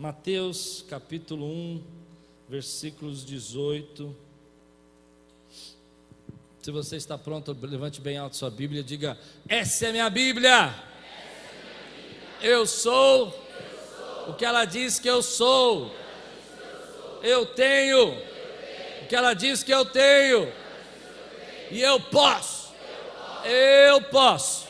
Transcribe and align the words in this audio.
Mateus 0.00 0.82
capítulo 0.88 1.44
1, 1.44 1.84
versículos 2.48 3.22
18. 3.22 4.16
Se 6.62 6.70
você 6.70 6.96
está 6.96 7.18
pronto, 7.18 7.54
levante 7.60 8.00
bem 8.00 8.16
alto 8.16 8.34
sua 8.34 8.48
Bíblia 8.48 8.80
e 8.80 8.82
diga: 8.82 9.18
Essa 9.46 9.88
é 9.88 9.92
minha 9.92 10.08
Bíblia. 10.08 10.74
Eu 12.40 12.66
sou 12.66 13.28
o 14.26 14.32
que 14.32 14.42
ela 14.42 14.64
diz 14.64 14.98
que 14.98 15.06
eu 15.06 15.22
sou. 15.22 15.94
Eu 17.22 17.44
tenho 17.44 18.14
o 19.02 19.06
que 19.06 19.14
ela 19.14 19.34
diz 19.34 19.62
que 19.62 19.70
eu 19.70 19.84
tenho. 19.84 20.50
E 21.70 21.78
eu 21.78 22.00
posso. 22.00 22.72
Eu 23.44 24.00
posso. 24.04 24.66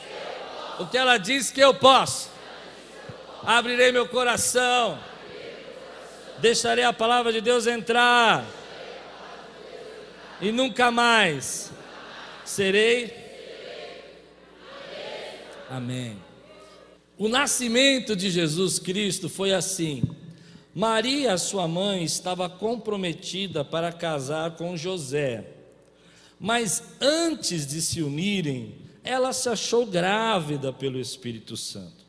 O 0.81 0.89
que 0.89 0.99
ela 0.99 1.19
diz 1.19 1.53
que 1.53 1.61
eu 1.61 1.73
posso. 1.73 2.29
Abrirei 3.45 3.93
meu 3.93 4.09
coração 4.09 5.09
deixarei 6.41 6.85
a 6.85 6.93
palavra 6.93 7.33
de 7.33 7.41
Deus 7.41 7.67
entrar, 7.67 8.45
e 10.41 10.51
nunca 10.51 10.91
mais 10.91 11.71
serei. 12.45 13.15
Amém. 15.69 16.17
O 17.17 17.29
nascimento 17.29 18.17
de 18.17 18.31
Jesus 18.31 18.79
Cristo 18.79 19.29
foi 19.29 19.53
assim. 19.53 20.03
Maria, 20.75 21.37
sua 21.37 21.69
mãe, 21.69 22.03
estava 22.03 22.49
comprometida 22.49 23.65
para 23.65 23.93
casar 23.93 24.53
com 24.53 24.77
José. 24.77 25.45
Mas 26.39 26.83
antes 27.01 27.67
de 27.67 27.83
se 27.83 28.03
unirem, 28.03 28.77
ela 29.05 29.33
se 29.33 29.49
achou 29.49 29.85
grávida 29.85 30.73
pelo 30.73 30.99
Espírito 30.99 31.57
Santo. 31.57 32.07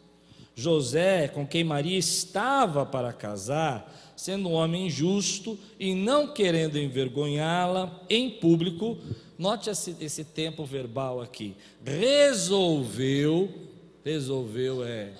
José, 0.56 1.28
com 1.28 1.46
quem 1.46 1.64
Maria 1.64 1.98
estava 1.98 2.86
para 2.86 3.12
casar, 3.12 4.11
sendo 4.22 4.50
um 4.50 4.54
homem 4.54 4.88
justo 4.88 5.58
e 5.80 5.96
não 5.96 6.28
querendo 6.28 6.78
envergonhá-la 6.78 8.06
em 8.08 8.30
público, 8.30 8.96
note 9.36 9.68
esse, 9.68 9.96
esse 10.00 10.24
tempo 10.24 10.64
verbal 10.64 11.20
aqui, 11.20 11.56
resolveu, 11.84 13.52
resolveu 14.06 14.84
é, 14.84 15.12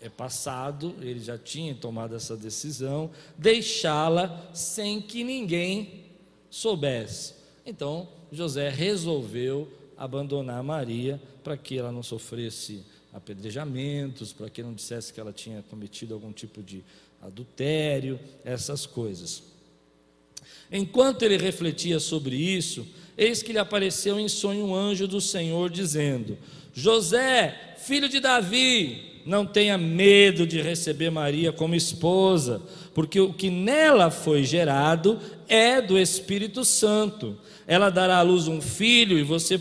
é 0.00 0.08
passado, 0.08 0.92
ele 1.00 1.20
já 1.20 1.38
tinha 1.38 1.72
tomado 1.72 2.16
essa 2.16 2.36
decisão, 2.36 3.12
deixá-la 3.36 4.50
sem 4.52 5.00
que 5.00 5.22
ninguém 5.22 6.06
soubesse. 6.50 7.34
Então, 7.64 8.08
José 8.32 8.70
resolveu 8.70 9.68
abandonar 9.96 10.64
Maria 10.64 11.22
para 11.44 11.56
que 11.56 11.78
ela 11.78 11.92
não 11.92 12.02
sofresse 12.02 12.84
apedrejamentos, 13.12 14.32
para 14.32 14.50
que 14.50 14.64
não 14.64 14.74
dissesse 14.74 15.12
que 15.12 15.20
ela 15.20 15.32
tinha 15.32 15.62
cometido 15.70 16.12
algum 16.12 16.32
tipo 16.32 16.60
de 16.60 16.82
adultério, 17.22 18.18
essas 18.44 18.86
coisas. 18.86 19.42
Enquanto 20.70 21.22
ele 21.22 21.36
refletia 21.36 21.98
sobre 21.98 22.36
isso, 22.36 22.86
eis 23.16 23.42
que 23.42 23.52
lhe 23.52 23.58
apareceu 23.58 24.20
em 24.20 24.28
sonho 24.28 24.66
um 24.66 24.74
anjo 24.74 25.08
do 25.08 25.20
Senhor 25.20 25.70
dizendo: 25.70 26.36
José, 26.74 27.74
filho 27.78 28.08
de 28.08 28.20
Davi, 28.20 29.22
não 29.24 29.44
tenha 29.44 29.76
medo 29.76 30.46
de 30.46 30.60
receber 30.60 31.10
Maria 31.10 31.52
como 31.52 31.74
esposa, 31.74 32.62
porque 32.94 33.20
o 33.20 33.32
que 33.32 33.50
nela 33.50 34.10
foi 34.10 34.42
gerado 34.42 35.18
é 35.46 35.82
do 35.82 35.98
Espírito 35.98 36.64
Santo. 36.64 37.36
Ela 37.66 37.90
dará 37.90 38.18
à 38.18 38.22
luz 38.22 38.48
um 38.48 38.62
filho 38.62 39.18
e 39.18 39.22
você 39.22 39.60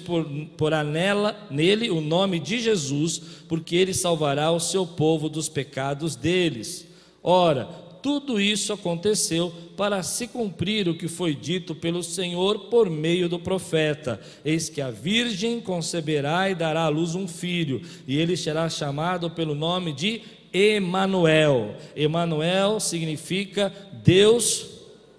porá 0.55 0.83
nela, 0.85 1.45
nele 1.51 1.89
o 1.89 1.99
nome 1.99 2.39
de 2.39 2.59
Jesus, 2.59 3.21
porque 3.49 3.75
ele 3.75 3.93
salvará 3.93 4.51
o 4.51 4.59
seu 4.59 4.87
povo 4.87 5.27
dos 5.27 5.49
pecados 5.49 6.15
deles. 6.15 6.86
Ora, 7.29 7.65
tudo 8.01 8.39
isso 8.39 8.71
aconteceu 8.71 9.51
para 9.75 10.01
se 10.01 10.29
cumprir 10.29 10.87
o 10.87 10.95
que 10.95 11.09
foi 11.09 11.35
dito 11.35 11.75
pelo 11.75 12.01
Senhor 12.01 12.69
por 12.69 12.89
meio 12.89 13.27
do 13.27 13.37
profeta: 13.37 14.17
Eis 14.45 14.69
que 14.69 14.79
a 14.79 14.89
virgem 14.89 15.59
conceberá 15.59 16.49
e 16.49 16.55
dará 16.55 16.83
à 16.83 16.87
luz 16.87 17.15
um 17.15 17.27
filho, 17.27 17.81
e 18.07 18.17
ele 18.17 18.37
será 18.37 18.69
chamado 18.69 19.29
pelo 19.29 19.53
nome 19.53 19.91
de 19.91 20.21
Emanuel. 20.53 21.75
Emanuel 21.97 22.79
significa 22.79 23.73
Deus 24.05 24.65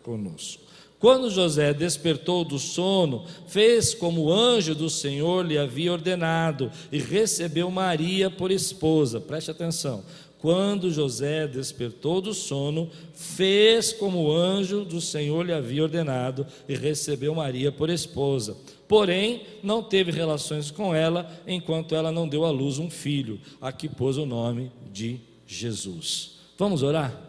conosco. 0.02 0.62
Quando 0.98 1.30
José 1.30 1.72
despertou 1.72 2.44
do 2.44 2.58
sono, 2.58 3.24
fez 3.46 3.94
como 3.94 4.22
o 4.22 4.32
anjo 4.32 4.74
do 4.74 4.90
Senhor 4.90 5.46
lhe 5.46 5.56
havia 5.56 5.92
ordenado 5.92 6.72
e 6.90 6.98
recebeu 6.98 7.70
Maria 7.70 8.28
por 8.28 8.50
esposa. 8.50 9.20
Preste 9.20 9.50
atenção. 9.50 10.02
Quando 10.38 10.90
José 10.90 11.48
despertou 11.48 12.20
do 12.20 12.32
sono, 12.32 12.88
fez 13.12 13.92
como 13.92 14.24
o 14.24 14.32
anjo 14.32 14.84
do 14.84 15.00
Senhor 15.00 15.44
lhe 15.44 15.52
havia 15.52 15.82
ordenado 15.82 16.46
e 16.68 16.76
recebeu 16.76 17.34
Maria 17.34 17.72
por 17.72 17.90
esposa. 17.90 18.56
Porém, 18.86 19.42
não 19.62 19.82
teve 19.82 20.12
relações 20.12 20.70
com 20.70 20.94
ela 20.94 21.30
enquanto 21.46 21.94
ela 21.94 22.12
não 22.12 22.28
deu 22.28 22.44
à 22.44 22.50
luz 22.50 22.78
um 22.78 22.88
filho, 22.88 23.40
a 23.60 23.72
que 23.72 23.88
pôs 23.88 24.16
o 24.16 24.24
nome 24.24 24.70
de 24.92 25.20
Jesus. 25.46 26.38
Vamos 26.56 26.82
orar? 26.82 27.27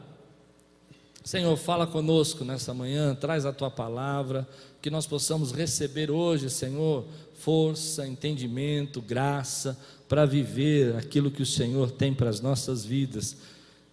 Senhor, 1.23 1.55
fala 1.57 1.85
conosco 1.85 2.43
nessa 2.43 2.73
manhã, 2.73 3.13
traz 3.13 3.45
a 3.45 3.53
tua 3.53 3.69
palavra, 3.69 4.47
que 4.81 4.89
nós 4.89 5.05
possamos 5.05 5.51
receber 5.51 6.09
hoje, 6.09 6.49
Senhor, 6.49 7.05
força, 7.39 8.07
entendimento, 8.07 9.01
graça 9.01 9.77
para 10.07 10.25
viver 10.25 10.95
aquilo 10.95 11.29
que 11.29 11.41
o 11.41 11.45
Senhor 11.45 11.91
tem 11.91 12.13
para 12.13 12.29
as 12.29 12.41
nossas 12.41 12.83
vidas. 12.83 13.37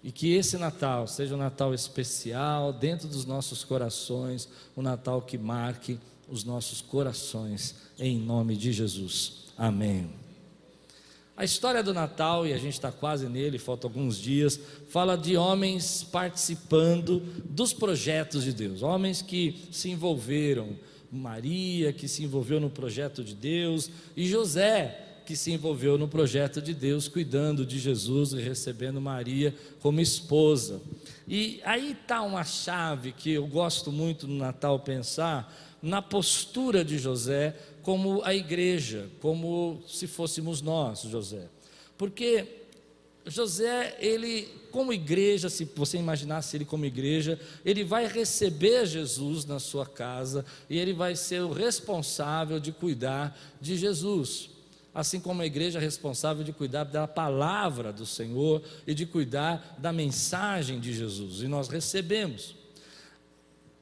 E 0.03 0.13
que 0.13 0.35
esse 0.35 0.57
Natal 0.57 1.07
seja 1.07 1.35
um 1.35 1.39
Natal 1.39 1.75
especial 1.75 2.73
dentro 2.73 3.09
dos 3.09 3.25
nossos 3.25 3.65
corações, 3.65 4.49
um 4.77 4.83
Natal 4.83 5.21
que 5.21 5.37
marque 5.37 5.99
os 6.29 6.45
nossos 6.45 6.81
corações, 6.81 7.75
em 7.99 8.19
nome 8.19 8.57
de 8.57 8.73
Jesus. 8.73 9.47
Amém. 9.57 10.26
A 11.37 11.45
história 11.45 11.83
do 11.83 11.93
Natal, 11.93 12.47
e 12.47 12.55
a 12.55 12.59
gente 12.59 12.73
está 12.73 12.91
quase 12.91 13.29
nele, 13.29 13.59
faltam 13.59 13.91
alguns 13.91 14.17
dias, 14.17 14.59
fala 14.89 15.19
de 15.19 15.37
homens 15.37 16.03
participando 16.03 17.21
dos 17.45 17.75
projetos 17.75 18.43
de 18.43 18.55
Deus, 18.55 18.83
homens 18.83 19.21
que 19.21 19.69
se 19.71 19.91
envolveram, 19.91 20.79
Maria, 21.13 21.93
que 21.93 22.09
se 22.09 22.25
envolveu 22.25 22.59
no 22.59 22.71
projeto 22.71 23.23
de 23.23 23.35
Deus, 23.35 23.91
e 24.17 24.27
José, 24.27 25.03
que 25.27 25.37
se 25.37 25.53
envolveu 25.53 25.99
no 25.99 26.09
projeto 26.09 26.63
de 26.63 26.73
Deus, 26.73 27.07
cuidando 27.07 27.67
de 27.67 27.79
Jesus 27.79 28.33
e 28.33 28.41
recebendo 28.41 28.99
Maria 28.99 29.55
como 29.81 30.01
esposa. 30.01 30.81
E 31.29 31.61
aí 31.65 31.93
está 32.01 32.23
uma 32.23 32.45
chave 32.45 33.13
que 33.13 33.33
eu 33.33 33.47
gosto 33.47 33.93
muito 33.93 34.27
no 34.27 34.37
Natal 34.37 34.79
pensar, 34.81 35.53
na 35.83 36.01
postura 36.01 36.85
de 36.85 36.97
José 36.97 37.55
como 37.87 38.21
a 38.25 38.35
igreja, 38.35 39.09
como 39.21 39.81
se 39.87 40.09
fôssemos 40.09 40.61
nós, 40.61 41.03
José. 41.03 41.47
Porque 41.97 42.45
José, 43.25 43.97
ele, 44.01 44.49
como 44.73 44.93
igreja, 44.93 45.49
se 45.49 45.65
você 45.67 45.97
imaginasse 45.97 46.57
ele 46.57 46.65
como 46.65 46.85
igreja, 46.85 47.39
ele 47.65 47.85
vai 47.85 48.09
receber 48.09 48.87
Jesus 48.87 49.45
na 49.45 49.61
sua 49.61 49.87
casa 49.87 50.45
e 50.69 50.77
ele 50.77 50.93
vai 50.93 51.15
ser 51.15 51.43
o 51.43 51.53
responsável 51.53 52.59
de 52.59 52.73
cuidar 52.73 53.39
de 53.61 53.77
Jesus 53.77 54.51
assim 54.93 55.21
como 55.21 55.43
a 55.43 55.47
igreja 55.47 55.79
é 55.79 55.83
responsável 55.83 56.43
de 56.43 56.55
cuidar 56.55 56.85
da 56.85 57.07
palavra 57.07 57.93
do 57.93 58.07
Senhor 58.07 58.63
e 58.87 58.95
de 58.95 59.05
cuidar 59.05 59.77
da 59.79 59.93
mensagem 59.93 60.81
de 60.81 60.91
Jesus, 60.95 61.43
e 61.43 61.49
nós 61.49 61.69
recebemos. 61.69 62.56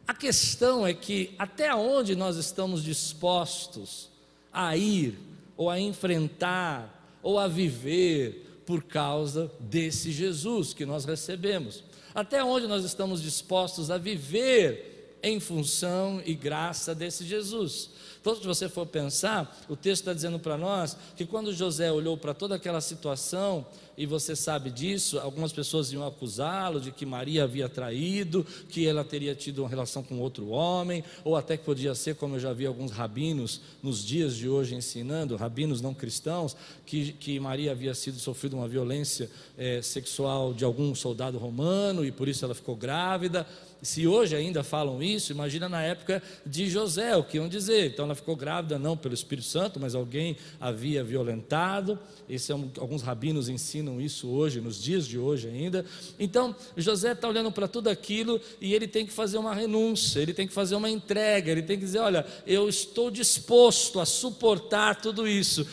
A 0.07 0.15
questão 0.15 0.87
é 0.87 0.93
que 0.93 1.35
até 1.39 1.75
onde 1.75 2.15
nós 2.15 2.37
estamos 2.37 2.83
dispostos 2.83 4.11
a 4.53 4.77
ir, 4.77 5.19
ou 5.57 5.71
a 5.71 5.81
enfrentar, 5.81 7.19
ou 7.23 7.39
a 7.39 7.49
viver 7.49 8.63
por 8.67 8.83
causa 8.83 9.51
desse 9.59 10.13
Jesus 10.13 10.75
que 10.75 10.85
nós 10.85 11.05
recebemos. 11.05 11.83
Até 12.15 12.45
onde 12.45 12.67
nós 12.67 12.85
estamos 12.85 13.23
dispostos 13.23 13.91
a 13.91 13.99
viver 13.99 15.19
em 15.23 15.41
função 15.41 16.23
e 16.25 16.35
graça 16.35 16.95
desse 16.95 17.25
Jesus. 17.25 17.91
Então, 18.25 18.35
se 18.35 18.47
você 18.47 18.71
for 18.71 18.87
pensar, 18.87 19.55
o 19.69 19.77
texto 19.77 20.01
está 20.01 20.15
dizendo 20.15 20.39
para 20.39 20.57
nós 20.57 20.97
que 21.15 21.27
quando 21.27 21.53
José 21.53 21.93
olhou 21.93 22.17
para 22.17 22.33
toda 22.33 22.55
aquela 22.55 22.81
situação, 22.81 23.67
e 23.97 24.07
você 24.07 24.35
sabe 24.35 24.71
disso, 24.71 25.19
algumas 25.19 25.53
pessoas 25.53 25.93
iam 25.93 26.07
acusá-lo 26.07 26.81
de 26.81 26.91
que 26.91 27.07
Maria 27.07 27.45
havia 27.45 27.69
traído, 27.69 28.45
que 28.69 28.87
ela 28.87 29.05
teria 29.05 29.35
tido 29.35 29.61
uma 29.61 29.69
relação 29.69 30.03
com 30.03 30.19
outro 30.19 30.49
homem, 30.49 31.05
ou 31.23 31.37
até 31.37 31.57
que 31.57 31.65
podia 31.65 31.95
ser, 31.95 32.17
como 32.17 32.37
eu 32.37 32.41
já 32.41 32.53
vi 32.53 32.67
alguns 32.67 32.91
rabinos 32.91 33.61
nos 33.83 34.05
dias 34.05 34.35
de 34.35 34.49
hoje 34.49 34.75
ensinando, 34.75 35.37
rabinos 35.37 35.81
não 35.81 35.95
cristãos, 35.95 36.57
que, 36.87 37.13
que 37.13 37.39
Maria 37.39 37.73
havia 37.73 37.95
sido 37.95 38.19
sofrido 38.19 38.57
uma 38.57 38.67
violência 38.67 39.31
é, 39.57 39.81
sexual 39.83 40.53
de 40.53 40.65
algum 40.65 40.95
soldado 40.95 41.39
romano 41.39 42.05
e 42.05 42.11
por 42.11 42.29
isso 42.29 42.45
ela 42.45 42.55
ficou 42.55 42.75
grávida. 42.75 43.47
Se 43.83 44.07
hoje 44.07 44.35
ainda 44.35 44.65
falam 44.65 45.03
isso, 45.03 45.31
imagina 45.31 45.69
na 45.69 45.83
época 45.83 46.23
de 46.45 46.71
José, 46.71 47.15
o 47.17 47.23
que 47.23 47.37
iam 47.37 47.49
dizer. 47.49 47.93
Então 47.93 48.07
ela 48.15 48.17
ficou 48.17 48.37
grávida 48.37 48.79
não 48.79 48.97
pelo 48.97 49.13
Espírito 49.13 49.47
Santo, 49.47 49.81
mas 49.81 49.95
alguém 49.95 50.37
havia 50.61 51.03
violentado. 51.03 51.99
Esse 52.29 52.53
é 52.53 52.55
um, 52.55 52.71
alguns 52.79 53.03
rabinos 53.03 53.49
ensinam 53.49 54.01
isso 54.01 54.29
hoje, 54.29 54.61
nos 54.61 54.81
dias 54.81 55.07
de 55.07 55.19
hoje 55.19 55.49
ainda. 55.49 55.85
Então 56.19 56.55
José 56.77 57.13
está 57.13 57.29
olhando 57.29 57.51
para 57.51 57.67
tudo 57.67 57.89
aquilo 57.89 58.41
e 58.61 58.73
ele 58.73 58.87
tem 58.87 59.05
que 59.05 59.13
fazer 59.13 59.37
uma 59.37 59.53
renúncia, 59.53 60.21
ele 60.21 60.33
tem 60.33 60.47
que 60.47 60.55
fazer 60.55 60.77
uma 60.77 60.89
entrega, 60.89 61.51
ele 61.51 61.63
tem 61.63 61.77
que 61.77 61.85
dizer: 61.85 61.99
olha, 61.99 62.25
eu 62.47 62.69
estou 62.69 63.11
disposto 63.11 63.99
a 63.99 64.07
suportar 64.07 65.01
tudo 65.01 65.27
isso, 65.27 65.67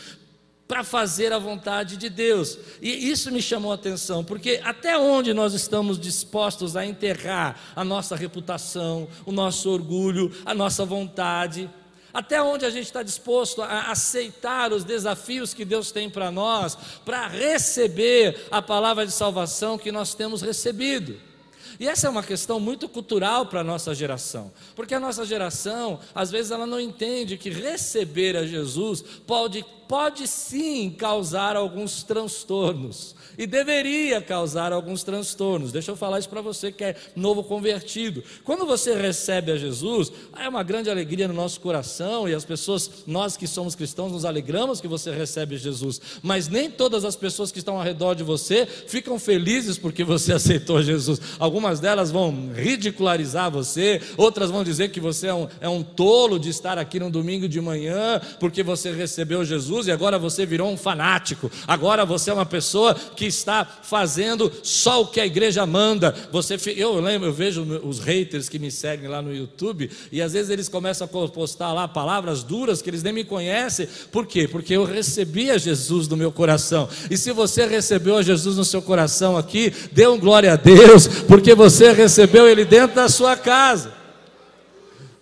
para 0.66 0.82
fazer 0.82 1.34
a 1.34 1.38
vontade 1.38 1.98
de 1.98 2.08
Deus. 2.08 2.58
E 2.80 3.10
isso 3.10 3.30
me 3.30 3.42
chamou 3.42 3.72
a 3.72 3.74
atenção, 3.74 4.24
porque 4.24 4.58
até 4.64 4.96
onde 4.98 5.34
nós 5.34 5.52
estamos 5.52 5.98
dispostos 5.98 6.76
a 6.76 6.86
enterrar 6.86 7.60
a 7.76 7.84
nossa 7.84 8.16
reputação, 8.16 9.06
o 9.26 9.30
nosso 9.30 9.70
orgulho, 9.70 10.32
a 10.46 10.54
nossa 10.54 10.84
vontade, 10.84 11.68
até 12.12 12.42
onde 12.42 12.64
a 12.64 12.70
gente 12.70 12.86
está 12.86 13.02
disposto 13.02 13.62
a 13.62 13.90
aceitar 13.90 14.72
os 14.72 14.84
desafios 14.84 15.54
que 15.54 15.64
Deus 15.64 15.90
tem 15.90 16.10
para 16.10 16.30
nós, 16.30 16.76
para 17.04 17.26
receber 17.26 18.46
a 18.50 18.60
palavra 18.60 19.06
de 19.06 19.12
salvação 19.12 19.78
que 19.78 19.90
nós 19.90 20.14
temos 20.14 20.42
recebido. 20.42 21.31
E 21.78 21.88
essa 21.88 22.06
é 22.06 22.10
uma 22.10 22.22
questão 22.22 22.58
muito 22.58 22.88
cultural 22.88 23.46
para 23.46 23.60
a 23.60 23.64
nossa 23.64 23.94
geração, 23.94 24.52
porque 24.74 24.94
a 24.94 25.00
nossa 25.00 25.24
geração, 25.24 25.98
às 26.14 26.30
vezes, 26.30 26.50
ela 26.50 26.66
não 26.66 26.80
entende 26.80 27.36
que 27.36 27.50
receber 27.50 28.36
a 28.36 28.46
Jesus 28.46 29.02
pode 29.26 29.64
pode 29.92 30.26
sim 30.26 30.88
causar 30.88 31.54
alguns 31.54 32.02
transtornos 32.02 33.14
e 33.36 33.46
deveria 33.46 34.22
causar 34.22 34.72
alguns 34.72 35.02
transtornos. 35.02 35.70
Deixa 35.70 35.90
eu 35.90 35.96
falar 35.96 36.18
isso 36.18 36.30
para 36.30 36.40
você 36.40 36.72
que 36.72 36.82
é 36.82 36.96
novo 37.14 37.44
convertido. 37.44 38.22
Quando 38.44 38.64
você 38.66 38.94
recebe 38.94 39.52
a 39.52 39.56
Jesus, 39.56 40.10
é 40.38 40.48
uma 40.48 40.62
grande 40.62 40.88
alegria 40.88 41.28
no 41.28 41.34
nosso 41.34 41.60
coração 41.60 42.28
e 42.28 42.34
as 42.34 42.44
pessoas, 42.44 43.04
nós 43.06 43.36
que 43.36 43.46
somos 43.46 43.74
cristãos, 43.74 44.12
nos 44.12 44.24
alegramos 44.24 44.80
que 44.80 44.88
você 44.88 45.10
recebe 45.10 45.58
Jesus, 45.58 46.00
mas 46.22 46.48
nem 46.48 46.70
todas 46.70 47.04
as 47.04 47.16
pessoas 47.16 47.52
que 47.52 47.58
estão 47.58 47.76
ao 47.76 47.82
redor 47.82 48.14
de 48.14 48.22
você 48.22 48.64
ficam 48.64 49.18
felizes 49.18 49.76
porque 49.76 50.04
você 50.04 50.32
aceitou 50.34 50.82
Jesus. 50.82 51.20
Algumas 51.38 51.61
delas 51.80 52.10
vão 52.10 52.50
ridicularizar 52.54 53.50
você, 53.50 54.00
outras 54.16 54.50
vão 54.50 54.62
dizer 54.62 54.90
que 54.90 55.00
você 55.00 55.28
é 55.28 55.34
um, 55.34 55.48
é 55.60 55.68
um 55.68 55.82
tolo 55.82 56.38
de 56.38 56.50
estar 56.50 56.78
aqui 56.78 56.98
no 57.00 57.10
domingo 57.10 57.48
de 57.48 57.60
manhã 57.60 58.20
porque 58.38 58.62
você 58.62 58.92
recebeu 58.92 59.44
Jesus 59.44 59.62
Jesus 59.62 59.86
e 59.86 59.92
agora 59.92 60.18
você 60.18 60.44
virou 60.44 60.70
um 60.70 60.76
fanático. 60.76 61.50
Agora 61.66 62.04
você 62.04 62.30
é 62.30 62.34
uma 62.34 62.44
pessoa 62.44 62.94
que 62.94 63.26
está 63.26 63.64
fazendo 63.64 64.52
só 64.62 65.02
o 65.02 65.06
que 65.06 65.20
a 65.20 65.26
igreja 65.26 65.64
manda. 65.64 66.14
Você, 66.30 66.56
eu 66.76 67.00
lembro, 67.00 67.28
eu 67.28 67.32
vejo 67.32 67.62
os 67.84 67.98
haters 68.00 68.48
que 68.48 68.58
me 68.58 68.70
seguem 68.70 69.08
lá 69.08 69.22
no 69.22 69.34
YouTube 69.34 69.90
e 70.10 70.20
às 70.20 70.32
vezes 70.32 70.50
eles 70.50 70.68
começam 70.68 71.06
a 71.06 71.28
postar 71.28 71.72
lá 71.72 71.86
palavras 71.86 72.42
duras 72.42 72.82
que 72.82 72.90
eles 72.90 73.02
nem 73.02 73.12
me 73.12 73.24
conhecem. 73.24 73.88
Por 74.10 74.26
quê? 74.26 74.48
Porque 74.48 74.74
eu 74.74 74.84
recebi 74.84 75.50
a 75.50 75.58
Jesus 75.58 76.08
no 76.08 76.16
meu 76.16 76.32
coração. 76.32 76.88
E 77.10 77.16
se 77.16 77.32
você 77.32 77.66
recebeu 77.66 78.16
a 78.16 78.22
Jesus 78.22 78.56
no 78.56 78.64
seu 78.64 78.82
coração 78.82 79.36
aqui, 79.36 79.72
dê 79.92 80.06
um 80.06 80.18
glória 80.18 80.52
a 80.52 80.56
Deus, 80.56 81.06
porque 81.06 81.51
você 81.54 81.92
recebeu 81.92 82.48
ele 82.48 82.64
dentro 82.64 82.96
da 82.96 83.08
sua 83.08 83.36
casa. 83.36 84.01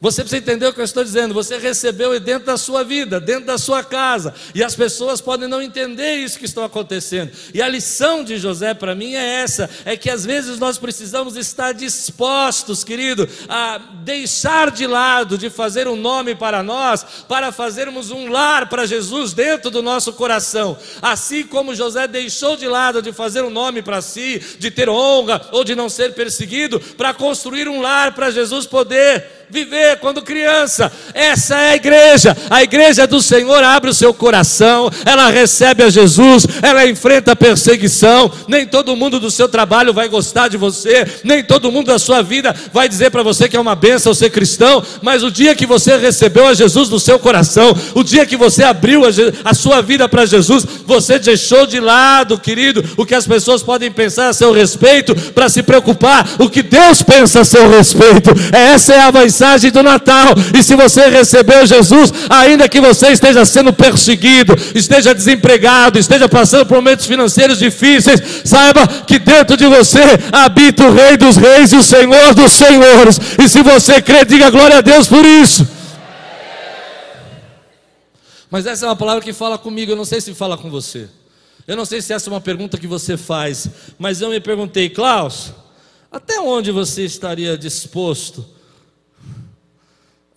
Você 0.00 0.22
precisa 0.22 0.40
entender 0.40 0.66
o 0.66 0.72
que 0.72 0.80
eu 0.80 0.84
estou 0.84 1.04
dizendo. 1.04 1.34
Você 1.34 1.58
recebeu 1.58 2.18
dentro 2.18 2.46
da 2.46 2.56
sua 2.56 2.82
vida, 2.82 3.20
dentro 3.20 3.44
da 3.44 3.58
sua 3.58 3.84
casa. 3.84 4.32
E 4.54 4.64
as 4.64 4.74
pessoas 4.74 5.20
podem 5.20 5.46
não 5.46 5.60
entender 5.60 6.14
isso 6.14 6.38
que 6.38 6.46
está 6.46 6.64
acontecendo. 6.64 7.30
E 7.52 7.60
a 7.60 7.68
lição 7.68 8.24
de 8.24 8.38
José 8.38 8.72
para 8.72 8.94
mim 8.94 9.14
é 9.14 9.42
essa: 9.42 9.68
é 9.84 9.98
que 9.98 10.08
às 10.08 10.24
vezes 10.24 10.58
nós 10.58 10.78
precisamos 10.78 11.36
estar 11.36 11.72
dispostos, 11.72 12.82
querido, 12.82 13.28
a 13.46 13.76
deixar 14.02 14.70
de 14.70 14.86
lado 14.86 15.36
de 15.36 15.50
fazer 15.50 15.86
um 15.86 15.96
nome 15.96 16.34
para 16.34 16.62
nós, 16.62 17.04
para 17.28 17.52
fazermos 17.52 18.10
um 18.10 18.30
lar 18.30 18.70
para 18.70 18.86
Jesus 18.86 19.34
dentro 19.34 19.70
do 19.70 19.82
nosso 19.82 20.14
coração. 20.14 20.78
Assim 21.02 21.46
como 21.46 21.74
José 21.74 22.08
deixou 22.08 22.56
de 22.56 22.66
lado 22.66 23.02
de 23.02 23.12
fazer 23.12 23.42
um 23.42 23.50
nome 23.50 23.82
para 23.82 24.00
si, 24.00 24.38
de 24.58 24.70
ter 24.70 24.88
honra 24.88 25.46
ou 25.52 25.62
de 25.62 25.74
não 25.74 25.90
ser 25.90 26.14
perseguido, 26.14 26.80
para 26.80 27.12
construir 27.12 27.68
um 27.68 27.82
lar 27.82 28.14
para 28.14 28.30
Jesus 28.30 28.66
poder 28.66 29.39
viver 29.50 29.98
quando 29.98 30.22
criança. 30.22 30.90
Essa 31.12 31.56
é 31.56 31.72
a 31.72 31.76
igreja. 31.76 32.36
A 32.48 32.62
igreja 32.62 33.06
do 33.06 33.20
Senhor 33.20 33.62
abre 33.64 33.90
o 33.90 33.94
seu 33.94 34.14
coração, 34.14 34.90
ela 35.04 35.28
recebe 35.28 35.82
a 35.82 35.90
Jesus, 35.90 36.46
ela 36.62 36.86
enfrenta 36.86 37.34
perseguição. 37.34 38.30
Nem 38.46 38.66
todo 38.66 38.96
mundo 38.96 39.18
do 39.18 39.30
seu 39.30 39.48
trabalho 39.48 39.92
vai 39.92 40.08
gostar 40.08 40.48
de 40.48 40.56
você, 40.56 41.06
nem 41.24 41.42
todo 41.42 41.72
mundo 41.72 41.86
da 41.86 41.98
sua 41.98 42.22
vida 42.22 42.54
vai 42.72 42.88
dizer 42.88 43.10
para 43.10 43.22
você 43.22 43.48
que 43.48 43.56
é 43.56 43.60
uma 43.60 43.74
benção 43.74 44.14
ser 44.14 44.30
cristão, 44.30 44.82
mas 45.02 45.22
o 45.22 45.30
dia 45.30 45.54
que 45.54 45.66
você 45.66 45.96
recebeu 45.96 46.46
a 46.46 46.54
Jesus 46.54 46.88
no 46.88 47.00
seu 47.00 47.18
coração, 47.18 47.76
o 47.94 48.04
dia 48.04 48.24
que 48.26 48.36
você 48.36 48.62
abriu 48.62 49.02
a, 49.44 49.54
sua 49.54 49.80
vida 49.82 50.08
para 50.08 50.26
Jesus, 50.26 50.64
você 50.86 51.18
deixou 51.18 51.66
de 51.66 51.80
lado, 51.80 52.38
querido, 52.38 52.84
o 52.96 53.04
que 53.04 53.14
as 53.14 53.26
pessoas 53.26 53.62
podem 53.62 53.90
pensar 53.90 54.28
a 54.28 54.32
seu 54.32 54.52
respeito 54.52 55.14
para 55.32 55.48
se 55.48 55.62
preocupar 55.62 56.28
o 56.38 56.48
que 56.48 56.62
Deus 56.62 57.02
pensa 57.02 57.40
a 57.40 57.44
seu 57.44 57.68
respeito. 57.68 58.30
Essa 58.52 58.94
é 58.94 59.00
a 59.00 59.10
mensagem 59.40 59.70
do 59.70 59.82
Natal. 59.82 60.34
E 60.56 60.62
se 60.62 60.74
você 60.76 61.08
recebeu 61.08 61.66
Jesus, 61.66 62.12
ainda 62.28 62.68
que 62.68 62.80
você 62.80 63.08
esteja 63.08 63.44
sendo 63.46 63.72
perseguido, 63.72 64.54
esteja 64.74 65.14
desempregado, 65.14 65.98
esteja 65.98 66.28
passando 66.28 66.66
por 66.66 66.76
momentos 66.76 67.06
financeiros 67.06 67.58
difíceis, 67.58 68.20
saiba 68.44 68.86
que 69.06 69.18
dentro 69.18 69.56
de 69.56 69.66
você 69.66 70.02
habita 70.30 70.86
o 70.86 70.92
Rei 70.92 71.16
dos 71.16 71.36
Reis 71.36 71.72
e 71.72 71.76
o 71.76 71.82
Senhor 71.82 72.34
dos 72.34 72.52
Senhores. 72.52 73.18
E 73.42 73.48
se 73.48 73.62
você 73.62 74.02
crê, 74.02 74.24
diga 74.24 74.50
glória 74.50 74.78
a 74.78 74.80
Deus 74.82 75.08
por 75.08 75.24
isso. 75.24 75.66
Mas 78.50 78.66
essa 78.66 78.84
é 78.84 78.88
uma 78.88 78.96
palavra 78.96 79.22
que 79.22 79.32
fala 79.32 79.56
comigo, 79.56 79.92
eu 79.92 79.96
não 79.96 80.04
sei 80.04 80.20
se 80.20 80.34
fala 80.34 80.58
com 80.58 80.68
você. 80.68 81.08
Eu 81.66 81.76
não 81.76 81.84
sei 81.84 82.02
se 82.02 82.12
essa 82.12 82.28
é 82.28 82.32
uma 82.32 82.40
pergunta 82.40 82.76
que 82.76 82.86
você 82.86 83.16
faz, 83.16 83.68
mas 83.96 84.20
eu 84.20 84.28
me 84.28 84.40
perguntei, 84.40 84.90
Klaus, 84.90 85.52
até 86.10 86.40
onde 86.40 86.72
você 86.72 87.04
estaria 87.04 87.56
disposto 87.56 88.44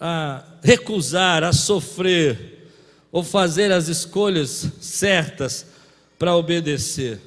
a 0.05 0.43
recusar, 0.61 1.45
a 1.45 1.53
sofrer, 1.53 2.69
ou 3.09 3.23
fazer 3.23 3.71
as 3.71 3.87
escolhas 3.87 4.67
certas 4.81 5.65
para 6.19 6.35
obedecer, 6.35 7.21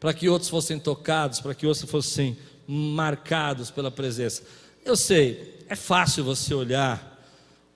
para 0.00 0.14
que 0.14 0.26
outros 0.26 0.48
fossem 0.48 0.78
tocados, 0.78 1.38
para 1.38 1.54
que 1.54 1.66
outros 1.66 1.90
fossem 1.90 2.38
marcados 2.66 3.70
pela 3.70 3.90
presença. 3.90 4.42
Eu 4.86 4.96
sei, 4.96 5.62
é 5.68 5.76
fácil 5.76 6.24
você 6.24 6.54
olhar 6.54 7.22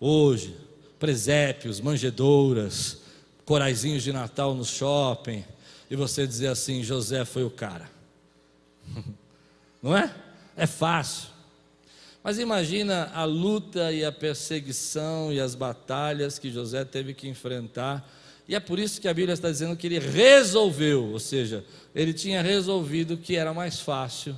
hoje, 0.00 0.56
presépios, 0.98 1.78
manjedouras, 1.78 3.02
coraizinhos 3.44 4.02
de 4.02 4.14
Natal 4.14 4.54
no 4.54 4.64
shopping, 4.64 5.44
e 5.90 5.96
você 5.96 6.26
dizer 6.26 6.46
assim: 6.46 6.82
José 6.82 7.26
foi 7.26 7.44
o 7.44 7.50
cara. 7.50 7.90
Não 9.82 9.94
é? 9.94 10.10
É 10.56 10.66
fácil. 10.66 11.28
Mas 12.22 12.38
imagina 12.38 13.10
a 13.14 13.24
luta 13.24 13.92
e 13.92 14.04
a 14.04 14.12
perseguição 14.12 15.32
e 15.32 15.40
as 15.40 15.54
batalhas 15.54 16.38
que 16.38 16.50
José 16.50 16.84
teve 16.84 17.14
que 17.14 17.26
enfrentar. 17.26 18.06
E 18.46 18.54
é 18.54 18.60
por 18.60 18.78
isso 18.78 19.00
que 19.00 19.08
a 19.08 19.14
Bíblia 19.14 19.32
está 19.32 19.50
dizendo 19.50 19.76
que 19.76 19.86
ele 19.86 19.98
resolveu, 19.98 21.04
ou 21.12 21.20
seja, 21.20 21.64
ele 21.94 22.12
tinha 22.12 22.42
resolvido 22.42 23.16
que 23.16 23.36
era 23.36 23.54
mais 23.54 23.80
fácil, 23.80 24.36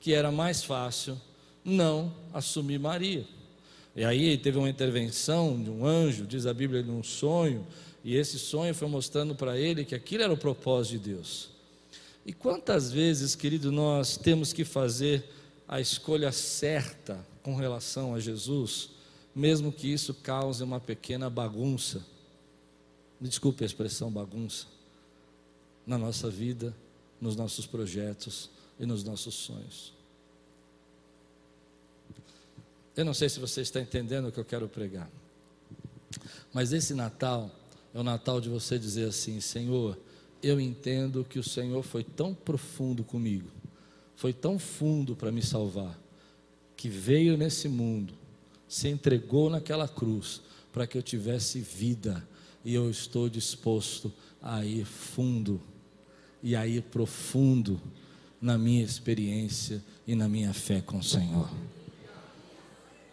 que 0.00 0.12
era 0.12 0.30
mais 0.30 0.62
fácil 0.62 1.20
não 1.64 2.12
assumir 2.32 2.78
Maria. 2.78 3.24
E 3.96 4.04
aí 4.04 4.36
teve 4.38 4.58
uma 4.58 4.68
intervenção 4.68 5.60
de 5.60 5.68
um 5.68 5.84
anjo, 5.84 6.26
diz 6.26 6.46
a 6.46 6.54
Bíblia, 6.54 6.82
num 6.82 7.02
sonho, 7.02 7.66
e 8.04 8.14
esse 8.14 8.38
sonho 8.38 8.74
foi 8.74 8.88
mostrando 8.88 9.34
para 9.34 9.58
ele 9.58 9.84
que 9.84 9.94
aquilo 9.94 10.22
era 10.22 10.32
o 10.32 10.36
propósito 10.36 11.02
de 11.02 11.10
Deus. 11.14 11.50
E 12.24 12.32
quantas 12.32 12.92
vezes, 12.92 13.34
querido, 13.34 13.72
nós 13.72 14.16
temos 14.16 14.52
que 14.52 14.64
fazer 14.64 15.24
a 15.70 15.80
escolha 15.80 16.32
certa 16.32 17.24
com 17.44 17.54
relação 17.54 18.12
a 18.12 18.18
Jesus, 18.18 18.90
mesmo 19.32 19.70
que 19.70 19.86
isso 19.86 20.12
cause 20.12 20.64
uma 20.64 20.80
pequena 20.80 21.30
bagunça. 21.30 22.04
Me 23.20 23.28
desculpe 23.28 23.62
a 23.62 23.66
expressão 23.66 24.10
bagunça. 24.10 24.66
Na 25.86 25.96
nossa 25.96 26.28
vida, 26.28 26.74
nos 27.20 27.36
nossos 27.36 27.66
projetos 27.66 28.50
e 28.80 28.84
nos 28.84 29.04
nossos 29.04 29.32
sonhos. 29.36 29.92
Eu 32.96 33.04
não 33.04 33.14
sei 33.14 33.28
se 33.28 33.38
você 33.38 33.60
está 33.60 33.80
entendendo 33.80 34.26
o 34.26 34.32
que 34.32 34.40
eu 34.40 34.44
quero 34.44 34.68
pregar, 34.68 35.08
mas 36.52 36.72
esse 36.72 36.94
Natal 36.94 37.48
é 37.94 38.00
o 38.00 38.02
Natal 38.02 38.40
de 38.40 38.48
você 38.48 38.76
dizer 38.76 39.08
assim: 39.08 39.40
Senhor, 39.40 39.96
eu 40.42 40.60
entendo 40.60 41.24
que 41.24 41.38
o 41.38 41.44
Senhor 41.44 41.84
foi 41.84 42.02
tão 42.02 42.34
profundo 42.34 43.04
comigo 43.04 43.59
foi 44.20 44.34
tão 44.34 44.58
fundo 44.58 45.16
para 45.16 45.32
me 45.32 45.40
salvar, 45.40 45.98
que 46.76 46.90
veio 46.90 47.38
nesse 47.38 47.70
mundo, 47.70 48.12
se 48.68 48.86
entregou 48.86 49.48
naquela 49.48 49.88
cruz, 49.88 50.42
para 50.70 50.86
que 50.86 50.98
eu 50.98 51.02
tivesse 51.02 51.58
vida, 51.58 52.22
e 52.62 52.74
eu 52.74 52.90
estou 52.90 53.30
disposto 53.30 54.12
a 54.42 54.62
ir 54.62 54.84
fundo, 54.84 55.58
e 56.42 56.54
a 56.54 56.66
ir 56.66 56.82
profundo, 56.82 57.80
na 58.38 58.58
minha 58.58 58.84
experiência 58.84 59.82
e 60.06 60.14
na 60.14 60.28
minha 60.28 60.52
fé 60.52 60.82
com 60.82 60.98
o 60.98 61.02
Senhor. 61.02 61.50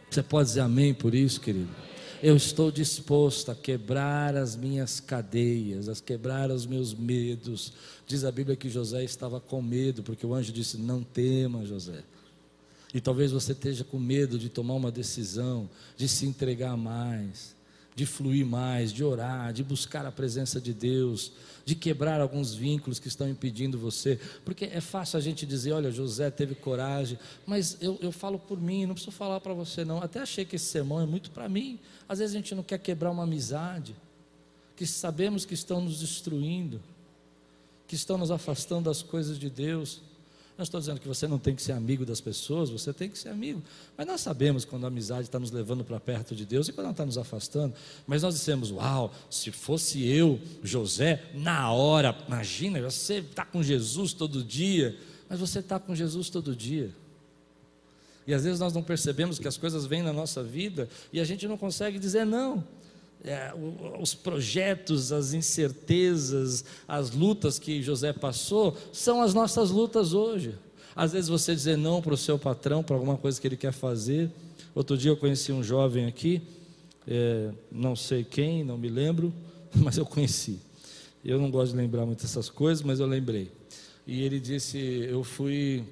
Você 0.10 0.22
pode 0.22 0.50
dizer 0.50 0.60
amém 0.60 0.94
por 0.94 1.16
isso, 1.16 1.40
querido? 1.40 1.74
Eu 2.22 2.36
estou 2.36 2.72
disposto 2.72 3.52
a 3.52 3.56
quebrar 3.56 4.36
as 4.36 4.56
minhas 4.56 5.00
cadeias, 5.00 5.88
a 5.88 5.96
quebrar 5.96 6.50
os 6.50 6.66
meus 6.66 6.94
medos. 6.94 7.74
Diz 8.08 8.24
a 8.24 8.32
Bíblia 8.32 8.56
que 8.56 8.70
José 8.70 9.04
estava 9.04 9.40
com 9.40 9.62
medo, 9.62 10.02
porque 10.02 10.26
o 10.26 10.34
anjo 10.34 10.52
disse: 10.52 10.78
Não 10.78 11.04
tema, 11.04 11.64
José. 11.64 12.04
E 12.92 13.00
talvez 13.00 13.32
você 13.32 13.52
esteja 13.52 13.84
com 13.84 14.00
medo 14.00 14.40
de 14.40 14.50
tomar 14.50 14.74
uma 14.74 14.92
decisão, 14.92 15.70
de 15.96 16.08
se 16.08 16.26
entregar 16.26 16.76
mais, 16.76 17.56
de 17.98 18.06
fluir 18.06 18.46
mais, 18.46 18.94
de 18.94 19.04
orar, 19.04 19.52
de 19.52 19.64
buscar 19.64 20.06
a 20.06 20.12
presença 20.12 20.62
de 20.62 20.72
Deus, 20.72 21.32
de 21.66 21.74
quebrar 21.74 22.22
alguns 22.22 22.54
vínculos 22.54 23.00
que 23.00 23.08
estão 23.08 23.28
impedindo 23.28 23.76
você. 23.76 24.20
Porque 24.46 24.66
é 24.66 24.80
fácil 24.80 25.18
a 25.18 25.20
gente 25.20 25.48
dizer: 25.48 25.72
olha, 25.72 25.90
José 25.90 26.30
teve 26.30 26.54
coragem, 26.54 27.18
mas 27.44 27.76
eu, 27.82 27.98
eu 28.00 28.12
falo 28.12 28.38
por 28.38 28.62
mim, 28.62 28.86
não 28.86 28.94
preciso 28.94 29.18
falar 29.18 29.40
para 29.40 29.52
você, 29.52 29.84
não. 29.84 29.98
Até 29.98 30.20
achei 30.20 30.46
que 30.46 30.58
esse 30.58 30.66
sermão 30.66 31.02
é 31.02 31.08
muito 31.08 31.32
para 31.32 31.50
mim. 31.50 31.80
Às 32.08 32.20
vezes 32.20 32.36
a 32.36 32.38
gente 32.38 32.54
não 32.54 32.62
quer 32.62 32.78
quebrar 32.78 33.10
uma 33.10 33.24
amizade, 33.24 33.96
que 34.76 34.86
sabemos 34.86 35.44
que 35.44 35.56
estão 35.56 35.82
nos 35.82 36.00
destruindo, 36.00 36.80
que 37.88 37.96
estão 37.96 38.16
nos 38.16 38.30
afastando 38.30 38.84
das 38.84 39.02
coisas 39.02 39.40
de 39.40 39.50
Deus. 39.50 40.04
Não 40.58 40.64
estou 40.64 40.80
dizendo 40.80 41.00
que 41.00 41.08
você 41.08 41.28
não 41.28 41.38
tem 41.38 41.54
que 41.54 41.62
ser 41.62 41.74
amigo 41.74 42.04
das 42.04 42.20
pessoas, 42.20 42.72
você 42.72 42.92
tem 42.92 43.08
que 43.08 43.18
ser 43.18 43.30
amigo. 43.30 43.62
Mas 43.96 44.08
nós 44.08 44.22
sabemos 44.22 44.66
quando 44.66 44.86
a 44.86 44.88
amizade 44.88 45.24
está 45.24 45.38
nos 45.38 45.52
levando 45.52 45.84
para 45.84 46.00
perto 46.00 46.36
de 46.36 46.48
Deus 46.48 46.68
e 46.68 46.74
quando 46.74 46.86
ela 46.86 46.92
está 46.92 47.06
nos 47.06 47.18
afastando. 47.18 47.76
Mas 48.08 48.24
nós 48.24 48.34
dissemos: 48.34 48.72
Uau, 48.72 49.14
se 49.30 49.52
fosse 49.52 50.04
eu, 50.08 50.40
José, 50.64 51.24
na 51.36 51.72
hora, 51.72 52.18
imagina, 52.28 52.82
você 52.82 53.20
está 53.20 53.46
com 53.46 53.62
Jesus 53.62 54.14
todo 54.14 54.44
dia. 54.44 54.98
Mas 55.30 55.40
você 55.40 55.60
está 55.60 55.80
com 55.80 55.94
Jesus 55.94 56.30
todo 56.30 56.56
dia. 56.56 56.92
E 58.26 58.34
às 58.34 58.44
vezes 58.44 58.60
nós 58.60 58.74
não 58.74 58.84
percebemos 58.84 59.40
que 59.40 59.48
as 59.48 59.58
coisas 59.58 59.86
vêm 59.86 60.02
na 60.02 60.12
nossa 60.12 60.44
vida 60.44 60.90
e 61.14 61.20
a 61.20 61.24
gente 61.24 61.48
não 61.48 61.58
consegue 61.58 62.00
dizer 62.00 62.26
não. 62.26 62.64
É, 63.28 63.54
os 64.00 64.14
projetos, 64.14 65.12
as 65.12 65.34
incertezas, 65.34 66.64
as 66.88 67.12
lutas 67.12 67.60
que 67.60 67.82
José 67.82 68.14
passou 68.14 68.76
são 68.92 69.22
as 69.22 69.34
nossas 69.34 69.70
lutas 69.70 70.14
hoje. 70.14 70.56
Às 70.96 71.12
vezes 71.12 71.30
você 71.30 71.54
dizer 71.54 71.78
não 71.78 72.02
para 72.02 72.14
o 72.14 72.18
seu 72.18 72.40
patrão, 72.40 72.82
para 72.82 72.96
alguma 72.96 73.18
coisa 73.18 73.40
que 73.40 73.48
ele 73.48 73.58
quer 73.58 73.74
fazer. 73.74 74.32
Outro 74.74 74.98
dia 74.98 75.12
eu 75.12 75.18
conheci 75.18 75.52
um 75.52 75.62
jovem 75.62 76.06
aqui, 76.06 76.42
é, 77.08 77.52
não 77.72 77.96
sei 77.96 78.24
quem, 78.24 78.64
não 78.64 78.78
me 78.78 78.90
lembro, 78.90 79.34
mas 79.76 79.98
eu 79.98 80.06
conheci. 80.06 80.60
Eu 81.24 81.40
não 81.40 81.52
gosto 81.52 81.72
de 81.72 81.78
lembrar 81.78 82.06
muito 82.06 82.24
essas 82.24 82.50
coisas, 82.50 82.84
mas 82.84 83.00
eu 83.00 83.06
lembrei. 83.06 83.52
E 84.06 84.24
ele 84.24 84.40
disse: 84.40 84.78
Eu 84.78 85.24
fui 85.24 85.84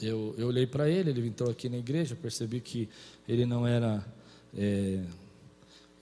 eu, 0.00 0.34
eu 0.36 0.48
olhei 0.48 0.66
para 0.66 0.90
ele, 0.90 1.10
ele 1.10 1.26
entrou 1.26 1.50
aqui 1.50 1.68
na 1.68 1.78
igreja, 1.78 2.14
percebi 2.14 2.60
que 2.60 2.88
ele 3.26 3.46
não 3.46 3.66
era. 3.66 4.04
É, 4.56 5.00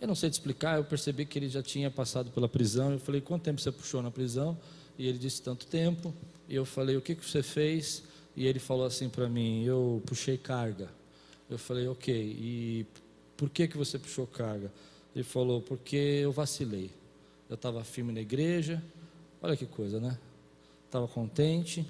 eu 0.00 0.08
não 0.08 0.14
sei 0.14 0.30
te 0.30 0.34
explicar, 0.34 0.76
eu 0.76 0.84
percebi 0.84 1.24
que 1.24 1.38
ele 1.38 1.48
já 1.48 1.62
tinha 1.62 1.90
passado 1.90 2.30
pela 2.30 2.48
prisão. 2.48 2.92
Eu 2.92 2.98
falei: 2.98 3.20
quanto 3.20 3.42
tempo 3.42 3.60
você 3.60 3.72
puxou 3.72 4.02
na 4.02 4.10
prisão? 4.10 4.58
E 4.98 5.06
ele 5.06 5.18
disse: 5.18 5.42
tanto 5.42 5.66
tempo. 5.66 6.14
E 6.48 6.54
eu 6.54 6.64
falei: 6.64 6.96
o 6.96 7.00
que, 7.00 7.14
que 7.14 7.28
você 7.28 7.42
fez? 7.42 8.02
E 8.36 8.46
ele 8.46 8.58
falou 8.58 8.84
assim 8.84 9.08
para 9.08 9.28
mim: 9.28 9.64
eu 9.64 10.02
puxei 10.06 10.36
carga. 10.36 10.88
Eu 11.48 11.58
falei: 11.58 11.88
ok. 11.88 12.14
E 12.14 12.86
por 13.36 13.48
que, 13.50 13.68
que 13.68 13.76
você 13.76 13.98
puxou 13.98 14.26
carga? 14.26 14.72
Ele 15.14 15.24
falou: 15.24 15.60
porque 15.62 15.96
eu 15.96 16.32
vacilei. 16.32 16.90
Eu 17.48 17.54
estava 17.54 17.82
firme 17.84 18.12
na 18.12 18.20
igreja. 18.20 18.82
Olha 19.40 19.56
que 19.56 19.66
coisa, 19.66 20.00
né? 20.00 20.18
Estava 20.86 21.06
contente 21.08 21.86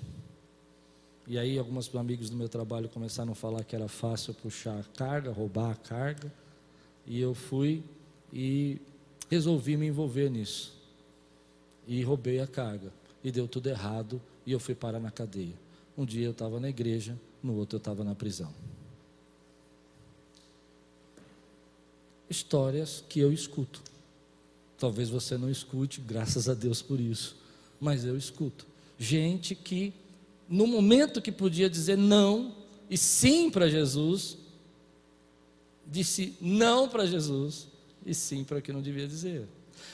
e 1.27 1.39
aí 1.39 1.59
alguns 1.59 1.95
amigos 1.95 2.29
do 2.29 2.37
meu 2.37 2.51
trabalho 2.51 2.89
começaram 2.89 3.33
a 3.33 3.35
falar 3.35 3.65
que 3.65 3.75
era 3.75 3.89
fácil 3.89 4.35
puxar 4.35 4.79
a 4.79 4.83
carga, 4.83 5.33
roubar 5.33 5.71
a 5.71 5.75
carga. 5.75 6.31
E 7.07 7.19
eu 7.19 7.35
fui 7.35 7.83
e 8.35 8.81
resolvi 9.31 9.77
me 9.77 9.87
envolver 9.87 10.29
nisso. 10.29 10.75
E 11.87 12.03
roubei 12.03 12.41
a 12.41 12.47
carga. 12.49 12.93
E 13.23 13.31
deu 13.31 13.47
tudo 13.47 13.69
errado 13.69 14.21
e 14.45 14.51
eu 14.51 14.59
fui 14.59 14.75
parar 14.75 14.99
na 14.99 15.11
cadeia. 15.11 15.55
Um 15.97 16.05
dia 16.05 16.27
eu 16.27 16.33
estava 16.33 16.59
na 16.59 16.69
igreja, 16.69 17.17
no 17.41 17.55
outro 17.55 17.77
eu 17.77 17.79
estava 17.79 18.03
na 18.03 18.15
prisão. 18.15 18.53
Histórias 22.29 23.05
que 23.09 23.21
eu 23.21 23.33
escuto. 23.33 23.81
Talvez 24.77 25.09
você 25.09 25.39
não 25.39 25.49
escute, 25.49 26.01
graças 26.01 26.49
a 26.49 26.55
Deus 26.55 26.83
por 26.83 26.99
isso. 26.99 27.37
Mas 27.81 28.05
eu 28.05 28.17
escuto. 28.17 28.67
Gente 28.99 29.55
que 29.55 29.93
no 30.49 30.67
momento 30.67 31.23
que 31.23 31.31
podia 31.31 31.71
dizer 31.71 31.97
não 31.97 32.53
e 32.91 32.99
sim 32.99 33.49
para 33.49 33.69
Jesus, 33.69 34.37
disse 35.87 36.37
não 36.41 36.89
para 36.89 37.07
Jesus 37.07 37.69
e 38.05 38.15
sim 38.15 38.45
para 38.45 38.59
o 38.59 38.63
que 38.63 38.73
não 38.73 38.83
devia 38.83 39.07
dizer. 39.07 39.49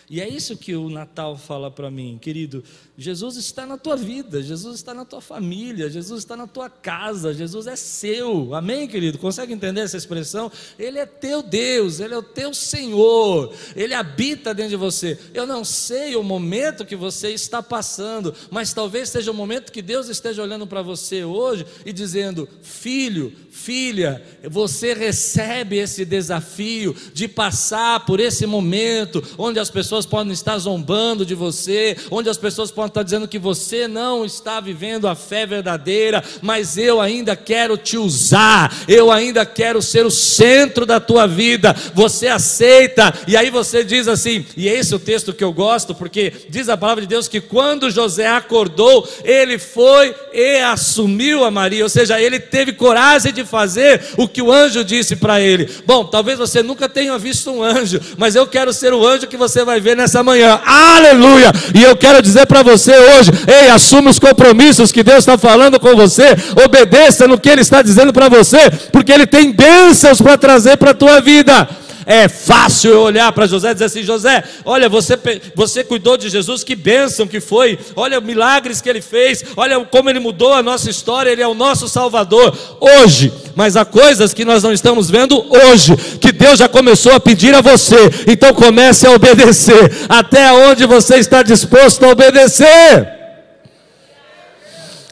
E 0.09 0.21
é 0.21 0.29
isso 0.29 0.57
que 0.57 0.75
o 0.75 0.89
Natal 0.89 1.37
fala 1.37 1.71
para 1.71 1.91
mim, 1.91 2.19
querido. 2.21 2.65
Jesus 2.97 3.37
está 3.37 3.65
na 3.65 3.79
tua 3.79 3.97
vida, 3.97 4.43
Jesus 4.43 4.77
está 4.77 4.93
na 4.93 5.05
tua 5.05 5.21
família, 5.21 5.89
Jesus 5.89 6.19
está 6.19 6.37
na 6.37 6.47
tua 6.47 6.69
casa, 6.69 7.33
Jesus 7.33 7.67
é 7.67 7.77
seu. 7.77 8.55
Amém, 8.55 8.87
querido? 8.87 9.19
Consegue 9.19 9.53
entender 9.53 9.81
essa 9.81 9.97
expressão? 9.97 10.51
Ele 10.79 10.99
é 10.99 11.07
teu 11.07 11.43
Deus, 11.43 12.01
ele 12.01 12.13
é 12.13 12.19
o 12.19 12.23
teu 12.23 12.53
Senhor, 12.53 13.55
ele 13.75 13.95
habita 13.95 14.53
dentro 14.53 14.71
de 14.71 14.77
você. 14.77 15.19
Eu 15.33 15.47
não 15.47 15.65
sei 15.65 16.17
o 16.17 16.23
momento 16.23 16.85
que 16.85 16.97
você 16.97 17.31
está 17.31 17.63
passando, 17.63 18.35
mas 18.51 18.75
talvez 18.75 19.09
seja 19.09 19.31
o 19.31 19.35
momento 19.35 19.73
que 19.73 19.81
Deus 19.81 20.09
esteja 20.09 20.43
olhando 20.43 20.67
para 20.67 20.83
você 20.83 21.25
hoje 21.25 21.65
e 21.87 21.93
dizendo: 21.93 22.49
Filho, 22.63 23.33
filha, 23.51 24.23
você 24.51 24.95
recebe 24.95 25.79
esse 25.79 26.05
desafio 26.05 26.95
de 27.15 27.27
passar 27.27 28.05
por 28.05 28.21
esse 28.21 28.47
momento 28.47 29.23
onde 29.39 29.59
as 29.59 29.71
pessoas 29.71 29.80
pessoas 29.81 30.05
podem 30.05 30.31
estar 30.31 30.59
zombando 30.59 31.25
de 31.25 31.35
você, 31.35 31.97
onde 32.11 32.29
as 32.29 32.37
pessoas 32.37 32.71
podem 32.71 32.89
estar 32.89 33.03
dizendo 33.03 33.27
que 33.27 33.39
você 33.39 33.89
não 33.89 34.27
está 34.27 34.61
vivendo 34.61 35.09
a 35.09 35.15
fé 35.15 35.47
verdadeira, 35.47 36.23
mas 36.43 36.77
eu 36.77 37.01
ainda 37.01 37.35
quero 37.35 37.79
te 37.79 37.97
usar, 37.97 38.71
eu 38.87 39.11
ainda 39.11 39.47
quero 39.47 39.81
ser 39.81 40.05
o 40.05 40.11
centro 40.11 40.85
da 40.85 41.01
tua 41.01 41.27
vida. 41.27 41.75
Você 41.95 42.29
aceita, 42.29 43.11
e 43.27 43.39
aí 43.39 43.49
você 43.49 43.83
diz 43.83 44.07
assim, 44.07 44.45
e 44.55 44.69
esse 44.69 44.93
é 44.93 44.97
o 44.97 45.01
texto 45.01 45.33
que 45.33 45.43
eu 45.43 45.51
gosto, 45.51 45.95
porque 45.95 46.31
diz 46.51 46.69
a 46.69 46.77
palavra 46.77 47.01
de 47.01 47.09
Deus 47.09 47.27
que 47.27 47.41
quando 47.41 47.91
José 47.91 48.27
acordou, 48.27 49.09
ele 49.25 49.59
foi 49.59 50.15
e 50.31 50.61
assumiu 50.61 51.43
a 51.43 51.51
Maria, 51.51 51.85
ou 51.85 51.89
seja, 51.89 52.21
ele 52.21 52.39
teve 52.39 52.75
coragem 52.75 53.33
de 53.33 53.47
fazer 53.47 54.03
o 54.19 54.29
que 54.29 54.43
o 54.43 54.53
anjo 54.53 54.85
disse 54.85 55.17
para 55.17 55.41
ele. 55.41 55.71
Bom, 55.87 56.05
talvez 56.05 56.39
você 56.39 56.63
nunca 56.63 56.87
tenha 56.87 57.17
visto 57.17 57.51
um 57.51 57.63
anjo, 57.63 57.99
mas 58.19 58.35
eu 58.35 58.47
quero 58.47 58.75
ser 58.75 58.93
o 58.93 59.07
anjo 59.07 59.27
que 59.27 59.39
você 59.39 59.65
vai 59.65 59.70
ver 59.79 59.91
ver 59.91 59.97
nessa 59.97 60.23
manhã. 60.23 60.61
Aleluia! 60.65 61.53
E 61.75 61.83
eu 61.83 61.97
quero 61.97 62.23
dizer 62.23 62.47
para 62.47 62.63
você 62.63 62.93
hoje: 62.93 63.31
ei, 63.47 63.69
assuma 63.69 64.11
os 64.11 64.19
compromissos 64.19 64.93
que 64.93 65.03
Deus 65.03 65.19
está 65.19 65.37
falando 65.37 65.79
com 65.81 65.95
você, 65.97 66.37
obedeça 66.65 67.27
no 67.27 67.39
que 67.39 67.49
Ele 67.49 67.61
está 67.61 67.83
dizendo 67.83 68.13
para 68.13 68.29
você, 68.29 68.71
porque 68.93 69.13
Ele 69.13 69.27
tem 69.27 69.53
bênçãos 69.53 70.21
para 70.21 70.39
trazer 70.39 70.77
para 70.77 70.93
a 70.93 70.95
tua 70.95 71.21
vida. 71.21 71.69
É 72.07 72.29
fácil 72.29 72.93
eu 72.93 73.01
olhar 73.03 73.31
para 73.33 73.47
José 73.47 73.71
e 73.71 73.75
dizer 73.75 73.87
assim: 73.87 74.03
José, 74.03 74.43
olha, 74.65 74.89
você, 74.89 75.19
você 75.55 75.85
cuidou 75.85 76.17
de 76.17 76.29
Jesus, 76.29 76.65
que 76.65 76.75
bênção 76.75 77.27
que 77.27 77.41
foi, 77.41 77.79
olha 77.95 78.21
milagres 78.21 78.81
que 78.81 78.89
ele 78.89 79.03
fez, 79.03 79.45
olha 79.57 79.85
como 79.85 80.09
ele 80.11 80.19
mudou 80.21 80.53
a 80.53 80.63
nossa 80.63 80.89
história, 80.91 81.31
ele 81.31 81.43
é 81.43 81.49
o 81.49 81.55
nosso 81.55 81.89
Salvador 81.89 82.57
hoje. 82.81 83.33
Mas 83.55 83.77
há 83.77 83.85
coisas 83.85 84.33
que 84.33 84.45
nós 84.45 84.63
não 84.63 84.73
estamos 84.73 85.11
vendo 85.11 85.45
hoje, 85.51 85.97
que 86.21 86.33
Deus 86.33 86.59
já 86.59 86.69
começou 86.69 87.13
a 87.13 87.21
pedir 87.21 87.55
a 87.55 87.61
você, 87.61 87.97
então 88.27 88.55
comece 88.55 89.07
a 89.07 89.13
obedecer, 89.13 90.07
até 90.09 90.53
onde 90.53 90.87
você 90.87 91.17
está 91.17 91.43
disposto 91.43 92.05
a 92.05 92.09
obedecer. 92.09 93.21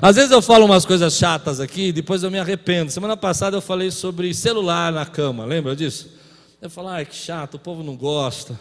Às 0.00 0.14
vezes 0.14 0.30
eu 0.30 0.40
falo 0.40 0.64
umas 0.64 0.84
coisas 0.84 1.14
chatas 1.14 1.58
aqui, 1.60 1.90
depois 1.90 2.22
eu 2.22 2.30
me 2.30 2.38
arrependo. 2.38 2.90
Semana 2.90 3.16
passada 3.16 3.56
eu 3.56 3.60
falei 3.60 3.90
sobre 3.90 4.32
celular 4.32 4.92
na 4.92 5.04
cama, 5.04 5.44
lembra 5.44 5.74
disso? 5.74 6.17
Eu 6.60 6.68
falo, 6.68 6.88
ah, 6.88 7.04
que 7.04 7.14
chato, 7.14 7.54
o 7.54 7.58
povo 7.58 7.84
não 7.84 7.96
gosta. 7.96 8.58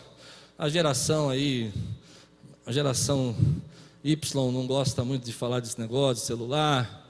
A 0.56 0.70
geração 0.70 1.30
aí, 1.30 1.74
a 2.64 2.72
geração 2.72 3.36
Y 4.04 4.52
não 4.52 4.68
gosta 4.68 5.04
muito 5.04 5.26
de 5.26 5.34
falar 5.34 5.62
desse 5.62 5.80
negócio 5.80 6.22
de 6.22 6.28
celular. 6.28 7.10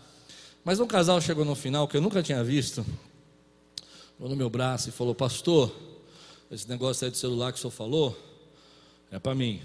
Mas 0.63 0.79
um 0.79 0.88
casal 0.88 1.20
chegou 1.20 1.44
no 1.44 1.56
final 1.56 1.89
que 1.89 1.98
eu 1.98 2.01
nunca 2.01 2.24
tinha 2.24 2.41
visto, 2.41 2.86
no 4.17 4.34
meu 4.34 4.50
braço 4.50 4.88
e 4.88 4.91
falou: 4.94 5.13
Pastor, 5.13 5.75
esse 6.50 6.70
negócio 6.70 7.03
aí 7.03 7.12
de 7.12 7.17
celular 7.17 7.51
que 7.51 7.60
o 7.60 7.62
senhor 7.62 7.72
falou 7.72 8.17
é 9.12 9.20
para 9.20 9.36
mim. 9.36 9.62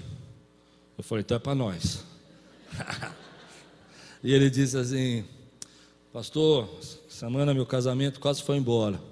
Eu 0.98 1.04
falei: 1.04 1.22
Então 1.22 1.36
é 1.36 1.40
para 1.40 1.54
nós. 1.54 2.04
e 4.24 4.34
ele 4.34 4.50
disse 4.50 4.76
assim: 4.76 5.24
Pastor, 6.12 6.68
semana 7.08 7.54
meu 7.54 7.64
casamento 7.64 8.18
quase 8.18 8.42
foi 8.42 8.56
embora. 8.56 9.11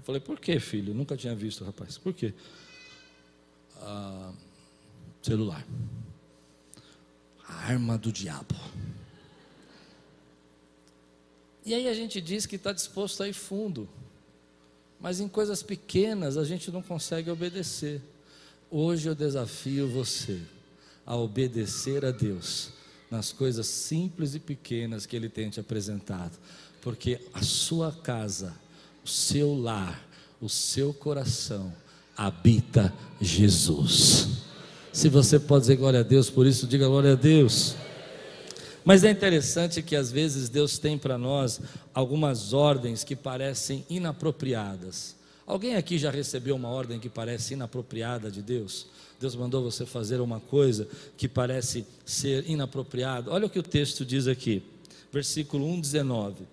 Eu 0.00 0.04
falei, 0.04 0.18
por 0.18 0.40
que, 0.40 0.58
filho? 0.58 0.94
Nunca 0.94 1.14
tinha 1.14 1.34
visto, 1.34 1.62
rapaz. 1.62 1.98
Por 1.98 2.14
quê? 2.14 2.32
Ah, 3.82 4.32
celular. 5.20 5.62
A 7.46 7.54
arma 7.66 7.98
do 7.98 8.10
diabo. 8.10 8.54
E 11.66 11.74
aí 11.74 11.86
a 11.86 11.92
gente 11.92 12.18
diz 12.18 12.46
que 12.46 12.56
está 12.56 12.72
disposto 12.72 13.22
a 13.22 13.28
ir 13.28 13.34
fundo, 13.34 13.86
mas 14.98 15.20
em 15.20 15.28
coisas 15.28 15.62
pequenas 15.62 16.38
a 16.38 16.44
gente 16.44 16.70
não 16.70 16.80
consegue 16.80 17.30
obedecer. 17.30 18.00
Hoje 18.70 19.06
eu 19.06 19.14
desafio 19.14 19.86
você 19.86 20.40
a 21.04 21.14
obedecer 21.14 22.06
a 22.06 22.10
Deus 22.10 22.70
nas 23.10 23.32
coisas 23.32 23.66
simples 23.66 24.34
e 24.34 24.40
pequenas 24.40 25.04
que 25.04 25.14
Ele 25.14 25.28
tem 25.28 25.50
te 25.50 25.60
apresentado, 25.60 26.38
porque 26.80 27.20
a 27.34 27.42
sua 27.42 27.92
casa, 27.92 28.58
seu 29.10 29.54
lar, 29.54 30.00
o 30.40 30.48
seu 30.48 30.94
coração 30.94 31.72
habita 32.16 32.92
Jesus. 33.20 34.28
Se 34.92 35.08
você 35.08 35.38
pode 35.38 35.62
dizer 35.62 35.76
glória 35.76 36.00
a 36.00 36.02
Deus 36.02 36.30
por 36.30 36.46
isso, 36.46 36.66
diga 36.66 36.86
glória 36.86 37.12
a 37.12 37.16
Deus. 37.16 37.74
Mas 38.84 39.04
é 39.04 39.10
interessante 39.10 39.82
que 39.82 39.94
às 39.94 40.10
vezes 40.10 40.48
Deus 40.48 40.78
tem 40.78 40.96
para 40.96 41.18
nós 41.18 41.60
algumas 41.92 42.52
ordens 42.52 43.04
que 43.04 43.14
parecem 43.14 43.84
inapropriadas. 43.88 45.16
Alguém 45.46 45.76
aqui 45.76 45.98
já 45.98 46.10
recebeu 46.10 46.56
uma 46.56 46.68
ordem 46.68 46.98
que 46.98 47.08
parece 47.08 47.54
inapropriada 47.54 48.30
de 48.30 48.40
Deus? 48.40 48.86
Deus 49.20 49.36
mandou 49.36 49.62
você 49.62 49.84
fazer 49.84 50.20
uma 50.20 50.40
coisa 50.40 50.88
que 51.16 51.28
parece 51.28 51.84
ser 52.06 52.48
inapropriada. 52.48 53.30
Olha 53.30 53.46
o 53.46 53.50
que 53.50 53.58
o 53.58 53.62
texto 53.62 54.04
diz 54.04 54.26
aqui, 54.26 54.62
versículo 55.12 55.66
1, 55.66 55.80
19 55.80 56.44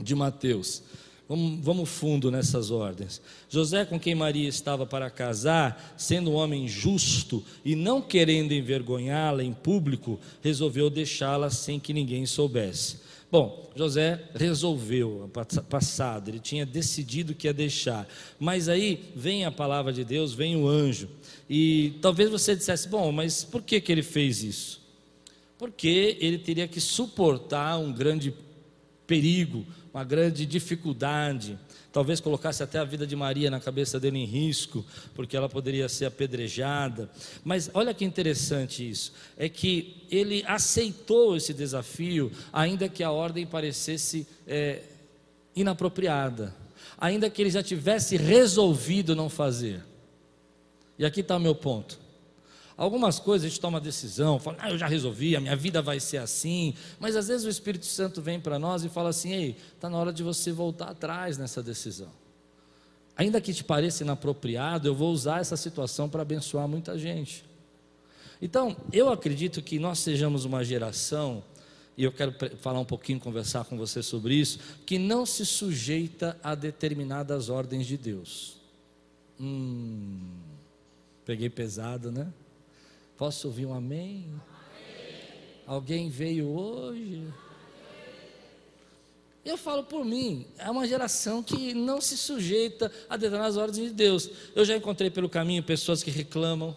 de 0.00 0.14
Mateus. 0.14 0.82
Vamos, 1.28 1.64
vamos 1.64 1.88
fundo 1.88 2.30
nessas 2.30 2.70
ordens. 2.70 3.20
José, 3.48 3.84
com 3.84 3.98
quem 3.98 4.14
Maria 4.14 4.48
estava 4.48 4.84
para 4.84 5.08
casar, 5.08 5.94
sendo 5.96 6.30
um 6.30 6.34
homem 6.34 6.68
justo 6.68 7.42
e 7.64 7.74
não 7.74 8.02
querendo 8.02 8.52
envergonhá-la 8.52 9.42
em 9.42 9.52
público, 9.52 10.20
resolveu 10.42 10.90
deixá-la 10.90 11.50
sem 11.50 11.80
que 11.80 11.94
ninguém 11.94 12.26
soubesse. 12.26 13.04
Bom, 13.34 13.68
José 13.74 14.22
resolveu, 14.34 15.28
passado, 15.68 16.28
ele 16.28 16.38
tinha 16.38 16.64
decidido 16.64 17.34
que 17.34 17.48
ia 17.48 17.52
deixar, 17.52 18.06
mas 18.38 18.68
aí 18.68 19.10
vem 19.16 19.44
a 19.44 19.50
palavra 19.50 19.92
de 19.92 20.04
Deus, 20.04 20.32
vem 20.32 20.54
o 20.54 20.68
anjo, 20.68 21.08
e 21.50 21.94
talvez 22.00 22.30
você 22.30 22.54
dissesse: 22.54 22.88
bom, 22.88 23.10
mas 23.10 23.42
por 23.42 23.62
que, 23.62 23.80
que 23.80 23.90
ele 23.90 24.04
fez 24.04 24.44
isso? 24.44 24.80
Porque 25.58 26.16
ele 26.20 26.38
teria 26.38 26.68
que 26.68 26.80
suportar 26.80 27.76
um 27.76 27.92
grande 27.92 28.32
perigo, 29.04 29.66
uma 29.94 30.02
grande 30.02 30.44
dificuldade. 30.44 31.56
Talvez 31.92 32.18
colocasse 32.18 32.64
até 32.64 32.80
a 32.80 32.84
vida 32.84 33.06
de 33.06 33.14
Maria 33.14 33.48
na 33.48 33.60
cabeça 33.60 34.00
dele 34.00 34.18
em 34.18 34.24
risco, 34.24 34.84
porque 35.14 35.36
ela 35.36 35.48
poderia 35.48 35.88
ser 35.88 36.06
apedrejada. 36.06 37.08
Mas 37.44 37.70
olha 37.72 37.94
que 37.94 38.04
interessante 38.04 38.88
isso: 38.90 39.12
é 39.36 39.48
que 39.48 40.04
ele 40.10 40.42
aceitou 40.48 41.36
esse 41.36 41.54
desafio, 41.54 42.32
ainda 42.52 42.88
que 42.88 43.04
a 43.04 43.12
ordem 43.12 43.46
parecesse 43.46 44.26
é, 44.48 44.82
inapropriada, 45.54 46.52
ainda 46.98 47.30
que 47.30 47.40
ele 47.40 47.50
já 47.50 47.62
tivesse 47.62 48.16
resolvido 48.16 49.14
não 49.14 49.30
fazer. 49.30 49.80
E 50.98 51.04
aqui 51.04 51.20
está 51.20 51.36
o 51.36 51.40
meu 51.40 51.54
ponto. 51.54 52.03
Algumas 52.76 53.20
coisas 53.20 53.46
a 53.46 53.48
gente 53.48 53.60
toma 53.60 53.80
decisão, 53.80 54.38
fala, 54.40 54.56
ah, 54.60 54.70
eu 54.70 54.76
já 54.76 54.88
resolvi, 54.88 55.36
a 55.36 55.40
minha 55.40 55.54
vida 55.54 55.80
vai 55.80 56.00
ser 56.00 56.16
assim. 56.18 56.74
Mas 56.98 57.14
às 57.14 57.28
vezes 57.28 57.46
o 57.46 57.48
Espírito 57.48 57.86
Santo 57.86 58.20
vem 58.20 58.40
para 58.40 58.58
nós 58.58 58.84
e 58.84 58.88
fala 58.88 59.10
assim: 59.10 59.32
ei, 59.32 59.56
está 59.74 59.88
na 59.88 59.96
hora 59.96 60.12
de 60.12 60.22
você 60.22 60.50
voltar 60.50 60.90
atrás 60.90 61.38
nessa 61.38 61.62
decisão. 61.62 62.10
Ainda 63.16 63.40
que 63.40 63.54
te 63.54 63.62
pareça 63.62 64.02
inapropriado, 64.02 64.88
eu 64.88 64.94
vou 64.94 65.12
usar 65.12 65.40
essa 65.40 65.56
situação 65.56 66.08
para 66.08 66.22
abençoar 66.22 66.66
muita 66.66 66.98
gente. 66.98 67.44
Então, 68.42 68.76
eu 68.92 69.08
acredito 69.08 69.62
que 69.62 69.78
nós 69.78 70.00
sejamos 70.00 70.44
uma 70.44 70.64
geração, 70.64 71.44
e 71.96 72.02
eu 72.02 72.10
quero 72.10 72.34
falar 72.60 72.80
um 72.80 72.84
pouquinho, 72.84 73.20
conversar 73.20 73.64
com 73.66 73.78
você 73.78 74.02
sobre 74.02 74.34
isso, 74.34 74.58
que 74.84 74.98
não 74.98 75.24
se 75.24 75.46
sujeita 75.46 76.36
a 76.42 76.56
determinadas 76.56 77.48
ordens 77.48 77.86
de 77.86 77.96
Deus. 77.96 78.56
Hum, 79.40 80.18
peguei 81.24 81.48
pesado, 81.48 82.10
né? 82.10 82.26
Posso 83.16 83.48
ouvir 83.48 83.66
um 83.66 83.74
amém? 83.74 84.24
amém? 84.26 84.40
Alguém 85.66 86.08
veio 86.10 86.48
hoje? 86.48 87.32
Eu 89.44 89.58
falo 89.58 89.84
por 89.84 90.04
mim, 90.04 90.46
é 90.56 90.70
uma 90.70 90.86
geração 90.86 91.42
que 91.42 91.74
não 91.74 92.00
se 92.00 92.16
sujeita 92.16 92.90
a 93.08 93.16
determinadas 93.16 93.58
ordens 93.58 93.88
de 93.88 93.94
Deus. 93.94 94.30
Eu 94.56 94.64
já 94.64 94.74
encontrei 94.74 95.10
pelo 95.10 95.28
caminho 95.28 95.62
pessoas 95.62 96.02
que 96.02 96.10
reclamam, 96.10 96.74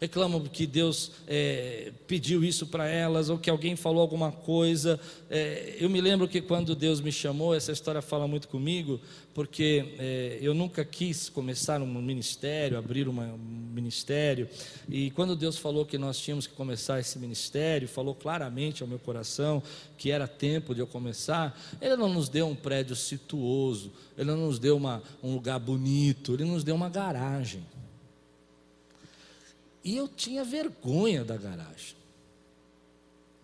reclamam 0.00 0.42
que 0.44 0.66
Deus 0.66 1.12
é, 1.26 1.92
pediu 2.06 2.44
isso 2.44 2.66
para 2.66 2.86
elas, 2.86 3.30
ou 3.30 3.38
que 3.38 3.48
alguém 3.48 3.76
falou 3.76 4.00
alguma 4.00 4.30
coisa. 4.30 5.00
É, 5.30 5.76
eu 5.80 5.88
me 5.88 6.00
lembro 6.00 6.28
que 6.28 6.40
quando 6.40 6.74
Deus 6.74 7.00
me 7.00 7.10
chamou, 7.10 7.54
essa 7.54 7.72
história 7.72 8.02
fala 8.02 8.28
muito 8.28 8.48
comigo, 8.48 9.00
porque 9.32 9.94
é, 9.98 10.38
eu 10.40 10.54
nunca 10.54 10.84
quis 10.84 11.28
começar 11.28 11.80
um 11.80 12.02
ministério, 12.02 12.78
abrir 12.78 13.08
uma, 13.08 13.24
um 13.24 13.70
ministério, 13.72 14.48
e 14.88 15.10
quando 15.10 15.34
Deus 15.36 15.58
falou 15.58 15.84
que 15.84 15.98
nós 15.98 16.18
tínhamos 16.18 16.46
que 16.46 16.54
começar 16.54 17.00
esse 17.00 17.18
ministério, 17.18 17.88
falou 17.88 18.14
claramente 18.14 18.82
ao 18.82 18.88
meu 18.88 18.98
coração 18.98 19.62
que 19.96 20.10
era 20.10 20.28
tempo 20.28 20.74
de 20.74 20.80
eu 20.80 20.86
começar, 20.86 21.58
Ele 21.80 21.96
não 21.96 22.08
nos 22.08 22.28
deu 22.28 22.46
um 22.46 22.54
prédio 22.54 22.94
situoso, 22.94 23.92
Ele 24.16 24.30
não 24.30 24.46
nos 24.46 24.58
deu 24.58 24.76
uma, 24.76 25.02
um 25.22 25.34
lugar 25.34 25.58
bonito, 25.58 26.34
Ele 26.34 26.44
nos 26.44 26.62
deu 26.62 26.74
uma 26.74 26.88
garagem. 26.88 27.62
E 29.86 29.96
eu 29.96 30.08
tinha 30.08 30.42
vergonha 30.42 31.24
da 31.24 31.36
garagem. 31.36 31.94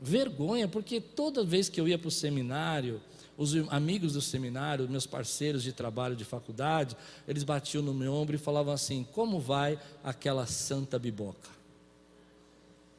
Vergonha, 0.00 0.66
porque 0.66 1.00
toda 1.00 1.44
vez 1.44 1.68
que 1.68 1.81
eu 1.81 1.87
ia 1.87 1.96
para 1.96 2.09
o 2.09 2.11
seminário, 2.11 3.00
os 3.38 3.55
amigos 3.70 4.14
do 4.14 4.20
seminário, 4.20 4.88
meus 4.88 5.07
parceiros 5.07 5.62
de 5.62 5.72
trabalho 5.72 6.16
de 6.16 6.24
faculdade, 6.24 6.96
eles 7.28 7.44
batiam 7.44 7.81
no 7.81 7.94
meu 7.94 8.12
ombro 8.12 8.35
e 8.35 8.40
falavam 8.40 8.74
assim: 8.74 9.07
Como 9.12 9.38
vai 9.38 9.78
aquela 10.02 10.44
santa 10.44 10.98
biboca? 10.98 11.48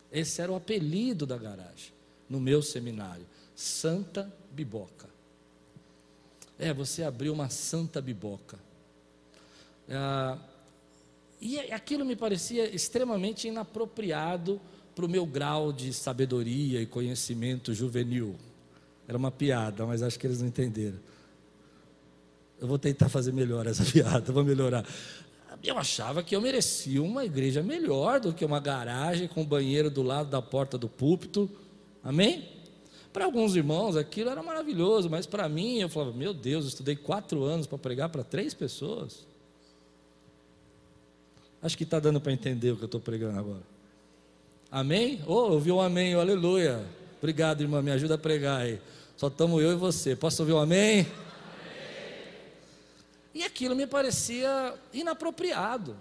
Esse 0.10 0.42
era 0.42 0.50
o 0.50 0.56
apelido 0.56 1.26
da 1.26 1.38
garagem 1.38 1.92
no 2.30 2.40
meu 2.40 2.62
seminário: 2.62 3.26
Santa 3.54 4.34
Biboca. 4.54 5.10
É, 6.58 6.74
você 6.74 7.04
abriu 7.04 7.34
uma 7.34 7.50
santa 7.50 8.00
biboca. 8.02 8.58
Ah, 9.90 10.38
e 11.44 11.60
aquilo 11.74 12.06
me 12.06 12.16
parecia 12.16 12.74
extremamente 12.74 13.50
inapropriado 13.50 14.62
para 14.96 15.06
o 15.06 15.10
meu 15.10 15.26
grau 15.26 15.74
de 15.74 15.92
sabedoria 15.92 16.82
e 16.82 16.86
conhecimento 16.86 17.74
juvenil. 17.74 18.38
Era 19.06 19.18
uma 19.18 19.30
piada, 19.30 19.86
mas 19.86 20.02
acho 20.02 20.18
que 20.18 20.26
eles 20.26 20.40
não 20.40 20.48
entenderam. 20.48 20.98
Eu 22.62 22.66
vou 22.66 22.80
tentar 22.80 23.10
fazer 23.10 23.34
melhor 23.34 23.68
essa 23.68 23.84
piada, 23.92 24.32
vou 24.32 24.46
melhorar. 24.46 24.86
Eu 25.62 25.78
achava 25.78 26.24
que 26.24 26.34
eu 26.34 26.40
merecia 26.40 27.04
uma 27.04 27.26
igreja 27.26 27.62
melhor 27.62 28.22
do 28.22 28.34
que 28.34 28.46
uma 28.46 28.62
garagem 28.62 29.28
com 29.28 29.44
banheiro 29.44 29.90
do 29.90 30.02
lado 30.02 30.30
da 30.30 30.42
porta 30.42 30.78
do 30.78 30.88
púlpito. 30.88 31.52
Amém? 32.02 32.48
Para 33.12 33.26
alguns 33.26 33.54
irmãos 33.54 33.98
aquilo 33.98 34.30
era 34.30 34.42
maravilhoso, 34.42 35.10
mas 35.10 35.26
para 35.26 35.50
mim 35.50 35.80
eu 35.80 35.90
falava: 35.90 36.14
Meu 36.14 36.34
Deus, 36.34 36.64
eu 36.64 36.70
estudei 36.70 36.96
quatro 36.96 37.44
anos 37.44 37.68
para 37.68 37.78
pregar 37.78 38.08
para 38.08 38.24
três 38.24 38.54
pessoas. 38.54 39.33
Acho 41.64 41.78
que 41.78 41.86
está 41.86 41.98
dando 41.98 42.20
para 42.20 42.34
entender 42.34 42.72
o 42.72 42.76
que 42.76 42.84
eu 42.84 42.88
estou 42.88 43.00
pregando 43.00 43.40
agora. 43.40 43.64
Amém? 44.70 45.22
Oh, 45.26 45.54
ouviu 45.54 45.78
um 45.78 45.82
amém, 45.82 46.14
oh, 46.14 46.20
aleluia. 46.20 46.86
Obrigado, 47.20 47.62
irmã, 47.62 47.82
me 47.82 47.90
ajuda 47.90 48.16
a 48.16 48.18
pregar 48.18 48.64
aí. 48.64 48.82
Só 49.16 49.28
estamos 49.28 49.64
eu 49.64 49.72
e 49.72 49.76
você. 49.76 50.14
Posso 50.14 50.42
ouvir 50.42 50.52
um 50.52 50.60
amém? 50.60 51.00
amém? 51.00 51.08
E 53.34 53.44
aquilo 53.46 53.78
me 53.78 53.88
parecia 53.88 54.76
inapropriado. 54.94 55.96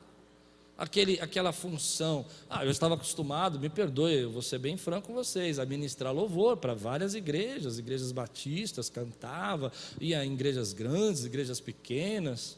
Aquele, 0.77 1.21
aquela 1.21 1.53
função. 1.53 2.27
Ah, 2.51 2.65
eu 2.65 2.71
estava 2.73 2.95
acostumado, 2.95 3.61
me 3.61 3.69
perdoe, 3.69 4.23
eu 4.23 4.33
vou 4.33 4.43
ser 4.43 4.59
bem 4.59 4.77
franco 4.77 5.07
com 5.09 5.15
vocês, 5.15 5.61
a 5.61 5.65
ministrar 5.65 6.13
louvor 6.13 6.57
para 6.57 6.75
várias 6.75 7.15
igrejas, 7.15 7.79
igrejas 7.79 8.11
batistas, 8.11 8.91
cantava, 8.91 9.71
ia 10.01 10.25
em 10.25 10.33
igrejas 10.33 10.73
grandes, 10.73 11.25
igrejas 11.25 11.61
pequenas. 11.61 12.57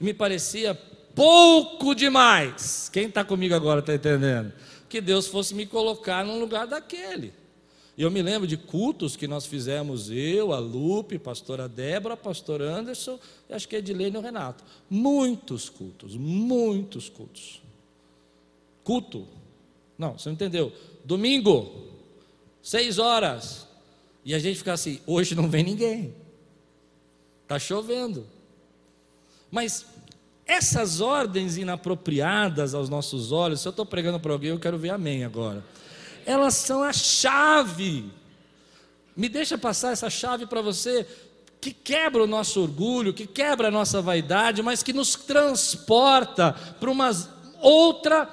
E 0.00 0.04
me 0.04 0.14
parecia 0.14 0.78
pouco 1.16 1.94
demais. 1.94 2.90
Quem 2.92 3.06
está 3.06 3.24
comigo 3.24 3.54
agora 3.54 3.80
está 3.80 3.94
entendendo? 3.94 4.52
Que 4.88 5.00
Deus 5.00 5.26
fosse 5.26 5.54
me 5.54 5.66
colocar 5.66 6.24
num 6.24 6.38
lugar 6.38 6.66
daquele. 6.66 7.32
E 7.96 8.02
eu 8.02 8.10
me 8.10 8.20
lembro 8.20 8.46
de 8.46 8.58
cultos 8.58 9.16
que 9.16 9.26
nós 9.26 9.46
fizemos, 9.46 10.10
eu, 10.10 10.52
a 10.52 10.58
Lupe, 10.58 11.18
pastora 11.18 11.66
Débora, 11.66 12.14
pastor 12.14 12.60
Anderson, 12.60 13.18
e 13.48 13.54
acho 13.54 13.66
que 13.66 13.76
Edilene 13.76 14.16
e 14.16 14.18
o 14.18 14.22
Renato. 14.22 14.62
Muitos 14.90 15.70
cultos, 15.70 16.14
muitos 16.14 17.08
cultos. 17.08 17.62
Culto. 18.84 19.26
Não, 19.96 20.18
você 20.18 20.28
não 20.28 20.34
entendeu. 20.34 20.70
Domingo, 21.02 21.88
seis 22.62 22.98
horas. 22.98 23.66
E 24.22 24.34
a 24.34 24.38
gente 24.38 24.58
fica 24.58 24.74
assim, 24.74 25.00
hoje 25.06 25.34
não 25.34 25.48
vem 25.48 25.64
ninguém. 25.64 26.14
Está 27.44 27.58
chovendo. 27.58 28.26
Mas 29.50 29.86
essas 30.46 31.00
ordens 31.00 31.56
inapropriadas 31.56 32.72
aos 32.72 32.88
nossos 32.88 33.32
olhos, 33.32 33.60
se 33.60 33.68
eu 33.68 33.70
estou 33.70 33.84
pregando 33.84 34.20
para 34.20 34.32
alguém, 34.32 34.50
eu 34.50 34.60
quero 34.60 34.78
ver 34.78 34.90
amém 34.90 35.24
agora. 35.24 35.64
Elas 36.24 36.54
são 36.54 36.82
a 36.82 36.92
chave 36.92 38.10
Me 39.16 39.28
deixa 39.28 39.56
passar 39.56 39.92
essa 39.92 40.10
chave 40.10 40.46
para 40.46 40.60
você 40.60 41.06
que 41.60 41.72
quebra 41.72 42.22
o 42.22 42.26
nosso 42.26 42.60
orgulho, 42.60 43.14
que 43.14 43.26
quebra 43.26 43.68
a 43.68 43.70
nossa 43.70 44.00
vaidade, 44.02 44.62
mas 44.62 44.82
que 44.82 44.92
nos 44.92 45.16
transporta 45.16 46.52
para 46.78 46.90
uma 46.90 47.10
outra 47.60 48.28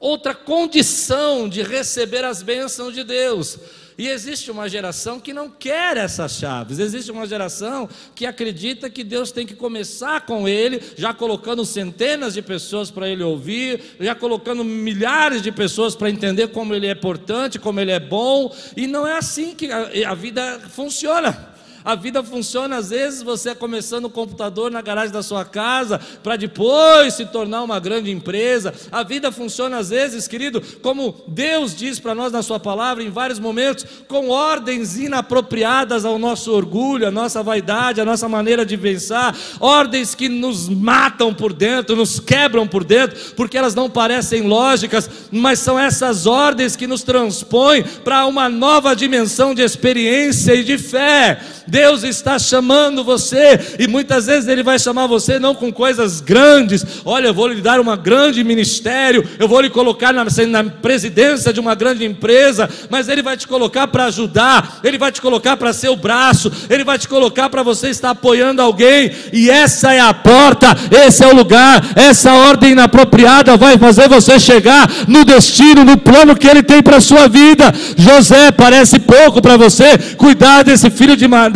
outra 0.00 0.34
condição 0.34 1.48
de 1.48 1.62
receber 1.62 2.24
as 2.24 2.42
bênçãos 2.42 2.92
de 2.92 3.04
Deus. 3.04 3.56
E 3.96 4.08
existe 4.08 4.50
uma 4.50 4.68
geração 4.68 5.20
que 5.20 5.32
não 5.32 5.50
quer 5.50 5.96
essas 5.96 6.32
chaves, 6.32 6.78
existe 6.78 7.10
uma 7.10 7.26
geração 7.26 7.88
que 8.14 8.26
acredita 8.26 8.88
que 8.88 9.04
Deus 9.04 9.30
tem 9.30 9.46
que 9.46 9.54
começar 9.54 10.24
com 10.26 10.48
ele, 10.48 10.80
já 10.96 11.12
colocando 11.12 11.64
centenas 11.64 12.34
de 12.34 12.42
pessoas 12.42 12.90
para 12.90 13.08
ele 13.08 13.22
ouvir, 13.22 13.80
já 14.00 14.14
colocando 14.14 14.64
milhares 14.64 15.42
de 15.42 15.52
pessoas 15.52 15.94
para 15.94 16.10
entender 16.10 16.48
como 16.48 16.74
ele 16.74 16.86
é 16.86 16.92
importante, 16.92 17.58
como 17.58 17.80
ele 17.80 17.90
é 17.90 18.00
bom, 18.00 18.54
e 18.76 18.86
não 18.86 19.06
é 19.06 19.16
assim 19.16 19.54
que 19.54 19.70
a, 19.70 20.10
a 20.10 20.14
vida 20.14 20.60
funciona. 20.70 21.51
A 21.84 21.94
vida 21.94 22.22
funciona 22.22 22.76
às 22.76 22.90
vezes 22.90 23.22
você 23.22 23.54
começando 23.54 24.04
o 24.04 24.10
computador 24.10 24.70
na 24.70 24.80
garagem 24.80 25.12
da 25.12 25.22
sua 25.22 25.44
casa 25.44 26.00
para 26.22 26.36
depois 26.36 27.14
se 27.14 27.26
tornar 27.26 27.62
uma 27.62 27.80
grande 27.80 28.10
empresa. 28.10 28.72
A 28.90 29.02
vida 29.02 29.32
funciona 29.32 29.78
às 29.78 29.90
vezes, 29.90 30.28
querido, 30.28 30.62
como 30.80 31.14
Deus 31.26 31.74
diz 31.74 31.98
para 31.98 32.14
nós 32.14 32.32
na 32.32 32.42
sua 32.42 32.60
palavra 32.60 33.02
em 33.02 33.10
vários 33.10 33.38
momentos, 33.38 33.84
com 34.06 34.28
ordens 34.28 34.96
inapropriadas 34.96 36.04
ao 36.04 36.18
nosso 36.18 36.52
orgulho, 36.52 37.08
à 37.08 37.10
nossa 37.10 37.42
vaidade, 37.42 38.00
à 38.00 38.04
nossa 38.04 38.28
maneira 38.28 38.64
de 38.64 38.76
pensar, 38.76 39.36
ordens 39.58 40.14
que 40.14 40.28
nos 40.28 40.68
matam 40.68 41.34
por 41.34 41.52
dentro, 41.52 41.96
nos 41.96 42.20
quebram 42.20 42.66
por 42.66 42.84
dentro, 42.84 43.34
porque 43.34 43.58
elas 43.58 43.74
não 43.74 43.90
parecem 43.90 44.42
lógicas, 44.42 45.08
mas 45.30 45.58
são 45.58 45.78
essas 45.78 46.26
ordens 46.26 46.76
que 46.76 46.86
nos 46.86 47.02
transpõem 47.02 47.82
para 47.82 48.26
uma 48.26 48.48
nova 48.48 48.94
dimensão 48.94 49.54
de 49.54 49.62
experiência 49.62 50.54
e 50.54 50.64
de 50.64 50.78
fé. 50.78 51.40
Deus 51.66 52.02
está 52.02 52.38
chamando 52.38 53.04
você, 53.04 53.58
e 53.78 53.86
muitas 53.86 54.26
vezes 54.26 54.48
Ele 54.48 54.62
vai 54.62 54.78
chamar 54.78 55.06
você 55.06 55.38
não 55.38 55.54
com 55.54 55.72
coisas 55.72 56.20
grandes, 56.20 56.84
olha, 57.04 57.28
eu 57.28 57.34
vou 57.34 57.48
lhe 57.48 57.60
dar 57.60 57.80
um 57.80 57.96
grande 57.96 58.42
ministério, 58.42 59.28
eu 59.38 59.46
vou 59.46 59.60
lhe 59.60 59.70
colocar 59.70 60.12
na, 60.12 60.24
na 60.24 60.64
presidência 60.64 61.52
de 61.52 61.60
uma 61.60 61.74
grande 61.74 62.04
empresa, 62.04 62.68
mas 62.90 63.08
Ele 63.08 63.22
vai 63.22 63.36
te 63.36 63.46
colocar 63.46 63.86
para 63.88 64.06
ajudar, 64.06 64.80
Ele 64.82 64.98
vai 64.98 65.12
te 65.12 65.20
colocar 65.20 65.56
para 65.56 65.72
ser 65.72 65.88
o 65.88 65.96
braço, 65.96 66.50
Ele 66.68 66.84
vai 66.84 66.98
te 66.98 67.08
colocar 67.08 67.48
para 67.48 67.62
você 67.62 67.88
estar 67.88 68.10
apoiando 68.10 68.62
alguém, 68.62 69.12
e 69.32 69.50
essa 69.50 69.92
é 69.92 70.00
a 70.00 70.12
porta, 70.12 70.68
esse 70.90 71.22
é 71.24 71.26
o 71.26 71.34
lugar, 71.34 71.82
essa 71.96 72.32
ordem 72.32 72.72
inapropriada 72.72 73.56
vai 73.56 73.78
fazer 73.78 74.08
você 74.08 74.38
chegar 74.38 74.88
no 75.06 75.24
destino, 75.24 75.84
no 75.84 75.96
plano 75.96 76.36
que 76.36 76.48
Ele 76.48 76.62
tem 76.62 76.82
para 76.82 76.96
a 76.96 77.00
sua 77.00 77.28
vida. 77.28 77.72
José 77.96 78.50
parece 78.50 78.98
pouco 78.98 79.40
para 79.40 79.56
você 79.56 79.96
cuidar 80.16 80.62
desse 80.62 80.90
filho 80.90 81.16
de 81.16 81.28
Maria, 81.28 81.51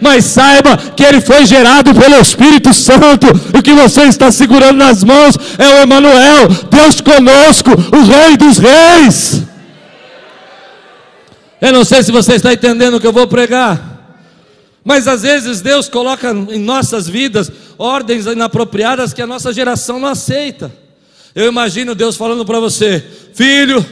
mas 0.00 0.24
saiba 0.26 0.76
que 0.76 1.02
ele 1.02 1.20
foi 1.20 1.46
gerado 1.46 1.94
pelo 1.94 2.20
Espírito 2.20 2.72
Santo. 2.72 3.26
O 3.56 3.62
que 3.62 3.72
você 3.72 4.02
está 4.02 4.30
segurando 4.30 4.76
nas 4.76 5.02
mãos 5.02 5.36
é 5.58 5.68
o 5.68 5.82
Emanuel, 5.82 6.48
Deus 6.70 7.00
conosco, 7.00 7.70
o 7.70 8.04
Rei 8.04 8.36
dos 8.36 8.58
Reis. 8.58 9.42
Eu 11.60 11.72
não 11.72 11.84
sei 11.84 12.02
se 12.02 12.12
você 12.12 12.34
está 12.34 12.52
entendendo 12.52 12.94
o 12.94 13.00
que 13.00 13.06
eu 13.06 13.12
vou 13.12 13.26
pregar. 13.26 13.96
Mas 14.84 15.08
às 15.08 15.22
vezes 15.22 15.60
Deus 15.60 15.88
coloca 15.88 16.30
em 16.30 16.60
nossas 16.60 17.08
vidas 17.08 17.50
ordens 17.76 18.26
inapropriadas 18.26 19.12
que 19.12 19.20
a 19.20 19.26
nossa 19.26 19.52
geração 19.52 19.98
não 19.98 20.08
aceita. 20.08 20.72
Eu 21.34 21.48
imagino 21.48 21.94
Deus 21.94 22.16
falando 22.16 22.44
para 22.44 22.60
você: 22.60 23.04
Filho, 23.34 23.84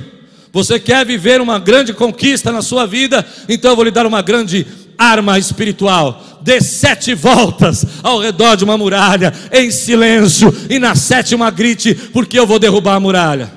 você 0.53 0.79
quer 0.79 1.05
viver 1.05 1.41
uma 1.41 1.59
grande 1.59 1.93
conquista 1.93 2.53
na 2.53 2.63
sua 2.63 2.87
vida? 2.87 3.27
Então 3.49 3.73
eu 3.73 3.77
vou 3.77 3.85
lhe 3.85 3.91
dar 3.91 4.07
uma 4.07 4.23
grande 4.23 4.65
arma 4.99 5.39
espiritual. 5.39 6.23
Dê 6.41 6.61
sete 6.61 7.15
voltas 7.15 7.87
ao 8.03 8.21
redor 8.21 8.57
de 8.57 8.65
uma 8.65 8.77
muralha, 8.77 9.33
em 9.53 9.71
silêncio, 9.71 10.55
e 10.69 10.79
na 10.79 10.95
sétima 10.95 11.51
grite, 11.51 11.95
porque 12.13 12.39
eu 12.39 12.47
vou 12.47 12.59
derrubar 12.59 12.95
a 12.97 13.01
muralha. 13.01 13.51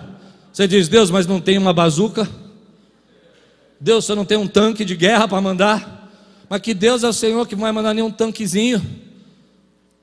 Você 0.52 0.67
diz, 0.67 0.88
Deus, 0.88 1.12
mas 1.12 1.28
não 1.28 1.39
tem 1.39 1.58
uma 1.58 1.73
bazuca? 1.73 2.28
Deus, 3.80 4.06
você 4.06 4.15
não 4.15 4.26
tem 4.26 4.38
um 4.38 4.47
tanque 4.47 4.84
de 4.84 4.95
guerra 4.95 5.28
para 5.28 5.39
mandar? 5.41 6.10
Mas 6.50 6.62
que 6.62 6.73
Deus 6.73 7.04
é 7.04 7.08
o 7.08 7.13
Senhor 7.13 7.45
que 7.47 7.56
não 7.56 7.62
vai 7.62 7.71
mandar 7.71 7.93
nenhum 7.93 8.10
tanquezinho? 8.10 8.82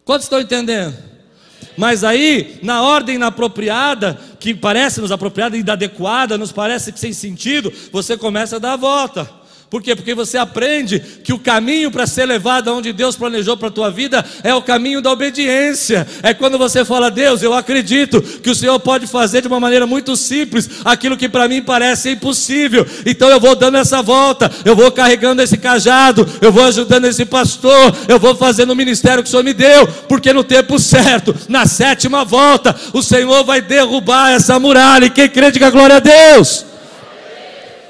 Quantos 0.04 0.26
estão 0.26 0.40
entendendo? 0.40 0.94
Mas 1.76 2.04
aí, 2.04 2.58
na 2.62 2.82
ordem 2.82 3.16
inapropriada, 3.16 4.18
que 4.38 4.54
parece 4.54 5.00
nos 5.00 5.10
apropriada 5.10 5.56
e 5.56 5.60
inadequada, 5.60 6.38
nos 6.38 6.52
parece 6.52 6.92
que 6.92 7.00
sem 7.00 7.12
sentido, 7.12 7.72
você 7.90 8.16
começa 8.16 8.56
a 8.56 8.58
dar 8.58 8.74
a 8.74 8.76
volta. 8.76 9.28
Por 9.74 9.82
quê? 9.82 9.96
Porque 9.96 10.14
você 10.14 10.38
aprende 10.38 11.02
que 11.24 11.32
o 11.32 11.38
caminho 11.40 11.90
para 11.90 12.06
ser 12.06 12.26
levado 12.26 12.70
aonde 12.70 12.92
Deus 12.92 13.16
planejou 13.16 13.56
para 13.56 13.66
a 13.66 13.72
tua 13.72 13.90
vida 13.90 14.24
é 14.44 14.54
o 14.54 14.62
caminho 14.62 15.02
da 15.02 15.10
obediência. 15.10 16.06
É 16.22 16.32
quando 16.32 16.56
você 16.56 16.84
fala, 16.84 17.10
Deus, 17.10 17.42
eu 17.42 17.52
acredito 17.52 18.22
que 18.22 18.48
o 18.48 18.54
Senhor 18.54 18.78
pode 18.78 19.08
fazer 19.08 19.40
de 19.40 19.48
uma 19.48 19.58
maneira 19.58 19.84
muito 19.84 20.14
simples 20.14 20.70
aquilo 20.84 21.16
que 21.16 21.28
para 21.28 21.48
mim 21.48 21.60
parece 21.60 22.10
impossível. 22.10 22.86
Então 23.04 23.28
eu 23.28 23.40
vou 23.40 23.56
dando 23.56 23.76
essa 23.76 24.00
volta, 24.00 24.48
eu 24.64 24.76
vou 24.76 24.92
carregando 24.92 25.42
esse 25.42 25.58
cajado, 25.58 26.24
eu 26.40 26.52
vou 26.52 26.66
ajudando 26.66 27.06
esse 27.06 27.24
pastor, 27.24 27.96
eu 28.06 28.20
vou 28.20 28.36
fazendo 28.36 28.70
o 28.70 28.76
ministério 28.76 29.24
que 29.24 29.28
o 29.28 29.30
Senhor 29.30 29.42
me 29.42 29.52
deu, 29.52 29.88
porque 30.08 30.32
no 30.32 30.44
tempo 30.44 30.78
certo, 30.78 31.34
na 31.48 31.66
sétima 31.66 32.24
volta, 32.24 32.76
o 32.92 33.02
Senhor 33.02 33.42
vai 33.42 33.60
derrubar 33.60 34.30
essa 34.30 34.56
muralha. 34.56 35.06
E 35.06 35.10
quem 35.10 35.28
crê, 35.28 35.50
diga 35.50 35.68
glória 35.68 35.96
a 35.96 35.98
Deus. 35.98 36.73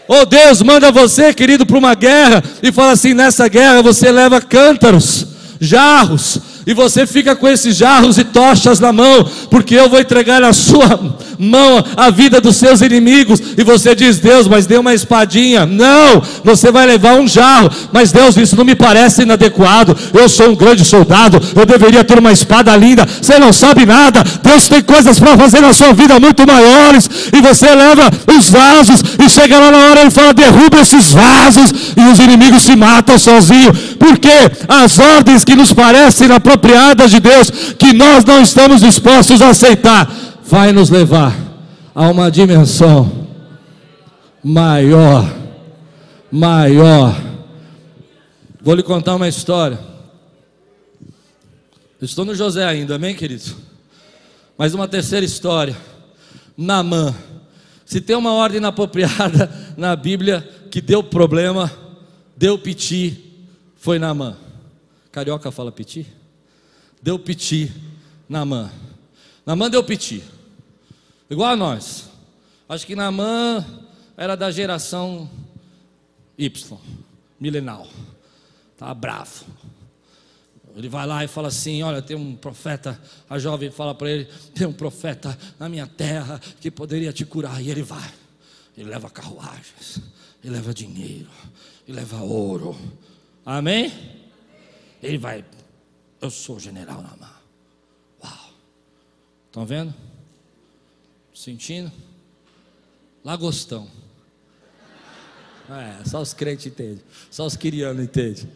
Oh 0.06 0.26
Deus, 0.26 0.60
manda 0.62 0.92
você, 0.92 1.32
querido, 1.32 1.64
para 1.64 1.78
uma 1.78 1.94
guerra 1.94 2.42
e 2.62 2.70
fala 2.70 2.92
assim: 2.92 3.14
nessa 3.14 3.48
guerra 3.48 3.82
você 3.82 4.10
leva 4.12 4.40
cântaros, 4.40 5.26
jarros, 5.60 6.40
e 6.66 6.74
você 6.74 7.06
fica 7.06 7.36
com 7.36 7.48
esses 7.48 7.76
jarros 7.76 8.18
e 8.18 8.24
tochas 8.24 8.80
na 8.80 8.92
mão, 8.92 9.28
porque 9.50 9.74
eu 9.74 9.88
vou 9.88 10.00
entregar 10.00 10.40
na 10.40 10.52
sua 10.52 11.16
mão 11.38 11.84
a 11.96 12.10
vida 12.10 12.40
dos 12.40 12.56
seus 12.56 12.80
inimigos, 12.80 13.40
e 13.56 13.64
você 13.64 13.94
diz, 13.94 14.18
Deus, 14.18 14.46
mas 14.48 14.66
dê 14.66 14.76
uma 14.76 14.94
espadinha. 14.94 15.66
Não, 15.66 16.22
você 16.42 16.70
vai 16.70 16.86
levar 16.86 17.14
um 17.18 17.26
jarro, 17.26 17.70
mas 17.92 18.12
Deus, 18.12 18.36
isso 18.36 18.56
não 18.56 18.64
me 18.64 18.74
parece 18.74 19.22
inadequado. 19.22 19.96
Eu 20.12 20.28
sou 20.28 20.50
um 20.50 20.54
grande 20.54 20.84
soldado, 20.84 21.40
eu 21.54 21.66
deveria 21.66 22.04
ter 22.04 22.18
uma 22.18 22.32
espada 22.32 22.74
linda. 22.76 23.06
Você 23.20 23.38
não 23.38 23.52
sabe 23.52 23.84
nada, 23.84 24.24
Deus 24.42 24.68
tem 24.68 24.82
coisas 24.82 25.18
para 25.18 25.36
fazer 25.36 25.60
na 25.60 25.72
sua 25.72 25.92
vida 25.92 26.18
muito 26.18 26.46
maiores, 26.46 27.08
e 27.32 27.40
você 27.40 27.74
leva 27.74 28.10
os 28.36 28.48
vasos, 28.50 29.02
e 29.24 29.28
chega 29.28 29.58
lá 29.58 29.70
na 29.70 29.78
hora 29.78 30.04
e 30.04 30.10
fala: 30.10 30.32
derruba 30.32 30.80
esses 30.80 31.12
vasos, 31.12 31.72
e 31.96 32.12
os 32.12 32.18
inimigos 32.18 32.62
se 32.62 32.76
matam 32.76 33.18
sozinhos, 33.18 33.76
porque 33.98 34.28
as 34.68 34.98
ordens 34.98 35.44
que 35.44 35.54
nos 35.54 35.72
parecem 35.72 36.28
na 36.28 36.40
apropriadas 36.54 37.10
de 37.10 37.20
Deus 37.20 37.50
que 37.78 37.92
nós 37.92 38.24
não 38.24 38.40
estamos 38.40 38.80
dispostos 38.80 39.42
a 39.42 39.50
aceitar, 39.50 40.08
vai 40.44 40.72
nos 40.72 40.88
levar 40.88 41.36
a 41.94 42.08
uma 42.08 42.30
dimensão 42.30 43.28
maior, 44.42 45.28
maior. 46.30 47.14
Vou 48.62 48.74
lhe 48.74 48.82
contar 48.82 49.16
uma 49.16 49.28
história. 49.28 49.78
Estou 52.00 52.24
no 52.24 52.34
José 52.34 52.64
ainda, 52.64 52.96
amém, 52.96 53.14
querido? 53.14 53.54
Mas 54.56 54.74
uma 54.74 54.86
terceira 54.86 55.24
história. 55.24 55.76
Namã. 56.56 57.14
Se 57.84 58.00
tem 58.00 58.16
uma 58.16 58.32
ordem 58.32 58.58
inapropriada 58.58 59.50
na 59.76 59.94
Bíblia 59.96 60.48
que 60.70 60.80
deu 60.80 61.02
problema, 61.02 61.70
deu 62.36 62.58
piti, 62.58 63.46
foi 63.76 63.98
Namã. 63.98 64.36
Carioca 65.10 65.50
fala 65.50 65.70
piti? 65.70 66.06
Deu 67.04 67.18
piti 67.18 67.70
Namã. 68.26 68.72
Namã 69.44 69.68
deu 69.68 69.84
piti. 69.84 70.24
Igual 71.28 71.50
a 71.50 71.56
nós. 71.56 72.08
Acho 72.66 72.86
que 72.86 72.96
Namã 72.96 73.62
era 74.16 74.34
da 74.34 74.50
geração 74.50 75.28
Y, 76.38 76.50
milenal. 77.38 77.86
Estava 78.72 78.94
bravo. 78.94 79.44
Ele 80.74 80.88
vai 80.88 81.06
lá 81.06 81.22
e 81.22 81.28
fala 81.28 81.48
assim: 81.48 81.82
Olha, 81.82 82.00
tem 82.00 82.16
um 82.16 82.34
profeta. 82.34 82.98
A 83.28 83.38
jovem 83.38 83.70
fala 83.70 83.94
para 83.94 84.10
ele: 84.10 84.24
Tem 84.54 84.66
um 84.66 84.72
profeta 84.72 85.38
na 85.58 85.68
minha 85.68 85.86
terra 85.86 86.40
que 86.58 86.70
poderia 86.70 87.12
te 87.12 87.26
curar. 87.26 87.62
E 87.62 87.70
ele 87.70 87.82
vai. 87.82 88.10
Ele 88.76 88.88
leva 88.88 89.10
carruagens, 89.10 90.00
ele 90.42 90.54
leva 90.54 90.72
dinheiro, 90.72 91.30
ele 91.86 91.98
leva 91.98 92.22
ouro. 92.22 92.76
Amém? 93.46 93.92
Ele 95.00 95.18
vai 95.18 95.44
eu 96.24 96.30
sou 96.30 96.58
general 96.58 97.02
na. 97.02 97.30
Uau! 98.22 98.50
Estão 99.46 99.66
vendo? 99.66 99.94
Sentindo? 101.34 101.92
Lagostão. 103.22 103.90
É, 105.68 106.04
só 106.04 106.20
os 106.22 106.32
crentes 106.32 106.66
entendem. 106.66 107.04
Só 107.30 107.44
os 107.44 107.56
quirianos 107.56 108.02
entendem. 108.02 108.50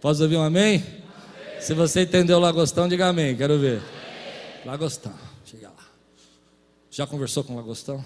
Posso 0.00 0.22
ouvir 0.22 0.36
um 0.36 0.42
amém? 0.42 0.82
amém? 0.82 1.60
Se 1.60 1.72
você 1.72 2.02
entendeu 2.02 2.38
Lagostão, 2.38 2.88
diga 2.88 3.08
amém. 3.08 3.34
Quero 3.34 3.58
ver. 3.58 3.78
Amém. 3.78 4.66
Lagostão. 4.66 5.14
Chega 5.46 5.68
lá. 5.68 5.88
Já 6.90 7.06
conversou 7.06 7.42
com 7.42 7.56
Lagostão? 7.56 8.04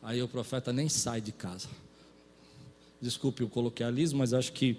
Aí 0.00 0.22
o 0.22 0.28
profeta 0.28 0.72
nem 0.72 0.88
sai 0.88 1.20
de 1.20 1.32
casa. 1.32 1.68
Desculpe 3.00 3.42
o 3.42 3.48
coloquialismo, 3.48 4.18
mas 4.18 4.32
acho 4.32 4.52
que 4.52 4.76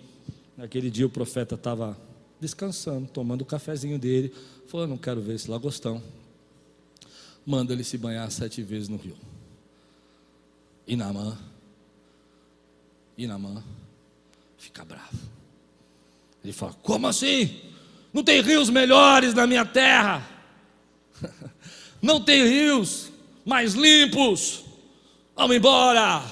naquele 0.55 0.89
dia 0.89 1.05
o 1.05 1.09
profeta 1.09 1.55
estava 1.55 2.04
descansando, 2.39 3.07
tomando 3.07 3.41
o 3.41 3.45
cafezinho 3.45 3.97
dele. 3.97 4.33
Falou: 4.67 4.87
Não 4.87 4.97
quero 4.97 5.21
ver 5.21 5.35
esse 5.35 5.49
lagostão. 5.49 6.01
Manda 7.45 7.73
ele 7.73 7.83
se 7.83 7.97
banhar 7.97 8.29
sete 8.31 8.61
vezes 8.61 8.89
no 8.89 8.97
rio. 8.97 9.15
E 10.87 10.95
Namã, 10.95 11.37
e 13.17 13.25
Namã 13.25 13.63
fica 14.57 14.83
bravo. 14.83 15.17
Ele 16.43 16.53
fala: 16.53 16.73
Como 16.83 17.07
assim? 17.07 17.61
Não 18.13 18.23
tem 18.23 18.41
rios 18.41 18.69
melhores 18.69 19.33
na 19.33 19.45
minha 19.45 19.65
terra? 19.65 20.25
Não 22.01 22.23
tem 22.23 22.47
rios 22.47 23.11
mais 23.43 23.73
limpos? 23.73 24.63
Vamos 25.35 25.55
embora! 25.55 26.23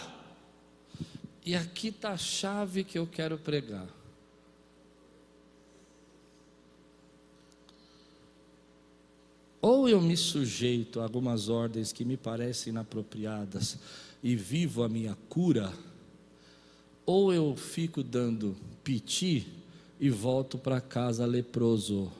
E 1.45 1.55
aqui 1.55 1.89
está 1.89 2.11
a 2.11 2.17
chave 2.17 2.83
que 2.83 2.97
eu 2.97 3.05
quero 3.05 3.37
pregar. 3.37 3.87
Ou 9.63 9.87
eu 9.87 10.01
me 10.01 10.17
sujeito 10.17 10.99
a 10.99 11.03
algumas 11.03 11.47
ordens 11.47 11.93
que 11.93 12.03
me 12.03 12.17
parecem 12.17 12.71
inapropriadas 12.71 13.79
e 14.21 14.35
vivo 14.35 14.83
a 14.83 14.89
minha 14.89 15.17
cura, 15.29 15.71
ou 17.05 17.33
eu 17.33 17.55
fico 17.55 18.03
dando 18.03 18.57
piti 18.83 19.47
e 20.01 20.09
volto 20.09 20.57
para 20.57 20.81
casa 20.81 21.25
leproso. 21.25 22.11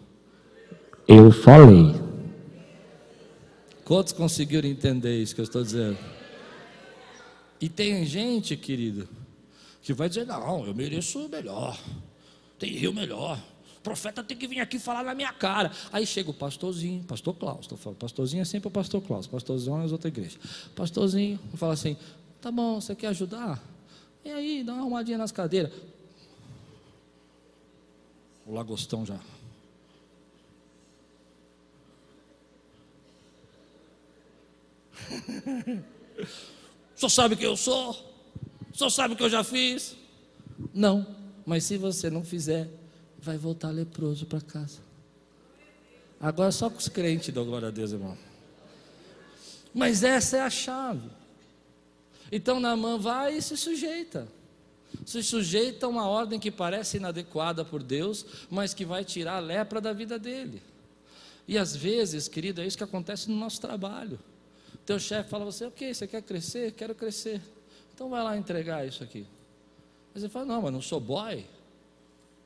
Eu 1.06 1.34
falei. 1.34 1.94
Quantos 3.84 4.14
conseguiram 4.14 4.70
entender 4.70 5.22
isso 5.22 5.36
que 5.36 5.42
eu 5.42 5.44
estou 5.44 5.64
dizendo? 5.64 5.98
E 7.60 7.68
tem 7.68 8.06
gente, 8.06 8.56
querido, 8.56 9.06
que 9.82 9.92
vai 9.92 10.08
dizer: 10.08 10.26
não, 10.26 10.66
eu 10.66 10.74
mereço 10.74 11.28
melhor, 11.28 11.78
tem 12.58 12.72
rio 12.72 12.94
melhor. 12.94 13.38
Profeta 13.84 14.24
tem 14.24 14.38
que 14.38 14.48
vir 14.48 14.62
aqui 14.62 14.80
falar 14.80 15.04
na 15.04 15.14
minha 15.14 15.34
cara. 15.34 15.70
Aí 15.92 16.08
chega 16.08 16.32
o 16.32 16.34
pastorzinho, 16.34 17.04
pastor 17.04 17.36
Klaus, 17.36 17.68
falando, 17.78 17.98
pastorzinho 17.98 18.42
é 18.42 18.46
sempre 18.46 18.70
o 18.70 18.72
pastor 18.72 19.02
Klaus, 19.02 19.28
pastorzinho 19.28 19.82
é 19.82 19.84
as 19.84 19.92
outras 19.92 20.12
igrejas. 20.12 20.40
Pastorzinho 20.74 21.38
fala 21.56 21.74
assim: 21.74 21.98
tá 22.42 22.50
bom, 22.50 22.80
você 22.80 22.96
quer 22.96 23.08
ajudar? 23.08 23.62
E 24.24 24.32
aí, 24.32 24.64
dá 24.64 24.72
uma 24.74 24.82
arrumadinha 24.84 25.18
nas 25.18 25.34
cadeiras. 25.34 25.74
O 28.46 28.54
lagostão 28.54 29.06
já. 29.06 29.20
Senhor 36.96 37.10
sabe 37.10 37.36
quem 37.36 37.48
eu 37.48 37.58
sou? 37.58 37.94
Senhor 38.74 38.90
sabe 38.90 39.14
o 39.14 39.18
que 39.18 39.24
eu 39.24 39.30
já 39.30 39.44
fiz? 39.44 39.98
Não, 40.74 41.06
mas 41.46 41.66
se 41.66 41.78
você 41.78 42.10
não 42.10 42.24
fizer, 42.24 42.70
vai 43.24 43.38
voltar 43.38 43.70
leproso 43.70 44.26
para 44.26 44.42
casa. 44.42 44.80
Agora 46.20 46.52
só 46.52 46.70
com 46.70 46.78
os 46.78 46.90
crentes 46.90 47.34
dão 47.34 47.46
glória 47.46 47.70
a 47.70 47.72
Deus, 47.72 47.94
irmão. 47.94 48.18
Mas 49.74 50.04
essa 50.04 50.38
é 50.38 50.42
a 50.42 50.50
chave. 50.50 51.10
Então 52.32 52.60
Naamã 52.60 52.98
vai 52.98 53.38
e 53.38 53.42
se 53.42 53.56
sujeita. 53.56 54.28
Se 55.06 55.24
sujeita 55.24 55.86
a 55.86 55.90
uma 55.90 56.08
ordem 56.08 56.40
que 56.40 56.52
parece 56.52 56.98
inadequada 56.98 57.64
por 57.64 57.82
Deus, 57.82 58.26
mas 58.50 58.74
que 58.74 58.86
vai 58.86 59.04
tirar 59.06 59.38
a 59.38 59.40
lepra 59.40 59.80
da 59.80 59.94
vida 59.94 60.20
dele. 60.20 60.62
E 61.48 61.58
às 61.58 61.76
vezes, 61.76 62.28
querido, 62.28 62.62
é 62.62 62.68
isso 62.68 62.78
que 62.78 62.84
acontece 62.84 63.30
no 63.30 63.38
nosso 63.38 63.60
trabalho. 63.60 64.20
Teu 64.86 65.00
chefe 65.00 65.30
fala 65.30 65.46
você, 65.46 65.66
ok, 65.66 65.94
você 65.94 66.08
quer 66.08 66.22
crescer? 66.22 66.74
Quero 66.74 66.94
crescer. 66.94 67.42
Então 67.94 68.10
vai 68.10 68.22
lá 68.22 68.38
entregar 68.38 68.86
isso 68.86 69.04
aqui. 69.04 69.26
Mas 70.14 70.24
você 70.24 70.30
fala, 70.30 70.46
não, 70.46 70.62
mas 70.62 70.74
não 70.74 70.82
sou 70.82 71.00
boy. 71.00 71.46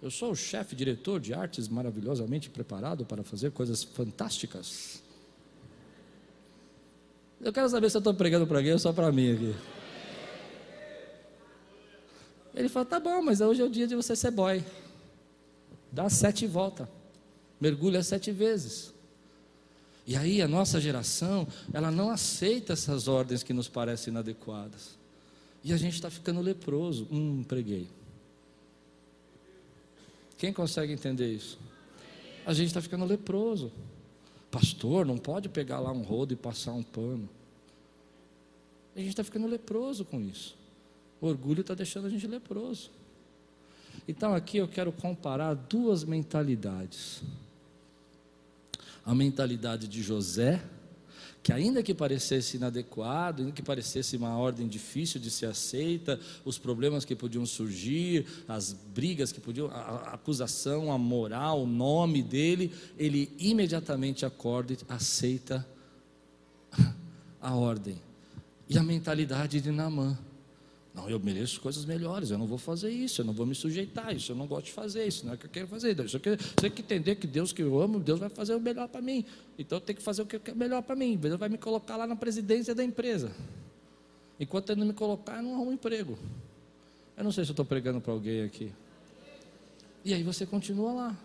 Eu 0.01 0.11
sou 0.11 0.31
o 0.31 0.35
chefe 0.35 0.75
diretor 0.75 1.19
de 1.19 1.33
artes 1.33 1.67
maravilhosamente 1.67 2.49
preparado 2.49 3.05
para 3.05 3.23
fazer 3.23 3.51
coisas 3.51 3.83
fantásticas. 3.83 5.01
Eu 7.41 7.51
quero 7.51 7.67
saber 7.69 7.89
se 7.89 7.97
eu 7.97 7.99
estou 7.99 8.13
pregando 8.13 8.45
para 8.45 8.57
alguém 8.59 8.73
ou 8.73 8.79
só 8.79 8.93
para 8.93 9.11
mim 9.11 9.33
aqui. 9.33 9.55
Ele 12.53 12.69
fala, 12.69 12.85
tá 12.85 12.99
bom, 12.99 13.21
mas 13.21 13.41
hoje 13.41 13.61
é 13.61 13.65
o 13.65 13.69
dia 13.69 13.87
de 13.87 13.95
você 13.95 14.15
ser 14.15 14.31
boy. 14.31 14.63
Dá 15.91 16.09
sete 16.09 16.45
voltas. 16.47 16.87
Mergulha 17.59 18.03
sete 18.03 18.31
vezes. 18.31 18.93
E 20.05 20.15
aí 20.15 20.41
a 20.41 20.47
nossa 20.47 20.79
geração, 20.79 21.47
ela 21.73 21.91
não 21.91 22.09
aceita 22.09 22.73
essas 22.73 23.07
ordens 23.07 23.43
que 23.43 23.53
nos 23.53 23.67
parecem 23.67 24.11
inadequadas. 24.11 24.97
E 25.63 25.73
a 25.73 25.77
gente 25.77 25.95
está 25.95 26.09
ficando 26.09 26.39
leproso. 26.39 27.07
Hum, 27.11 27.43
preguei. 27.43 27.87
Quem 30.37 30.53
consegue 30.53 30.93
entender 30.93 31.31
isso? 31.33 31.59
A 32.45 32.53
gente 32.53 32.67
está 32.67 32.81
ficando 32.81 33.05
leproso. 33.05 33.71
Pastor, 34.49 35.05
não 35.05 35.17
pode 35.17 35.49
pegar 35.49 35.79
lá 35.79 35.91
um 35.91 36.01
rodo 36.01 36.33
e 36.33 36.37
passar 36.37 36.73
um 36.73 36.83
pano. 36.83 37.27
A 38.95 38.99
gente 38.99 39.09
está 39.09 39.23
ficando 39.23 39.47
leproso 39.47 40.05
com 40.05 40.21
isso. 40.21 40.55
O 41.19 41.27
orgulho 41.27 41.61
está 41.61 41.73
deixando 41.73 42.07
a 42.07 42.09
gente 42.09 42.25
leproso. 42.27 42.89
Então 44.07 44.33
aqui 44.33 44.57
eu 44.57 44.67
quero 44.67 44.91
comparar 44.91 45.53
duas 45.53 46.03
mentalidades 46.03 47.21
a 49.07 49.15
mentalidade 49.15 49.87
de 49.87 50.03
José, 50.03 50.61
que 51.47 51.53
ainda 51.53 51.81
que 51.81 51.93
parecesse 51.93 52.57
inadequado, 52.57 53.41
ainda 53.41 53.53
que 53.53 53.61
parecesse 53.61 54.17
uma 54.17 54.37
ordem 54.37 54.67
difícil 54.67 55.17
de 55.17 55.31
ser 55.31 55.45
aceita, 55.45 56.19
os 56.43 56.57
problemas 56.57 57.05
que 57.05 57.15
podiam 57.15 57.45
surgir, 57.45 58.25
as 58.49 58.73
brigas 58.73 59.31
que 59.31 59.39
podiam, 59.39 59.67
a, 59.67 60.15
acusação, 60.15 60.91
a 60.91 60.97
moral, 60.97 61.63
o 61.63 61.65
nome 61.65 62.21
dele, 62.21 62.73
ele 62.97 63.33
imediatamente 63.39 64.25
acorda 64.25 64.73
e 64.73 64.77
aceita 64.89 65.65
a 67.39 67.55
ordem. 67.55 67.95
E 68.67 68.77
a 68.77 68.83
mentalidade 68.83 69.61
de 69.61 69.71
Naamã. 69.71 70.19
Não, 70.97 71.07
eu 71.07 71.19
mereço 71.19 71.61
coisas 71.61 71.85
melhores, 71.85 72.31
eu 72.31 72.39
não 72.39 72.47
vou 72.47 72.57
fazer 72.57 72.89
isso, 72.89 73.21
eu 73.21 73.25
não 73.25 73.31
vou 73.31 73.45
me 73.45 73.53
sujeitar 73.53 74.15
isso, 74.15 74.31
eu 74.31 74.35
não 74.35 74.47
gosto 74.47 74.65
de 74.65 74.71
fazer 74.71 75.05
isso, 75.05 75.27
não 75.27 75.33
é 75.33 75.37
que 75.37 75.45
eu 75.45 75.49
quero 75.49 75.67
fazer. 75.67 75.97
Isso 76.03 76.17
eu 76.17 76.37
tenho 76.55 76.73
que 76.73 76.81
entender 76.81 77.13
que 77.15 77.27
Deus 77.27 77.53
que 77.53 77.61
eu 77.61 77.79
amo, 77.79 77.99
Deus 77.99 78.19
vai 78.19 78.29
fazer 78.29 78.55
o 78.55 78.59
melhor 78.59 78.87
para 78.87 78.99
mim. 78.99 79.23
Então 79.59 79.77
eu 79.77 79.79
tenho 79.79 79.95
que 79.95 80.03
fazer 80.03 80.23
o 80.23 80.25
que 80.25 80.37
é 80.49 80.55
melhor 80.55 80.81
para 80.81 80.95
mim. 80.95 81.15
Deus 81.15 81.37
vai 81.37 81.49
me 81.49 81.57
colocar 81.59 81.97
lá 81.97 82.07
na 82.07 82.15
presidência 82.15 82.73
da 82.73 82.83
empresa. 82.83 83.31
Enquanto 84.39 84.71
ele 84.71 84.79
não 84.79 84.87
me 84.87 84.93
colocar, 84.93 85.37
eu 85.37 85.43
não 85.43 85.53
arrumo 85.53 85.71
emprego. 85.71 86.17
Eu 87.15 87.23
não 87.23 87.31
sei 87.31 87.45
se 87.45 87.51
eu 87.51 87.53
estou 87.53 87.65
pregando 87.65 88.01
para 88.01 88.11
alguém 88.11 88.41
aqui. 88.41 88.71
E 90.03 90.15
aí 90.15 90.23
você 90.23 90.47
continua 90.47 90.93
lá. 90.93 91.17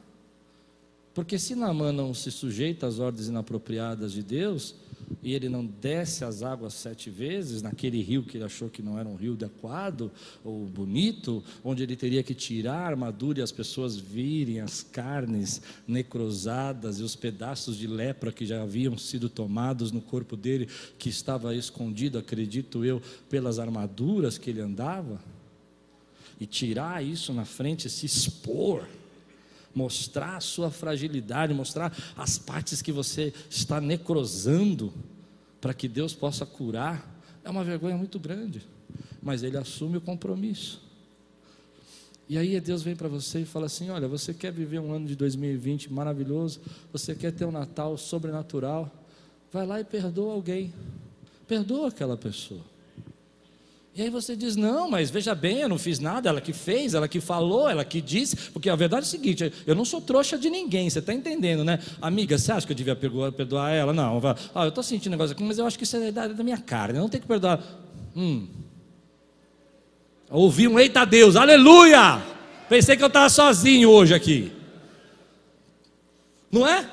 Porque 1.15 1.39
se 1.39 1.55
Naamã 1.55 1.93
não 1.93 2.13
se 2.13 2.31
sujeita 2.31 2.87
às 2.87 2.99
ordens 2.99 3.29
inapropriadas 3.29 4.13
de 4.13 4.23
Deus, 4.23 4.75
e 5.23 5.35
ele 5.35 5.49
não 5.49 5.65
desce 5.67 6.25
as 6.25 6.43
águas 6.43 6.75
sete 6.75 7.11
vezes, 7.11 7.63
naquele 7.63 8.01
rio 8.03 8.23
que 8.23 8.37
ele 8.37 8.45
achou 8.45 8.69
que 8.69 8.83
não 8.83 8.99
era 8.99 9.09
um 9.09 9.17
rio 9.17 9.33
adequado 9.33 10.11
ou 10.45 10.65
bonito, 10.67 11.43
onde 11.65 11.83
ele 11.83 11.97
teria 11.97 12.23
que 12.23 12.35
tirar 12.35 12.79
a 12.79 12.87
armadura 12.87 13.41
e 13.41 13.43
as 13.43 13.53
pessoas 13.53 13.97
virem 13.97 14.61
as 14.61 14.83
carnes 14.83 15.61
necrosadas 15.87 17.01
e 17.01 17.03
os 17.03 17.17
pedaços 17.17 17.77
de 17.77 17.87
lepra 17.87 18.33
que 18.33 18.47
já 18.47 18.63
haviam 18.63 18.97
sido 18.97 19.29
tomados 19.29 19.91
no 19.93 20.01
corpo 20.01 20.37
dele, 20.37 20.69
que 20.99 21.09
estava 21.09 21.55
escondido, 21.55 22.19
acredito 22.19 22.85
eu, 22.85 23.03
pelas 23.29 23.59
armaduras 23.59 24.39
que 24.39 24.51
ele 24.51 24.61
andava, 24.61 25.21
e 26.41 26.47
tirar 26.47 27.05
isso 27.05 27.33
na 27.33 27.45
frente, 27.45 27.89
se 27.89 28.07
expor 28.07 28.87
mostrar 29.75 30.37
a 30.37 30.41
sua 30.41 30.71
fragilidade, 30.71 31.55
mostrar 31.55 31.97
as 32.17 32.39
partes 32.39 32.83
que 32.83 32.93
você 32.93 33.33
está 33.49 33.81
necrosando, 33.81 34.93
para 35.61 35.73
que 35.73 35.89
Deus 35.89 36.15
possa 36.15 36.45
curar, 36.45 37.23
é 37.45 37.51
uma 37.51 37.65
vergonha 37.65 37.97
muito 37.97 38.19
grande, 38.19 38.63
mas 39.23 39.43
ele 39.43 39.57
assume 39.57 39.97
o 39.97 40.01
compromisso. 40.01 40.83
E 42.29 42.39
aí 42.39 42.59
Deus 42.61 42.83
vem 42.83 42.97
para 42.97 43.09
você 43.09 43.41
e 43.41 43.45
fala 43.45 43.67
assim: 43.67 43.91
Olha, 43.91 44.09
você 44.09 44.33
quer 44.33 44.53
viver 44.53 44.79
um 44.79 44.93
ano 44.93 45.07
de 45.07 45.15
2020 45.15 45.93
maravilhoso, 45.93 46.61
você 46.93 47.15
quer 47.15 47.33
ter 47.33 47.45
um 47.45 47.53
Natal 47.53 47.97
sobrenatural, 47.99 48.91
vai 49.53 49.67
lá 49.67 49.81
e 49.81 49.85
perdoa 49.85 50.33
alguém, 50.33 50.73
perdoa 51.47 51.89
aquela 51.89 52.17
pessoa. 52.17 52.72
E 53.95 54.01
aí 54.01 54.09
você 54.09 54.35
diz: 54.35 54.57
não, 54.57 54.89
mas 54.91 55.11
veja 55.11 55.35
bem, 55.35 55.59
eu 55.59 55.69
não 55.69 55.79
fiz 55.79 55.99
nada, 55.99 56.29
ela 56.29 56.41
que 56.41 56.53
fez, 56.53 56.95
ela 56.95 57.07
que 57.07 57.21
falou, 57.21 57.69
ela 57.69 57.85
que 57.85 58.01
disse, 58.01 58.37
porque 58.51 58.71
a 58.71 58.77
verdade 58.77 59.05
é 59.05 59.07
o 59.07 59.11
seguinte: 59.11 59.53
eu 59.67 59.75
não 59.75 59.85
sou 59.85 60.01
trouxa 60.01 60.39
de 60.39 60.49
ninguém, 60.49 60.89
você 60.89 60.99
está 60.99 61.13
entendendo, 61.13 61.63
né? 61.63 61.79
Amiga, 62.01 62.39
você 62.39 62.53
acha 62.53 62.67
que 62.67 62.73
eu 62.73 62.77
devia 62.77 62.97
perdoar, 62.97 63.71
ela? 63.73 63.93
Não, 63.93 64.21
ah, 64.55 64.65
eu 64.65 64.71
estou 64.71 64.83
sentindo 64.83 65.09
um 65.09 65.17
negócio 65.17 65.35
aqui, 65.35 65.45
mas 65.45 65.59
eu 65.59 65.67
acho 65.67 65.77
que 65.77 65.85
isso 65.85 65.97
é 65.97 66.11
da, 66.11 66.29
da 66.29 66.43
minha 66.43 66.59
carne, 66.59 66.99
eu 66.99 67.03
não 67.03 67.09
tenho 67.09 67.21
que 67.21 67.29
perdoar. 67.29 67.63
Hum. 68.17 68.49
Ouvi 70.31 70.67
um 70.67 70.79
eita 70.79 71.05
Deus, 71.05 71.37
aleluia! 71.37 72.23
Pensei 72.71 72.97
que 72.97 73.03
eu 73.03 73.09
estava 73.09 73.29
sozinho 73.29 73.91
hoje 73.91 74.15
aqui, 74.15 74.51
não 76.51 76.67
é? 76.67 76.89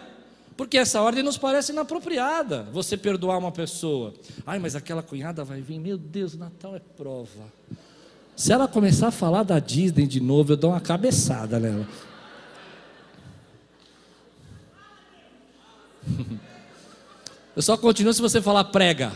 Porque 0.60 0.78
essa 0.78 1.02
ordem 1.02 1.24
nos 1.24 1.38
parece 1.38 1.72
inapropriada. 1.72 2.64
Você 2.74 2.98
perdoar 2.98 3.38
uma 3.38 3.50
pessoa. 3.50 4.14
Ai, 4.46 4.60
mas 4.60 4.76
aquela 4.76 5.02
cunhada 5.02 5.42
vai 5.42 5.62
vir. 5.62 5.80
Meu 5.80 5.98
Deus, 5.98 6.36
Natal 6.36 6.76
é 6.76 6.80
prova. 6.80 7.46
Se 8.36 8.52
ela 8.52 8.68
começar 8.68 9.08
a 9.08 9.12
falar 9.12 9.44
da 9.44 9.58
Disney 9.58 10.06
de 10.06 10.20
novo, 10.20 10.52
eu 10.52 10.58
dou 10.58 10.72
uma 10.72 10.82
cabeçada 10.82 11.58
nela. 11.62 11.88
Eu 17.56 17.62
só 17.62 17.78
continuo 17.78 18.14
se 18.14 18.22
você 18.22 18.42
falar 18.42 18.66
prega. 18.66 19.14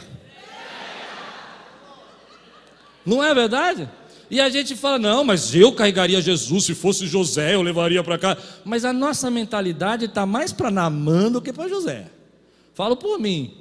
Não 3.05 3.21
é 3.21 3.33
verdade? 3.33 3.89
E 4.29 4.39
a 4.39 4.49
gente 4.49 4.75
fala, 4.75 4.97
não, 4.97 5.23
mas 5.23 5.53
eu 5.53 5.71
carregaria 5.73 6.21
Jesus, 6.21 6.65
se 6.65 6.73
fosse 6.73 7.05
José, 7.05 7.55
eu 7.55 7.61
levaria 7.61 8.03
para 8.03 8.17
cá. 8.17 8.37
Mas 8.65 8.83
a 8.85 8.91
nossa 8.91 9.29
mentalidade 9.29 10.05
está 10.05 10.25
mais 10.25 10.51
para 10.51 10.71
Namã 10.71 11.31
do 11.31 11.41
que 11.41 11.53
para 11.53 11.67
José. 11.69 12.07
Falo 12.73 12.95
por 12.95 13.19
mim. 13.19 13.53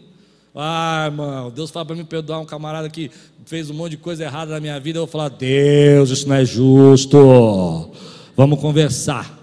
Ah, 0.54 1.04
irmão, 1.06 1.50
Deus 1.50 1.70
fala 1.70 1.86
para 1.86 1.96
me 1.96 2.04
perdoar 2.04 2.38
um 2.38 2.44
camarada 2.44 2.88
que 2.88 3.10
fez 3.46 3.70
um 3.70 3.74
monte 3.74 3.92
de 3.92 3.96
coisa 3.96 4.24
errada 4.24 4.52
na 4.52 4.60
minha 4.60 4.78
vida. 4.78 4.98
Eu 4.98 5.06
vou 5.06 5.12
falar, 5.12 5.28
Deus, 5.30 6.10
isso 6.10 6.28
não 6.28 6.36
é 6.36 6.44
justo. 6.44 7.90
Vamos 8.36 8.60
conversar. 8.60 9.38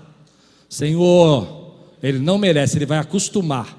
Senhor, 0.68 1.76
ele 2.02 2.20
não 2.20 2.38
merece, 2.38 2.78
ele 2.78 2.86
vai 2.86 3.00
acostumar. 3.00 3.78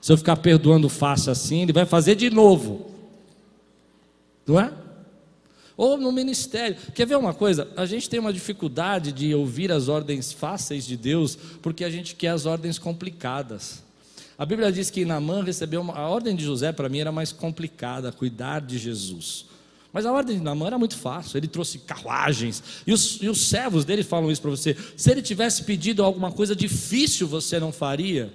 Se 0.00 0.12
eu 0.12 0.16
ficar 0.16 0.36
perdoando 0.36 0.88
fácil 0.88 1.30
assim, 1.32 1.62
ele 1.62 1.72
vai 1.72 1.84
fazer 1.84 2.14
de 2.14 2.30
novo. 2.30 2.86
Não 4.46 4.58
é? 4.58 4.72
Ou 5.80 5.96
no 5.96 6.12
ministério. 6.12 6.76
Quer 6.94 7.06
ver 7.06 7.16
uma 7.16 7.32
coisa? 7.32 7.66
A 7.74 7.86
gente 7.86 8.06
tem 8.06 8.20
uma 8.20 8.34
dificuldade 8.34 9.12
de 9.12 9.34
ouvir 9.34 9.72
as 9.72 9.88
ordens 9.88 10.30
fáceis 10.30 10.84
de 10.84 10.94
Deus, 10.94 11.38
porque 11.62 11.84
a 11.84 11.88
gente 11.88 12.14
quer 12.14 12.28
as 12.28 12.44
ordens 12.44 12.78
complicadas. 12.78 13.82
A 14.36 14.44
Bíblia 14.44 14.70
diz 14.70 14.90
que 14.90 15.06
Naamã 15.06 15.42
recebeu 15.42 15.80
uma, 15.80 15.94
a 15.94 16.06
ordem 16.06 16.36
de 16.36 16.44
José 16.44 16.70
para 16.70 16.86
mim 16.90 16.98
era 16.98 17.10
mais 17.10 17.32
complicada, 17.32 18.12
cuidar 18.12 18.60
de 18.60 18.76
Jesus. 18.76 19.46
Mas 19.90 20.04
a 20.04 20.12
ordem 20.12 20.36
de 20.36 20.42
Naamã 20.42 20.66
era 20.66 20.78
muito 20.78 20.98
fácil, 20.98 21.38
ele 21.38 21.48
trouxe 21.48 21.78
carruagens, 21.78 22.62
e 22.86 22.92
os, 22.92 23.18
e 23.22 23.30
os 23.30 23.48
servos 23.48 23.82
dele 23.82 24.02
falam 24.02 24.30
isso 24.30 24.42
para 24.42 24.50
você. 24.50 24.76
Se 24.98 25.10
ele 25.10 25.22
tivesse 25.22 25.64
pedido 25.64 26.04
alguma 26.04 26.30
coisa 26.30 26.54
difícil, 26.54 27.26
você 27.26 27.58
não 27.58 27.72
faria. 27.72 28.30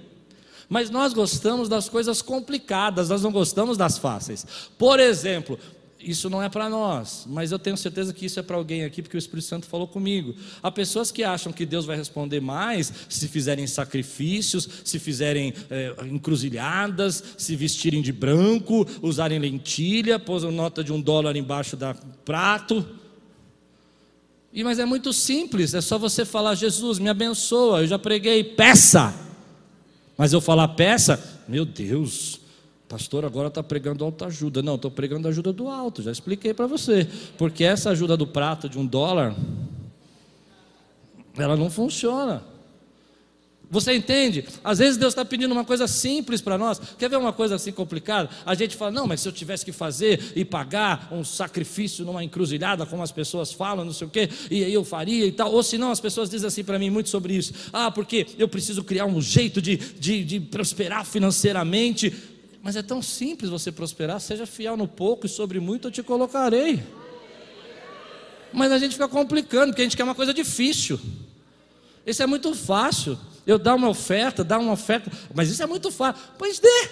Mas 0.68 0.90
nós 0.90 1.12
gostamos 1.12 1.68
das 1.68 1.88
coisas 1.88 2.20
complicadas, 2.20 3.08
nós 3.08 3.22
não 3.22 3.30
gostamos 3.30 3.76
das 3.76 3.98
fáceis. 3.98 4.44
Por 4.76 4.98
exemplo, 4.98 5.56
isso 6.10 6.30
não 6.30 6.40
é 6.42 6.48
para 6.48 6.70
nós, 6.70 7.26
mas 7.28 7.50
eu 7.50 7.58
tenho 7.58 7.76
certeza 7.76 8.12
que 8.12 8.26
isso 8.26 8.38
é 8.38 8.42
para 8.42 8.56
alguém 8.56 8.84
aqui, 8.84 9.02
porque 9.02 9.16
o 9.16 9.18
Espírito 9.18 9.46
Santo 9.46 9.66
falou 9.66 9.88
comigo. 9.88 10.34
Há 10.62 10.70
pessoas 10.70 11.10
que 11.10 11.24
acham 11.24 11.52
que 11.52 11.66
Deus 11.66 11.84
vai 11.84 11.96
responder 11.96 12.40
mais 12.40 12.92
se 13.08 13.26
fizerem 13.26 13.66
sacrifícios, 13.66 14.68
se 14.84 14.98
fizerem 15.00 15.52
é, 15.68 15.94
encruzilhadas, 16.04 17.22
se 17.36 17.56
vestirem 17.56 18.00
de 18.00 18.12
branco, 18.12 18.86
usarem 19.02 19.38
lentilha, 19.38 20.18
posam 20.18 20.52
nota 20.52 20.84
de 20.84 20.92
um 20.92 21.00
dólar 21.00 21.34
embaixo 21.36 21.76
da 21.76 21.94
prato. 22.24 22.86
E 24.52 24.62
mas 24.62 24.78
é 24.78 24.84
muito 24.84 25.12
simples, 25.12 25.74
é 25.74 25.80
só 25.80 25.98
você 25.98 26.24
falar: 26.24 26.54
Jesus, 26.54 26.98
me 26.98 27.08
abençoa. 27.08 27.80
Eu 27.80 27.86
já 27.88 27.98
preguei, 27.98 28.44
peça. 28.44 29.14
Mas 30.16 30.32
eu 30.32 30.40
falar 30.40 30.68
peça, 30.68 31.42
meu 31.46 31.64
Deus, 31.64 32.40
Pastor, 32.88 33.24
agora 33.24 33.48
está 33.48 33.62
pregando 33.62 34.04
autoajuda. 34.04 34.62
Não, 34.62 34.76
estou 34.76 34.90
pregando 34.90 35.26
ajuda 35.26 35.52
do 35.52 35.68
alto, 35.68 36.02
já 36.02 36.12
expliquei 36.12 36.54
para 36.54 36.66
você. 36.66 37.08
Porque 37.36 37.64
essa 37.64 37.90
ajuda 37.90 38.16
do 38.16 38.26
prato 38.26 38.68
de 38.68 38.78
um 38.78 38.86
dólar, 38.86 39.34
ela 41.36 41.56
não 41.56 41.68
funciona. 41.68 42.44
Você 43.68 43.92
entende? 43.94 44.44
Às 44.62 44.78
vezes 44.78 44.96
Deus 44.96 45.12
está 45.12 45.24
pedindo 45.24 45.50
uma 45.50 45.64
coisa 45.64 45.88
simples 45.88 46.40
para 46.40 46.56
nós. 46.56 46.80
Quer 46.96 47.10
ver 47.10 47.16
uma 47.16 47.32
coisa 47.32 47.56
assim 47.56 47.72
complicada? 47.72 48.30
A 48.44 48.54
gente 48.54 48.76
fala, 48.76 48.92
não, 48.92 49.08
mas 49.08 49.20
se 49.20 49.28
eu 49.28 49.32
tivesse 49.32 49.64
que 49.64 49.72
fazer 49.72 50.32
e 50.36 50.44
pagar 50.44 51.08
um 51.10 51.24
sacrifício 51.24 52.04
numa 52.04 52.22
encruzilhada, 52.22 52.86
como 52.86 53.02
as 53.02 53.10
pessoas 53.10 53.52
falam, 53.52 53.84
não 53.84 53.92
sei 53.92 54.06
o 54.06 54.10
quê, 54.10 54.28
e 54.48 54.62
aí 54.62 54.72
eu 54.72 54.84
faria 54.84 55.26
e 55.26 55.32
tal. 55.32 55.52
Ou 55.52 55.64
senão 55.64 55.90
as 55.90 55.98
pessoas 55.98 56.30
dizem 56.30 56.46
assim 56.46 56.62
para 56.62 56.78
mim 56.78 56.90
muito 56.90 57.08
sobre 57.08 57.34
isso. 57.34 57.52
Ah, 57.72 57.90
porque 57.90 58.28
eu 58.38 58.46
preciso 58.46 58.84
criar 58.84 59.06
um 59.06 59.20
jeito 59.20 59.60
de, 59.60 59.76
de, 59.76 60.22
de 60.22 60.38
prosperar 60.38 61.04
financeiramente. 61.04 62.14
Mas 62.66 62.74
é 62.74 62.82
tão 62.82 63.00
simples 63.00 63.48
você 63.48 63.70
prosperar, 63.70 64.18
seja 64.18 64.44
fiel 64.44 64.76
no 64.76 64.88
pouco 64.88 65.24
e 65.24 65.28
sobre 65.28 65.60
muito 65.60 65.86
eu 65.86 65.92
te 65.92 66.02
colocarei. 66.02 66.82
Mas 68.52 68.72
a 68.72 68.78
gente 68.78 68.94
fica 68.94 69.06
complicando, 69.06 69.68
porque 69.68 69.82
a 69.82 69.84
gente 69.84 69.96
quer 69.96 70.02
uma 70.02 70.16
coisa 70.16 70.34
difícil. 70.34 70.98
Isso 72.04 72.24
é 72.24 72.26
muito 72.26 72.52
fácil. 72.56 73.16
Eu 73.46 73.56
dar 73.56 73.76
uma 73.76 73.88
oferta, 73.88 74.42
dar 74.42 74.58
uma 74.58 74.72
oferta, 74.72 75.12
mas 75.32 75.48
isso 75.48 75.62
é 75.62 75.66
muito 75.66 75.92
fácil. 75.92 76.20
Pois 76.36 76.58
dê. 76.58 76.88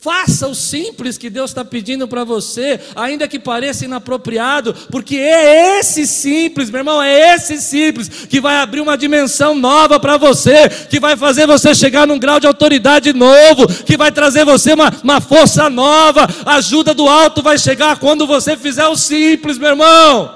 Faça 0.00 0.46
o 0.46 0.54
simples 0.54 1.18
que 1.18 1.28
Deus 1.28 1.50
está 1.50 1.64
pedindo 1.64 2.06
para 2.06 2.22
você, 2.22 2.78
ainda 2.94 3.26
que 3.26 3.36
pareça 3.36 3.84
inapropriado, 3.84 4.72
porque 4.92 5.16
é 5.16 5.80
esse 5.80 6.06
simples, 6.06 6.70
meu 6.70 6.78
irmão, 6.78 7.02
é 7.02 7.34
esse 7.34 7.60
simples 7.60 8.08
que 8.08 8.40
vai 8.40 8.58
abrir 8.58 8.80
uma 8.80 8.96
dimensão 8.96 9.56
nova 9.56 9.98
para 9.98 10.16
você, 10.16 10.68
que 10.88 11.00
vai 11.00 11.16
fazer 11.16 11.48
você 11.48 11.74
chegar 11.74 12.06
num 12.06 12.16
grau 12.16 12.38
de 12.38 12.46
autoridade 12.46 13.12
novo, 13.12 13.66
que 13.84 13.96
vai 13.96 14.12
trazer 14.12 14.44
você 14.44 14.72
uma, 14.72 14.88
uma 15.02 15.20
força 15.20 15.68
nova. 15.68 16.28
A 16.46 16.54
ajuda 16.54 16.94
do 16.94 17.08
alto 17.08 17.42
vai 17.42 17.58
chegar 17.58 17.98
quando 17.98 18.24
você 18.24 18.56
fizer 18.56 18.86
o 18.86 18.96
simples, 18.96 19.58
meu 19.58 19.70
irmão. 19.70 20.32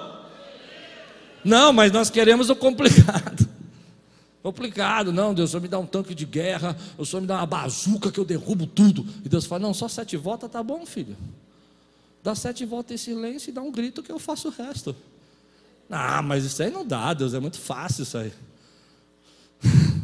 Não, 1.45 1.73
mas 1.73 1.93
nós 1.93 2.11
queremos 2.11 2.51
o 2.51 2.57
complicado. 2.57 3.52
Complicado, 4.43 5.13
não, 5.13 5.33
Deus, 5.33 5.51
Senhor 5.51 5.63
me 5.63 5.69
dá 5.69 5.79
um 5.79 5.87
tanque 5.87 6.15
de 6.15 6.27
guerra, 6.27 6.77
o 6.99 7.07
Senhor 7.07 7.21
me 7.21 7.29
dá 7.29 7.37
uma 7.37 7.47
bazuca 7.47 8.11
que 8.11 8.19
eu 8.19 8.25
derrubo 8.25 8.67
tudo. 8.67 9.07
E 9.25 9.29
Deus 9.29 9.47
fala: 9.47 9.63
Não, 9.63 9.73
só 9.73 9.87
sete 9.87 10.17
voltas 10.17 10.51
tá 10.51 10.63
bom, 10.63 10.85
filho. 10.85 11.17
Dá 12.25 12.35
sete 12.35 12.65
voltas 12.65 13.01
em 13.01 13.05
silêncio 13.05 13.51
e 13.51 13.53
dá 13.53 13.63
um 13.63 13.71
grito 13.71 14.03
que 14.03 14.11
eu 14.11 14.19
faço 14.19 14.49
o 14.49 14.51
resto. 14.51 14.97
Ah, 15.89 16.23
mas 16.23 16.45
isso 16.45 16.61
aí 16.63 16.71
não 16.71 16.85
dá, 16.85 17.15
Deus, 17.15 17.35
é 17.35 17.41
muito 17.41 17.59
fácil 17.59 18.03
isso 18.03 18.19
aí. 18.19 18.33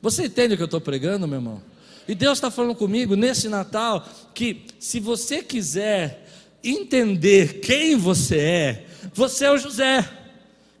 Você 0.00 0.26
entende 0.26 0.54
o 0.54 0.56
que 0.56 0.62
eu 0.62 0.66
estou 0.66 0.80
pregando, 0.80 1.26
meu 1.26 1.38
irmão? 1.38 1.62
E 2.06 2.14
Deus 2.14 2.38
está 2.38 2.50
falando 2.50 2.74
comigo 2.74 3.16
nesse 3.16 3.48
Natal 3.48 4.06
que 4.34 4.66
se 4.78 4.98
você 4.98 5.42
quiser 5.42 6.26
entender 6.62 7.60
quem 7.60 7.96
você 7.96 8.38
é, 8.38 8.86
você 9.14 9.44
é 9.44 9.52
o 9.52 9.58
José 9.58 10.21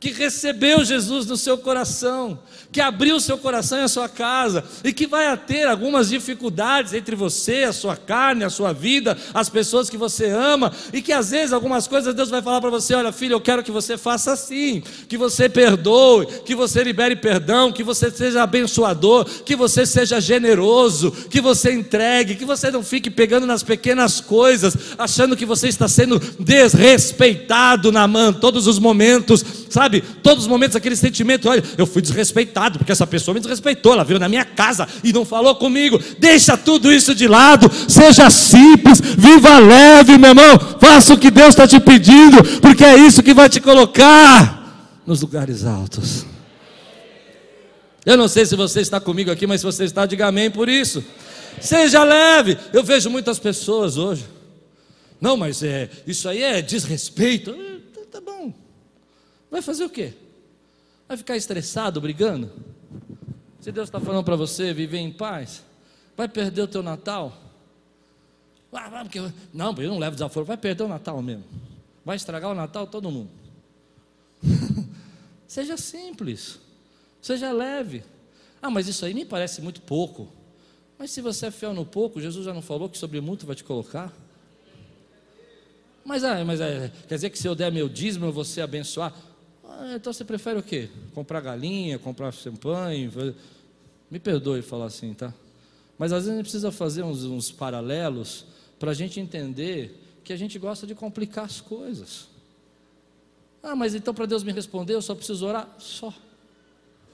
que 0.02 0.10
recebeu 0.10 0.84
Jesus 0.84 1.26
no 1.26 1.36
seu 1.36 1.56
coração, 1.56 2.36
que 2.72 2.80
abriu 2.80 3.20
seu 3.20 3.38
coração 3.38 3.78
e 3.78 3.82
a 3.82 3.88
sua 3.88 4.08
casa, 4.08 4.64
e 4.82 4.92
que 4.92 5.06
vai 5.06 5.36
ter 5.36 5.68
algumas 5.68 6.08
dificuldades 6.08 6.92
entre 6.92 7.14
você, 7.14 7.62
a 7.62 7.72
sua 7.72 7.94
carne, 7.94 8.42
a 8.42 8.50
sua 8.50 8.72
vida, 8.72 9.16
as 9.32 9.48
pessoas 9.48 9.88
que 9.88 9.96
você 9.96 10.28
ama, 10.28 10.72
e 10.92 11.00
que 11.00 11.12
às 11.12 11.30
vezes 11.30 11.52
algumas 11.52 11.86
coisas 11.86 12.16
Deus 12.16 12.30
vai 12.30 12.42
falar 12.42 12.60
para 12.60 12.68
você: 12.68 12.96
olha, 12.96 13.12
filho, 13.12 13.34
eu 13.34 13.40
quero 13.40 13.62
que 13.62 13.70
você 13.70 13.96
faça 13.96 14.32
assim, 14.32 14.82
que 15.06 15.16
você 15.16 15.48
perdoe, 15.48 16.26
que 16.44 16.56
você 16.56 16.82
libere 16.82 17.14
perdão, 17.14 17.70
que 17.70 17.84
você 17.84 18.10
seja 18.10 18.42
abençoador, 18.42 19.24
que 19.24 19.54
você 19.54 19.86
seja 19.86 20.20
generoso, 20.20 21.12
que 21.30 21.40
você 21.40 21.72
entregue, 21.72 22.34
que 22.34 22.44
você 22.44 22.72
não 22.72 22.82
fique 22.82 23.08
pegando 23.08 23.46
nas 23.46 23.62
pequenas 23.62 24.20
coisas, 24.20 24.76
achando 24.98 25.36
que 25.36 25.46
você 25.46 25.68
está 25.68 25.86
sendo 25.86 26.18
desrespeitado 26.40 27.92
na 27.92 28.08
mão 28.08 28.32
todos 28.32 28.66
os 28.66 28.80
momentos, 28.80 29.61
sabe? 29.72 30.02
Todos 30.22 30.44
os 30.44 30.48
momentos 30.48 30.76
aquele 30.76 30.96
sentimento, 30.96 31.48
olha, 31.48 31.62
eu 31.78 31.86
fui 31.86 32.02
desrespeitado, 32.02 32.78
porque 32.78 32.92
essa 32.92 33.06
pessoa 33.06 33.34
me 33.34 33.40
desrespeitou, 33.40 33.94
ela 33.94 34.04
veio 34.04 34.20
na 34.20 34.28
minha 34.28 34.44
casa 34.44 34.86
e 35.02 35.12
não 35.12 35.24
falou 35.24 35.54
comigo. 35.56 35.98
Deixa 36.18 36.56
tudo 36.56 36.92
isso 36.92 37.14
de 37.14 37.26
lado, 37.26 37.70
seja 37.88 38.28
simples, 38.30 39.00
viva 39.00 39.58
leve, 39.58 40.18
meu 40.18 40.30
irmão. 40.30 40.58
Faça 40.80 41.14
o 41.14 41.18
que 41.18 41.30
Deus 41.30 41.50
está 41.50 41.66
te 41.66 41.80
pedindo, 41.80 42.60
porque 42.60 42.84
é 42.84 42.96
isso 42.96 43.22
que 43.22 43.34
vai 43.34 43.48
te 43.48 43.60
colocar 43.60 45.00
nos 45.06 45.22
lugares 45.22 45.64
altos. 45.64 46.26
Eu 48.04 48.16
não 48.16 48.28
sei 48.28 48.44
se 48.44 48.56
você 48.56 48.80
está 48.80 49.00
comigo 49.00 49.30
aqui, 49.30 49.46
mas 49.46 49.60
se 49.60 49.66
você 49.66 49.84
está, 49.84 50.04
diga 50.04 50.26
amém 50.26 50.50
por 50.50 50.68
isso. 50.68 51.04
Seja 51.60 52.02
leve. 52.02 52.58
Eu 52.72 52.82
vejo 52.82 53.08
muitas 53.08 53.38
pessoas 53.38 53.96
hoje. 53.96 54.24
Não, 55.20 55.36
mas 55.36 55.62
é, 55.62 55.88
isso 56.06 56.28
aí 56.28 56.42
é 56.42 56.60
desrespeito. 56.60 57.54
Tá 58.10 58.20
bom. 58.20 58.52
Vai 59.52 59.60
fazer 59.60 59.84
o 59.84 59.90
quê? 59.90 60.14
Vai 61.06 61.14
ficar 61.14 61.36
estressado, 61.36 62.00
brigando? 62.00 62.50
Se 63.60 63.70
Deus 63.70 63.86
está 63.86 64.00
falando 64.00 64.24
para 64.24 64.34
você 64.34 64.72
viver 64.72 64.96
em 64.96 65.12
paz, 65.12 65.62
vai 66.16 66.26
perder 66.26 66.62
o 66.62 66.66
teu 66.66 66.82
Natal? 66.82 67.36
Ah, 68.72 69.02
porque 69.02 69.18
eu, 69.18 69.30
não, 69.52 69.74
eu 69.76 69.90
não 69.90 69.98
levo 69.98 70.16
desaforo, 70.16 70.46
vai 70.46 70.56
perder 70.56 70.84
o 70.84 70.88
Natal 70.88 71.20
mesmo. 71.20 71.44
Vai 72.02 72.16
estragar 72.16 72.50
o 72.50 72.54
Natal 72.54 72.86
todo 72.86 73.10
mundo. 73.10 73.28
seja 75.46 75.76
simples, 75.76 76.58
seja 77.20 77.52
leve. 77.52 78.02
Ah, 78.62 78.70
mas 78.70 78.88
isso 78.88 79.04
aí 79.04 79.12
me 79.12 79.26
parece 79.26 79.60
muito 79.60 79.82
pouco. 79.82 80.32
Mas 80.98 81.10
se 81.10 81.20
você 81.20 81.46
é 81.46 81.50
fiel 81.50 81.74
no 81.74 81.84
pouco, 81.84 82.22
Jesus 82.22 82.46
já 82.46 82.54
não 82.54 82.62
falou 82.62 82.88
que 82.88 82.96
sobre 82.96 83.20
muito 83.20 83.44
vai 83.44 83.54
te 83.54 83.64
colocar? 83.64 84.10
Mas, 86.02 86.24
ah, 86.24 86.42
mas 86.42 86.58
é, 86.58 86.90
quer 87.06 87.16
dizer 87.16 87.28
que 87.28 87.38
se 87.38 87.46
eu 87.46 87.54
der 87.54 87.70
meu 87.70 87.86
dízimo, 87.86 88.24
eu 88.24 88.32
vou 88.32 88.46
ser 88.46 88.62
abençoado? 88.62 89.31
Ah, 89.84 89.96
então 89.96 90.12
você 90.12 90.24
prefere 90.24 90.60
o 90.60 90.62
quê? 90.62 90.88
Comprar 91.12 91.40
galinha, 91.40 91.98
comprar 91.98 92.30
champanhe? 92.30 93.10
Me 94.08 94.20
perdoe 94.20 94.62
falar 94.62 94.84
assim, 94.84 95.12
tá? 95.12 95.34
Mas 95.98 96.12
às 96.12 96.22
vezes 96.22 96.30
a 96.30 96.36
gente 96.36 96.44
precisa 96.44 96.70
fazer 96.70 97.02
uns, 97.02 97.24
uns 97.24 97.50
paralelos 97.50 98.46
para 98.78 98.92
a 98.92 98.94
gente 98.94 99.18
entender 99.18 100.00
que 100.22 100.32
a 100.32 100.36
gente 100.36 100.56
gosta 100.56 100.86
de 100.86 100.94
complicar 100.94 101.46
as 101.46 101.60
coisas. 101.60 102.28
Ah, 103.60 103.74
mas 103.74 103.96
então 103.96 104.14
para 104.14 104.24
Deus 104.24 104.44
me 104.44 104.52
responder, 104.52 104.94
eu 104.94 105.02
só 105.02 105.16
preciso 105.16 105.46
orar? 105.46 105.68
Só. 105.80 106.14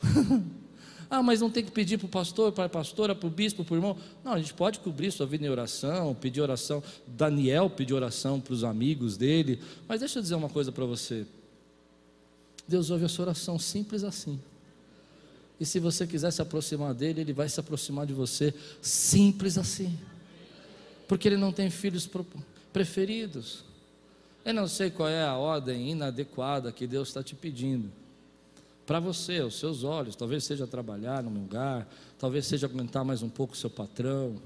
ah, 1.08 1.22
mas 1.22 1.40
não 1.40 1.48
tem 1.50 1.64
que 1.64 1.70
pedir 1.70 1.96
para 1.96 2.04
o 2.04 2.10
pastor, 2.10 2.52
para 2.52 2.64
a 2.64 2.68
pastora, 2.68 3.14
para 3.14 3.26
o 3.26 3.30
bispo, 3.30 3.64
para 3.64 3.72
o 3.72 3.76
irmão. 3.78 3.96
Não, 4.22 4.34
a 4.34 4.38
gente 4.38 4.52
pode 4.52 4.80
cobrir 4.80 5.10
sua 5.10 5.24
vida 5.24 5.46
em 5.46 5.48
oração, 5.48 6.14
pedir 6.14 6.42
oração. 6.42 6.82
Daniel 7.06 7.70
pediu 7.70 7.96
oração 7.96 8.38
para 8.38 8.52
os 8.52 8.62
amigos 8.62 9.16
dele. 9.16 9.58
Mas 9.88 10.00
deixa 10.00 10.18
eu 10.18 10.22
dizer 10.22 10.34
uma 10.34 10.50
coisa 10.50 10.70
para 10.70 10.84
você. 10.84 11.26
Deus 12.68 12.90
ouve 12.90 13.06
a 13.06 13.08
sua 13.08 13.24
oração 13.24 13.58
simples 13.58 14.04
assim. 14.04 14.38
E 15.58 15.64
se 15.64 15.80
você 15.80 16.06
quiser 16.06 16.30
se 16.30 16.40
aproximar 16.40 16.94
dele, 16.94 17.22
ele 17.22 17.32
vai 17.32 17.48
se 17.48 17.58
aproximar 17.58 18.06
de 18.06 18.12
você 18.12 18.54
simples 18.80 19.56
assim. 19.56 19.98
Porque 21.08 21.26
ele 21.26 21.36
não 21.36 21.50
tem 21.50 21.70
filhos 21.70 22.08
preferidos. 22.72 23.64
Eu 24.44 24.54
não 24.54 24.68
sei 24.68 24.90
qual 24.90 25.08
é 25.08 25.24
a 25.24 25.36
ordem 25.36 25.90
inadequada 25.90 26.70
que 26.70 26.86
Deus 26.86 27.08
está 27.08 27.22
te 27.22 27.34
pedindo. 27.34 27.90
Para 28.86 29.00
você, 29.00 29.40
os 29.40 29.58
seus 29.58 29.82
olhos, 29.82 30.14
talvez 30.14 30.44
seja 30.44 30.66
trabalhar 30.66 31.22
num 31.22 31.34
lugar, 31.34 31.86
talvez 32.18 32.46
seja 32.46 32.66
aguentar 32.66 33.04
mais 33.04 33.22
um 33.22 33.28
pouco 33.28 33.54
o 33.54 33.56
seu 33.56 33.68
patrão. 33.68 34.36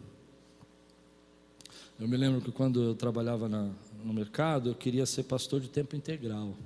Eu 2.00 2.08
me 2.08 2.16
lembro 2.16 2.40
que 2.40 2.50
quando 2.50 2.82
eu 2.82 2.94
trabalhava 2.94 3.48
na, 3.48 3.70
no 4.02 4.12
mercado, 4.12 4.70
eu 4.70 4.74
queria 4.74 5.06
ser 5.06 5.24
pastor 5.24 5.60
de 5.60 5.68
tempo 5.68 5.94
integral. 5.94 6.56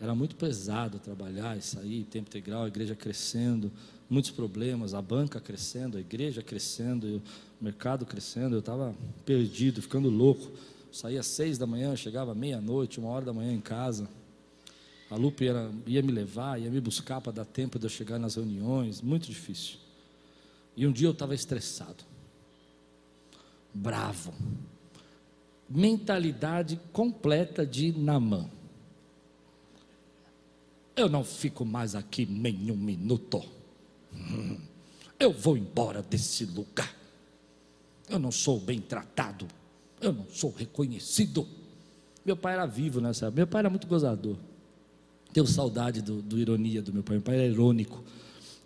Era 0.00 0.14
muito 0.14 0.34
pesado 0.34 0.98
trabalhar 0.98 1.58
e 1.58 1.60
sair, 1.60 2.04
tempo 2.04 2.30
integral, 2.30 2.64
a 2.64 2.68
igreja 2.68 2.96
crescendo, 2.96 3.70
muitos 4.08 4.30
problemas, 4.30 4.94
a 4.94 5.02
banca 5.02 5.38
crescendo, 5.38 5.98
a 5.98 6.00
igreja 6.00 6.42
crescendo, 6.42 7.22
o 7.60 7.64
mercado 7.64 8.06
crescendo. 8.06 8.56
Eu 8.56 8.60
estava 8.60 8.94
perdido, 9.26 9.82
ficando 9.82 10.08
louco. 10.08 10.50
Saía 10.90 11.20
às 11.20 11.26
seis 11.26 11.58
da 11.58 11.66
manhã, 11.66 11.94
chegava 11.94 12.34
meia-noite, 12.34 12.98
uma 12.98 13.10
hora 13.10 13.26
da 13.26 13.32
manhã 13.32 13.52
em 13.52 13.60
casa. 13.60 14.08
A 15.10 15.16
Lupe 15.16 15.44
ia, 15.44 15.70
ia 15.86 16.02
me 16.02 16.12
levar, 16.12 16.58
ia 16.58 16.70
me 16.70 16.80
buscar 16.80 17.20
para 17.20 17.32
dar 17.32 17.44
tempo 17.44 17.78
de 17.78 17.84
eu 17.84 17.90
chegar 17.90 18.18
nas 18.18 18.36
reuniões, 18.36 19.02
muito 19.02 19.26
difícil. 19.26 19.76
E 20.74 20.86
um 20.86 20.92
dia 20.92 21.08
eu 21.08 21.12
estava 21.12 21.34
estressado, 21.34 22.04
bravo, 23.74 24.32
mentalidade 25.68 26.80
completa 26.92 27.66
de 27.66 27.92
Namã. 27.92 28.48
Eu 31.00 31.08
não 31.08 31.24
fico 31.24 31.64
mais 31.64 31.94
aqui 31.94 32.26
nem 32.26 32.70
um 32.70 32.76
minuto. 32.76 33.42
Eu 35.18 35.32
vou 35.32 35.56
embora 35.56 36.02
desse 36.02 36.44
lugar. 36.44 36.94
Eu 38.06 38.18
não 38.18 38.30
sou 38.30 38.60
bem 38.60 38.78
tratado. 38.80 39.48
Eu 39.98 40.12
não 40.12 40.26
sou 40.28 40.50
reconhecido. 40.50 41.48
Meu 42.22 42.36
pai 42.36 42.52
era 42.52 42.66
vivo 42.66 43.00
nessa 43.00 43.26
época. 43.26 43.36
Meu 43.36 43.46
pai 43.46 43.60
era 43.60 43.70
muito 43.70 43.86
gozador. 43.86 44.36
Tenho 45.32 45.46
saudade 45.46 46.02
do, 46.02 46.20
do 46.20 46.38
ironia 46.38 46.82
do 46.82 46.92
meu 46.92 47.02
pai. 47.02 47.16
Meu 47.16 47.22
pai 47.22 47.36
era 47.36 47.46
irônico. 47.46 48.04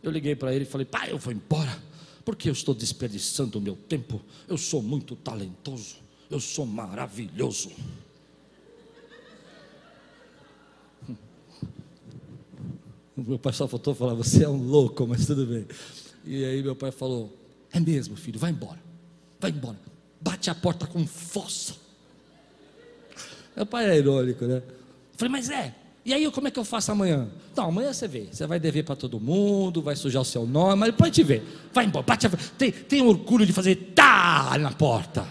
Eu 0.02 0.10
liguei 0.10 0.34
para 0.34 0.52
ele 0.52 0.64
e 0.64 0.66
falei: 0.66 0.84
pai, 0.84 1.12
eu 1.12 1.18
vou 1.18 1.32
embora. 1.32 1.80
Porque 2.24 2.48
eu 2.48 2.52
estou 2.52 2.74
desperdiçando 2.74 3.60
o 3.60 3.62
meu 3.62 3.76
tempo. 3.76 4.20
Eu 4.48 4.58
sou 4.58 4.82
muito 4.82 5.14
talentoso. 5.14 5.98
Eu 6.28 6.40
sou 6.40 6.66
maravilhoso. 6.66 7.70
Meu 13.16 13.38
pai 13.38 13.52
só 13.52 13.68
faltou 13.68 13.94
falar: 13.94 14.14
Você 14.14 14.44
é 14.44 14.48
um 14.48 14.62
louco, 14.62 15.06
mas 15.06 15.26
tudo 15.26 15.46
bem. 15.46 15.66
E 16.24 16.44
aí 16.44 16.62
meu 16.62 16.74
pai 16.74 16.90
falou: 16.90 17.36
É 17.72 17.78
mesmo, 17.78 18.16
filho, 18.16 18.38
vai 18.38 18.50
embora. 18.50 18.78
Vai 19.40 19.50
embora. 19.50 19.78
Bate 20.20 20.50
a 20.50 20.54
porta 20.54 20.86
com 20.86 21.06
força. 21.06 21.74
Meu 23.54 23.66
pai 23.66 23.88
é 23.90 23.98
irônico, 23.98 24.46
né? 24.46 24.62
Falei, 25.16 25.30
mas 25.30 25.50
é. 25.50 25.74
E 26.04 26.12
aí, 26.12 26.30
como 26.30 26.48
é 26.48 26.50
que 26.50 26.58
eu 26.58 26.64
faço 26.64 26.92
amanhã? 26.92 27.28
Não, 27.56 27.68
amanhã 27.68 27.92
você 27.92 28.06
vê. 28.06 28.28
Você 28.30 28.46
vai 28.46 28.60
dever 28.60 28.84
para 28.84 28.94
todo 28.94 29.18
mundo, 29.18 29.80
vai 29.80 29.96
sujar 29.96 30.20
o 30.20 30.24
seu 30.24 30.46
nome, 30.46 30.76
mas 30.76 30.94
pode 30.94 31.12
te 31.12 31.22
ver. 31.22 31.42
Vai 31.72 31.86
embora, 31.86 32.04
bate 32.04 32.26
a... 32.26 32.30
tem, 32.58 32.70
tem 32.70 33.02
orgulho 33.02 33.46
de 33.46 33.52
fazer 33.52 33.92
tá 33.94 34.58
na 34.58 34.70
porta. 34.72 35.26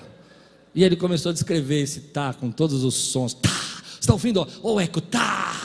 E 0.73 0.83
ele 0.83 0.95
começou 0.95 1.29
a 1.29 1.33
descrever 1.33 1.81
esse 1.81 1.99
tá 1.99 2.33
com 2.33 2.49
todos 2.49 2.83
os 2.83 2.95
sons. 2.95 3.35
Tá. 3.35 3.49
Você 3.49 3.99
está 3.99 4.13
ouvindo? 4.13 4.47
Ô 4.63 4.79
eco, 4.79 4.99
tá. 4.99 5.62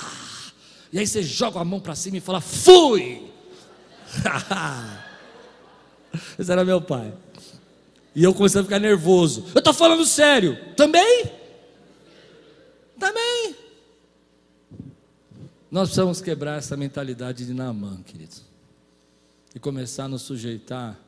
E 0.92 0.98
aí 0.98 1.06
você 1.06 1.22
joga 1.22 1.60
a 1.60 1.64
mão 1.64 1.80
para 1.80 1.94
cima 1.94 2.16
e 2.16 2.20
fala: 2.20 2.40
Fui! 2.40 3.28
Esse 6.38 6.50
era 6.50 6.64
meu 6.64 6.80
pai. 6.80 7.12
E 8.14 8.24
eu 8.24 8.34
comecei 8.34 8.60
a 8.60 8.64
ficar 8.64 8.78
nervoso. 8.78 9.44
Eu 9.54 9.58
estou 9.58 9.74
falando 9.74 10.04
sério. 10.04 10.58
Também? 10.74 11.30
Também. 12.98 13.54
Nós 15.70 15.88
precisamos 15.88 16.20
quebrar 16.20 16.58
essa 16.58 16.76
mentalidade 16.76 17.46
de 17.46 17.52
Naamã, 17.52 18.02
queridos. 18.02 18.42
E 19.54 19.58
começar 19.58 20.04
a 20.04 20.08
nos 20.08 20.22
sujeitar 20.22 20.98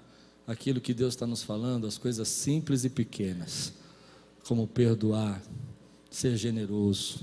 àquilo 0.47 0.81
que 0.81 0.93
Deus 0.93 1.15
está 1.15 1.27
nos 1.27 1.43
falando, 1.43 1.87
as 1.87 1.97
coisas 1.97 2.29
simples 2.29 2.85
e 2.85 2.91
pequenas, 2.91 3.73
como 4.47 4.67
perdoar, 4.67 5.41
ser 6.11 6.37
generoso, 6.37 7.21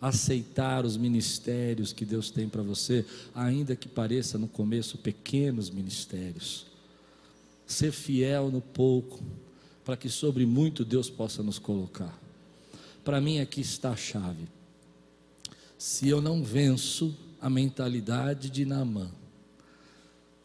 aceitar 0.00 0.86
os 0.86 0.96
ministérios 0.96 1.92
que 1.92 2.04
Deus 2.04 2.30
tem 2.30 2.48
para 2.48 2.62
você, 2.62 3.04
ainda 3.34 3.76
que 3.76 3.88
pareça 3.88 4.38
no 4.38 4.48
começo 4.48 4.96
pequenos 4.96 5.68
ministérios. 5.68 6.66
Ser 7.66 7.92
fiel 7.92 8.50
no 8.50 8.60
pouco, 8.60 9.22
para 9.84 9.96
que 9.96 10.08
sobre 10.08 10.46
muito 10.46 10.84
Deus 10.84 11.10
possa 11.10 11.42
nos 11.42 11.58
colocar. 11.58 12.18
Para 13.04 13.20
mim 13.20 13.40
aqui 13.40 13.60
está 13.60 13.90
a 13.90 13.96
chave. 13.96 14.48
Se 15.76 16.08
eu 16.08 16.20
não 16.20 16.42
venço 16.42 17.14
a 17.40 17.50
mentalidade 17.50 18.50
de 18.50 18.64
Naamã, 18.64 19.10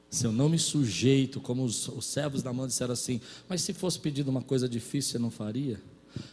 se 0.09 0.25
eu 0.25 0.31
não 0.31 0.47
me 0.47 0.57
sujeito, 0.57 1.41
como 1.41 1.63
os, 1.63 1.87
os 1.89 2.05
servos 2.05 2.41
da 2.41 2.53
mão 2.53 2.67
disseram 2.67 2.93
assim, 2.93 3.19
mas 3.49 3.61
se 3.61 3.73
fosse 3.73 3.99
pedido 3.99 4.29
uma 4.29 4.41
coisa 4.41 4.67
difícil, 4.67 5.13
você 5.13 5.19
não 5.19 5.29
faria? 5.29 5.81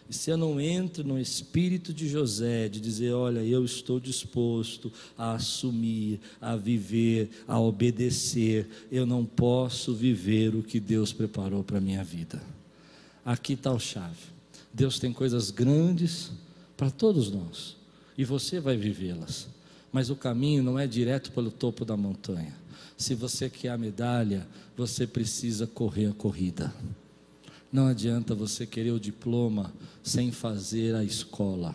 E 0.09 0.15
se 0.15 0.31
eu 0.31 0.37
não 0.37 0.61
entro 0.61 1.03
no 1.03 1.19
espírito 1.19 1.93
de 1.93 2.09
José, 2.09 2.69
de 2.69 2.81
dizer: 2.81 3.13
olha, 3.13 3.41
eu 3.41 3.65
estou 3.65 3.99
disposto 3.99 4.93
a 5.17 5.33
assumir, 5.33 6.21
a 6.41 6.57
viver, 6.57 7.31
a 7.47 7.59
obedecer, 7.59 8.69
eu 8.91 9.07
não 9.07 9.25
posso 9.25 9.95
viver 9.95 10.55
o 10.55 10.63
que 10.63 10.79
Deus 10.79 11.13
preparou 11.13 11.65
para 11.65 11.79
a 11.79 11.81
minha 11.81 12.05
vida. 12.05 12.43
Aqui 13.25 13.55
está 13.55 13.73
o 13.73 13.79
chave. 13.79 14.33
Deus 14.73 14.99
tem 14.99 15.13
coisas 15.13 15.51
grandes 15.51 16.31
para 16.77 16.91
todos 16.91 17.31
nós, 17.31 17.77
e 18.17 18.25
você 18.25 18.59
vai 18.59 18.77
vivê-las, 18.77 19.47
mas 19.93 20.11
o 20.11 20.17
caminho 20.17 20.63
não 20.63 20.79
é 20.79 20.87
direto 20.87 21.31
pelo 21.33 21.51
topo 21.51 21.85
da 21.85 21.97
montanha. 21.97 22.55
Se 22.97 23.15
você 23.15 23.51
quer 23.51 23.71
a 23.71 23.79
medalha, 23.79 24.47
você 24.77 25.07
precisa 25.07 25.67
correr 25.67 26.07
a 26.07 26.13
corrida. 26.13 26.73
Não 27.73 27.87
adianta 27.87 28.35
você 28.35 28.67
querer 28.67 28.91
o 28.91 29.01
diploma 29.01 29.73
sem 30.03 30.31
fazer 30.31 30.95
a 30.95 31.03
escola. 31.03 31.75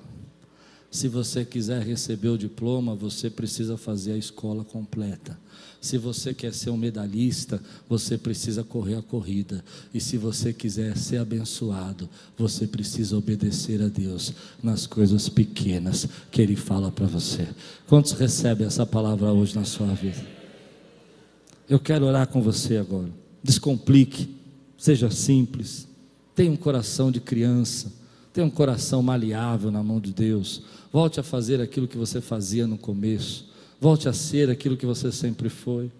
Se 0.92 1.08
você 1.08 1.44
quiser 1.44 1.82
receber 1.82 2.30
o 2.30 2.38
diploma, 2.38 2.96
você 2.96 3.30
precisa 3.30 3.78
fazer 3.78 4.14
a 4.14 4.18
escola 4.18 4.64
completa. 4.64 5.38
Se 5.82 5.98
você 5.98 6.34
quer 6.34 6.54
ser 6.54 6.70
um 6.70 6.78
medalhista, 6.78 7.62
você 7.90 8.18
precisa 8.18 8.64
correr 8.64 8.96
a 8.96 9.02
corrida. 9.02 9.64
E 9.94 10.00
se 10.00 10.18
você 10.18 10.54
quiser 10.54 10.96
ser 10.98 11.18
abençoado, 11.18 12.10
você 12.38 12.66
precisa 12.66 13.18
obedecer 13.18 13.82
a 13.82 13.88
Deus 13.88 14.34
nas 14.62 14.88
coisas 14.88 15.28
pequenas 15.28 16.08
que 16.32 16.42
Ele 16.42 16.56
fala 16.56 16.92
para 16.92 17.06
você. 17.06 17.48
Quantos 17.88 18.14
recebem 18.14 18.66
essa 18.66 18.86
palavra 18.86 19.32
hoje 19.32 19.56
na 19.56 19.66
sua 19.66 19.94
vida? 19.94 20.26
Eu 21.70 21.80
quero 21.80 22.06
orar 22.06 22.28
com 22.28 22.42
você 22.42 22.78
agora. 22.78 23.10
Descomplique, 23.44 24.30
seja 24.78 25.12
simples. 25.12 25.87
Tenha 26.38 26.52
um 26.52 26.56
coração 26.56 27.12
de 27.12 27.20
criança, 27.20 27.92
tenha 28.32 28.46
um 28.46 28.50
coração 28.52 29.02
maleável 29.02 29.72
na 29.72 29.82
mão 29.82 30.00
de 30.00 30.14
Deus. 30.14 30.62
Volte 30.94 31.20
a 31.20 31.24
fazer 31.24 31.60
aquilo 31.60 31.88
que 31.88 31.98
você 31.98 32.22
fazia 32.22 32.68
no 32.68 32.78
começo. 32.78 33.50
Volte 33.82 34.08
a 34.08 34.14
ser 34.14 34.48
aquilo 34.48 34.78
que 34.78 34.86
você 34.86 35.12
sempre 35.12 35.50
foi. 35.50 35.92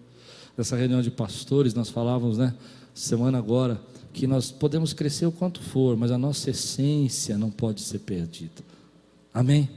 Nessa 0.56 0.76
reunião 0.76 1.02
de 1.02 1.10
pastores, 1.10 1.74
nós 1.74 1.88
falávamos, 1.88 2.38
né? 2.38 2.54
Semana 2.94 3.36
agora, 3.36 3.80
que 4.12 4.28
nós 4.28 4.52
podemos 4.52 4.92
crescer 4.92 5.26
o 5.26 5.32
quanto 5.32 5.60
for, 5.60 5.96
mas 5.96 6.12
a 6.12 6.18
nossa 6.18 6.50
essência 6.50 7.36
não 7.36 7.50
pode 7.50 7.80
ser 7.80 7.98
perdida. 7.98 8.62
Amém? 9.34 9.68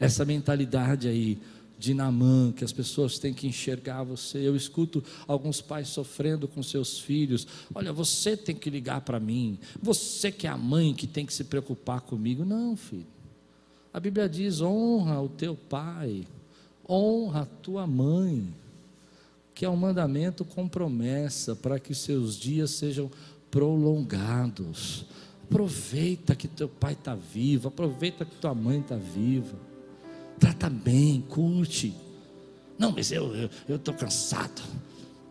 Essa 0.00 0.24
mentalidade 0.24 1.06
aí 1.06 1.38
de 1.78 1.92
Namã, 1.92 2.52
que 2.52 2.64
as 2.64 2.72
pessoas 2.72 3.18
têm 3.18 3.34
que 3.34 3.46
enxergar 3.46 4.02
você. 4.02 4.38
Eu 4.38 4.56
escuto 4.56 5.02
alguns 5.26 5.60
pais 5.60 5.88
sofrendo 5.88 6.48
com 6.48 6.62
seus 6.62 6.98
filhos. 6.98 7.46
Olha, 7.74 7.92
você 7.92 8.36
tem 8.36 8.54
que 8.54 8.70
ligar 8.70 9.02
para 9.02 9.20
mim. 9.20 9.58
Você 9.82 10.32
que 10.32 10.46
é 10.46 10.50
a 10.50 10.56
mãe 10.56 10.94
que 10.94 11.06
tem 11.06 11.26
que 11.26 11.34
se 11.34 11.44
preocupar 11.44 12.00
comigo. 12.00 12.44
Não, 12.44 12.76
filho. 12.76 13.06
A 13.92 14.00
Bíblia 14.00 14.28
diz: 14.28 14.60
honra 14.60 15.20
o 15.20 15.28
teu 15.28 15.54
pai, 15.54 16.26
honra 16.88 17.42
a 17.42 17.46
tua 17.46 17.86
mãe, 17.86 18.54
que 19.54 19.64
é 19.64 19.68
um 19.68 19.76
mandamento 19.76 20.44
com 20.44 20.68
promessa 20.68 21.54
para 21.54 21.78
que 21.78 21.94
seus 21.94 22.36
dias 22.36 22.70
sejam 22.70 23.10
prolongados. 23.50 25.06
Aproveita 25.44 26.34
que 26.34 26.48
teu 26.48 26.68
pai 26.68 26.94
está 26.94 27.14
vivo, 27.14 27.68
aproveita 27.68 28.24
que 28.24 28.34
tua 28.34 28.54
mãe 28.54 28.80
está 28.80 28.96
viva. 28.96 29.56
Trata 30.38 30.68
bem, 30.68 31.24
curte. 31.28 31.94
Não, 32.78 32.92
mas 32.92 33.10
eu 33.10 33.48
estou 33.68 33.94
cansado. 33.94 34.62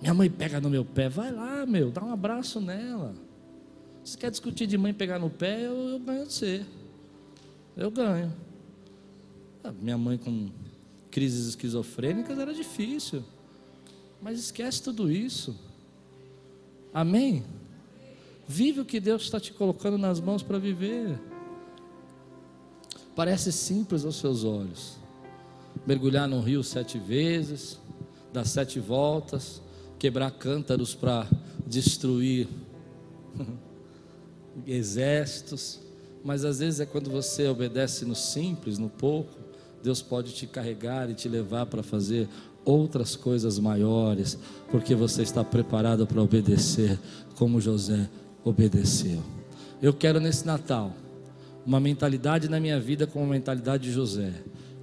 Minha 0.01 0.13
mãe 0.13 0.29
pega 0.29 0.59
no 0.59 0.69
meu 0.69 0.83
pé. 0.83 1.09
Vai 1.09 1.31
lá, 1.31 1.65
meu, 1.65 1.91
dá 1.91 2.03
um 2.03 2.11
abraço 2.11 2.59
nela. 2.59 3.13
Se 4.03 4.17
quer 4.17 4.29
discutir 4.29 4.67
de 4.67 4.77
mãe 4.77 4.93
pegar 4.93 5.19
no 5.19 5.29
pé, 5.29 5.65
eu, 5.65 5.89
eu 5.89 5.99
ganho 5.99 6.25
de 6.27 6.33
você. 6.33 6.65
Eu 7.75 7.89
ganho. 7.89 8.31
Ah, 9.63 9.71
minha 9.71 9.97
mãe 9.97 10.17
com 10.17 10.49
crises 11.09 11.47
esquizofrênicas 11.47 12.37
era 12.37 12.53
difícil. 12.53 13.23
Mas 14.21 14.39
esquece 14.39 14.81
tudo 14.81 15.11
isso. 15.11 15.55
Amém? 16.93 17.43
Vive 18.47 18.81
o 18.81 18.85
que 18.85 18.99
Deus 18.99 19.23
está 19.23 19.39
te 19.39 19.53
colocando 19.53 19.97
nas 19.97 20.19
mãos 20.19 20.43
para 20.43 20.59
viver. 20.59 21.19
Parece 23.15 23.51
simples 23.51 24.03
aos 24.03 24.17
seus 24.17 24.43
olhos. 24.43 24.97
Mergulhar 25.87 26.27
no 26.27 26.41
rio 26.41 26.63
sete 26.63 26.99
vezes, 26.99 27.79
dar 28.33 28.45
sete 28.45 28.79
voltas, 28.79 29.61
quebrar 29.97 30.31
cântaros 30.31 30.93
para 30.93 31.25
destruir 31.65 32.49
exércitos. 34.67 35.79
Mas 36.23 36.43
às 36.43 36.59
vezes 36.59 36.79
é 36.81 36.85
quando 36.85 37.09
você 37.09 37.47
obedece 37.47 38.03
no 38.03 38.15
simples, 38.15 38.77
no 38.77 38.89
pouco, 38.89 39.31
Deus 39.81 40.01
pode 40.01 40.33
te 40.33 40.45
carregar 40.45 41.09
e 41.09 41.13
te 41.13 41.29
levar 41.29 41.67
para 41.67 41.83
fazer 41.83 42.27
outras 42.65 43.15
coisas 43.15 43.59
maiores, 43.59 44.37
porque 44.71 44.95
você 44.95 45.21
está 45.21 45.43
preparado 45.43 46.07
para 46.07 46.21
obedecer, 46.21 46.99
como 47.35 47.61
José 47.61 48.09
obedeceu. 48.43 49.21
Eu 49.79 49.93
quero 49.93 50.19
nesse 50.19 50.47
Natal 50.47 50.91
uma 51.65 51.79
mentalidade 51.79 52.47
na 52.49 52.59
minha 52.59 52.79
vida 52.79 53.07
como 53.07 53.25
a 53.25 53.29
mentalidade 53.29 53.83
de 53.83 53.91
José, 53.91 54.31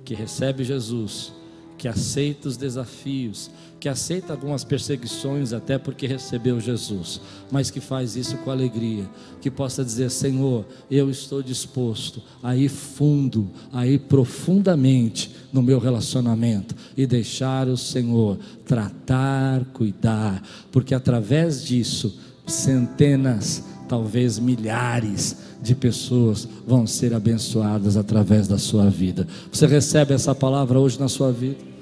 que 0.05 0.15
recebe 0.15 0.65
Jesus, 0.65 1.33
que 1.79 1.89
aceita 1.89 2.49
os 2.49 2.57
desafios, 2.57 3.51
que 3.81 3.89
aceita 3.89 4.33
algumas 4.33 4.63
perseguições 4.63 5.53
até 5.53 5.77
porque 5.77 6.07
recebeu 6.07 6.61
Jesus, 6.61 7.21
mas 7.51 7.73
que 7.73 7.81
faz 7.81 8.15
isso 8.15 8.37
com 8.39 8.53
alegria, 8.53 9.11
que 9.41 9.51
possa 9.51 9.85
dizer: 9.85 10.09
Senhor, 10.09 10.65
eu 10.89 11.11
estou 11.11 11.43
disposto 11.43 12.23
a 12.41 12.57
ir 12.57 12.69
fundo, 12.69 13.51
a 13.73 13.85
ir 13.85 13.99
profundamente 13.99 15.35
no 15.53 15.61
meu 15.61 15.81
relacionamento 15.81 16.77
e 16.97 17.05
deixar 17.05 17.67
o 17.67 17.77
Senhor 17.77 18.39
tratar, 18.65 19.65
cuidar, 19.73 20.41
porque 20.71 20.95
através 20.95 21.65
disso, 21.65 22.17
centenas, 22.47 23.72
talvez 23.93 24.39
milhares 24.39 25.37
de 25.61 25.75
pessoas 25.75 26.49
vão 26.67 26.87
ser 26.87 27.13
abençoadas 27.13 27.95
através 27.95 28.49
da 28.49 28.57
sua 28.57 28.89
vida. 28.89 29.29
Você 29.53 29.67
recebe 29.67 30.15
essa 30.15 30.35
palavra 30.35 30.81
hoje 30.81 30.99
na 30.99 31.09
sua 31.09 31.31
vida? 31.31 31.73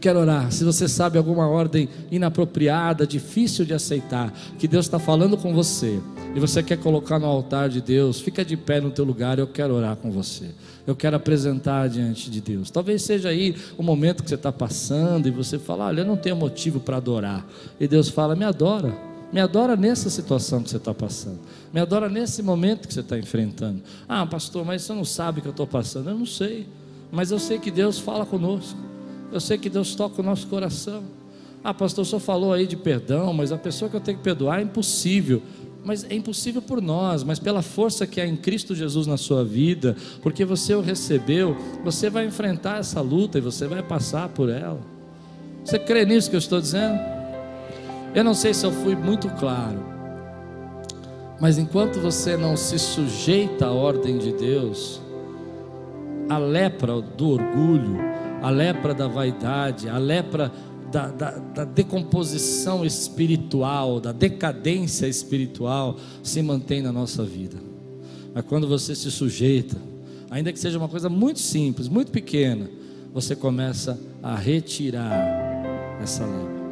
quero 0.00 0.18
orar. 0.18 0.52
Se 0.52 0.64
você 0.64 0.86
sabe 0.86 1.16
alguma 1.16 1.48
ordem 1.48 1.88
inapropriada, 2.10 3.06
difícil 3.06 3.64
de 3.64 3.72
aceitar, 3.72 4.30
que 4.58 4.68
Deus 4.68 4.84
está 4.84 4.98
falando 4.98 5.34
com 5.34 5.54
você, 5.54 5.98
e 6.34 6.40
você 6.40 6.62
quer 6.62 6.76
colocar 6.76 7.18
no 7.18 7.24
altar 7.24 7.70
de 7.70 7.80
Deus, 7.80 8.20
fica 8.20 8.44
de 8.44 8.54
pé 8.54 8.82
no 8.82 8.90
teu 8.90 9.02
lugar, 9.02 9.38
eu 9.38 9.46
quero 9.46 9.72
orar 9.72 9.96
com 9.96 10.10
você. 10.10 10.50
Eu 10.86 10.94
quero 10.94 11.16
apresentar 11.16 11.88
diante 11.88 12.30
de 12.30 12.40
Deus. 12.42 12.70
Talvez 12.70 13.00
seja 13.00 13.30
aí 13.30 13.54
o 13.78 13.82
momento 13.82 14.22
que 14.22 14.28
você 14.28 14.34
está 14.34 14.52
passando 14.52 15.26
e 15.26 15.30
você 15.30 15.58
fala, 15.58 15.86
olha, 15.86 16.02
eu 16.02 16.06
não 16.06 16.18
tenho 16.18 16.36
motivo 16.36 16.80
para 16.80 16.98
adorar. 16.98 17.46
E 17.80 17.88
Deus 17.88 18.10
fala, 18.10 18.36
me 18.36 18.44
adora. 18.44 19.13
Me 19.34 19.40
adora 19.40 19.74
nessa 19.74 20.08
situação 20.08 20.62
que 20.62 20.70
você 20.70 20.76
está 20.76 20.94
passando. 20.94 21.40
Me 21.72 21.80
adora 21.80 22.08
nesse 22.08 22.40
momento 22.40 22.86
que 22.86 22.94
você 22.94 23.00
está 23.00 23.18
enfrentando. 23.18 23.82
Ah, 24.08 24.24
pastor, 24.24 24.64
mas 24.64 24.82
você 24.82 24.92
não 24.92 25.04
sabe 25.04 25.40
o 25.40 25.42
que 25.42 25.48
eu 25.48 25.50
estou 25.50 25.66
passando. 25.66 26.08
Eu 26.08 26.16
não 26.16 26.24
sei. 26.24 26.68
Mas 27.10 27.32
eu 27.32 27.40
sei 27.40 27.58
que 27.58 27.68
Deus 27.68 27.98
fala 27.98 28.24
conosco. 28.24 28.78
Eu 29.32 29.40
sei 29.40 29.58
que 29.58 29.68
Deus 29.68 29.96
toca 29.96 30.22
o 30.22 30.24
nosso 30.24 30.46
coração. 30.46 31.02
Ah, 31.64 31.74
pastor, 31.74 32.06
senhor 32.06 32.20
falou 32.20 32.52
aí 32.52 32.64
de 32.64 32.76
perdão, 32.76 33.32
mas 33.32 33.50
a 33.50 33.58
pessoa 33.58 33.90
que 33.90 33.96
eu 33.96 34.00
tenho 34.00 34.18
que 34.18 34.22
perdoar 34.22 34.60
é 34.60 34.62
impossível. 34.62 35.42
Mas 35.84 36.04
é 36.08 36.14
impossível 36.14 36.62
por 36.62 36.80
nós, 36.80 37.24
mas 37.24 37.40
pela 37.40 37.60
força 37.60 38.06
que 38.06 38.20
há 38.20 38.26
em 38.28 38.36
Cristo 38.36 38.72
Jesus 38.72 39.08
na 39.08 39.16
sua 39.16 39.44
vida, 39.44 39.96
porque 40.22 40.44
você 40.44 40.76
o 40.76 40.80
recebeu, 40.80 41.56
você 41.82 42.08
vai 42.08 42.24
enfrentar 42.24 42.78
essa 42.78 43.00
luta 43.00 43.38
e 43.38 43.40
você 43.40 43.66
vai 43.66 43.82
passar 43.82 44.28
por 44.28 44.48
ela. 44.48 44.80
Você 45.64 45.76
crê 45.76 46.06
nisso 46.06 46.30
que 46.30 46.36
eu 46.36 46.38
estou 46.38 46.60
dizendo? 46.60 47.23
Eu 48.14 48.22
não 48.22 48.34
sei 48.34 48.54
se 48.54 48.64
eu 48.64 48.70
fui 48.70 48.94
muito 48.94 49.28
claro, 49.30 49.84
mas 51.40 51.58
enquanto 51.58 52.00
você 52.00 52.36
não 52.36 52.56
se 52.56 52.78
sujeita 52.78 53.66
à 53.66 53.72
ordem 53.72 54.18
de 54.18 54.32
Deus, 54.32 55.00
a 56.28 56.38
lepra 56.38 57.00
do 57.00 57.30
orgulho, 57.30 57.98
a 58.40 58.50
lepra 58.50 58.94
da 58.94 59.08
vaidade, 59.08 59.88
a 59.88 59.98
lepra 59.98 60.52
da, 60.92 61.08
da, 61.08 61.30
da, 61.32 61.64
decomposição 61.64 62.84
espiritual, 62.84 63.98
da 63.98 64.12
decadência 64.12 65.08
espiritual 65.08 65.96
se 66.22 66.40
mantém 66.40 66.80
na 66.80 66.92
nossa 66.92 67.24
vida. 67.24 67.56
Mas 68.32 68.44
quando 68.44 68.68
você 68.68 68.94
se 68.94 69.10
sujeita, 69.10 69.76
ainda 70.30 70.52
que 70.52 70.58
seja 70.58 70.78
uma 70.78 70.88
coisa 70.88 71.08
muito 71.08 71.40
simples, 71.40 71.88
muito 71.88 72.12
pequena, 72.12 72.70
você 73.12 73.34
começa 73.34 73.98
a 74.22 74.36
retirar 74.36 75.98
essa 76.00 76.24
lepra. 76.24 76.63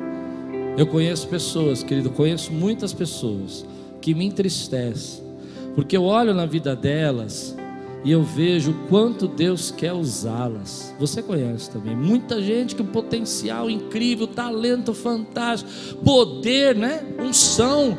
Eu 0.77 0.87
conheço 0.87 1.29
pessoas, 1.29 1.83
querido, 1.83 2.11
conheço 2.11 2.51
muitas 2.51 2.95
pessoas 2.95 3.65
que 4.01 4.15
me 4.15 4.25
entristecem, 4.25 5.23
porque 5.75 5.97
eu 5.97 6.05
olho 6.05 6.33
na 6.33 6.47
vida 6.47 6.75
delas 6.75 7.55
e 8.03 8.11
eu 8.11 8.23
vejo 8.23 8.71
o 8.71 8.89
quanto 8.89 9.29
Deus 9.29 9.71
quer 9.71 9.93
usá-las. 9.93 10.95
Você 10.99 11.23
conhece 11.23 11.71
também. 11.71 11.95
Muita 11.95 12.41
gente 12.41 12.75
com 12.75 12.85
potencial 12.87 13.69
incrível, 13.69 14.27
talento 14.27 14.95
fantástico, 14.95 15.71
poder, 16.03 16.75
né? 16.75 17.05
Unção, 17.21 17.97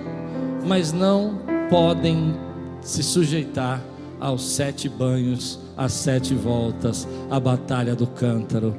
mas 0.65 0.91
não 0.91 1.41
podem 1.69 2.34
se 2.82 3.03
sujeitar 3.03 3.82
aos 4.19 4.43
sete 4.43 4.89
banhos, 4.89 5.59
às 5.78 5.93
sete 5.93 6.34
voltas, 6.34 7.07
à 7.30 7.39
batalha 7.39 7.95
do 7.95 8.07
cântaro 8.07 8.76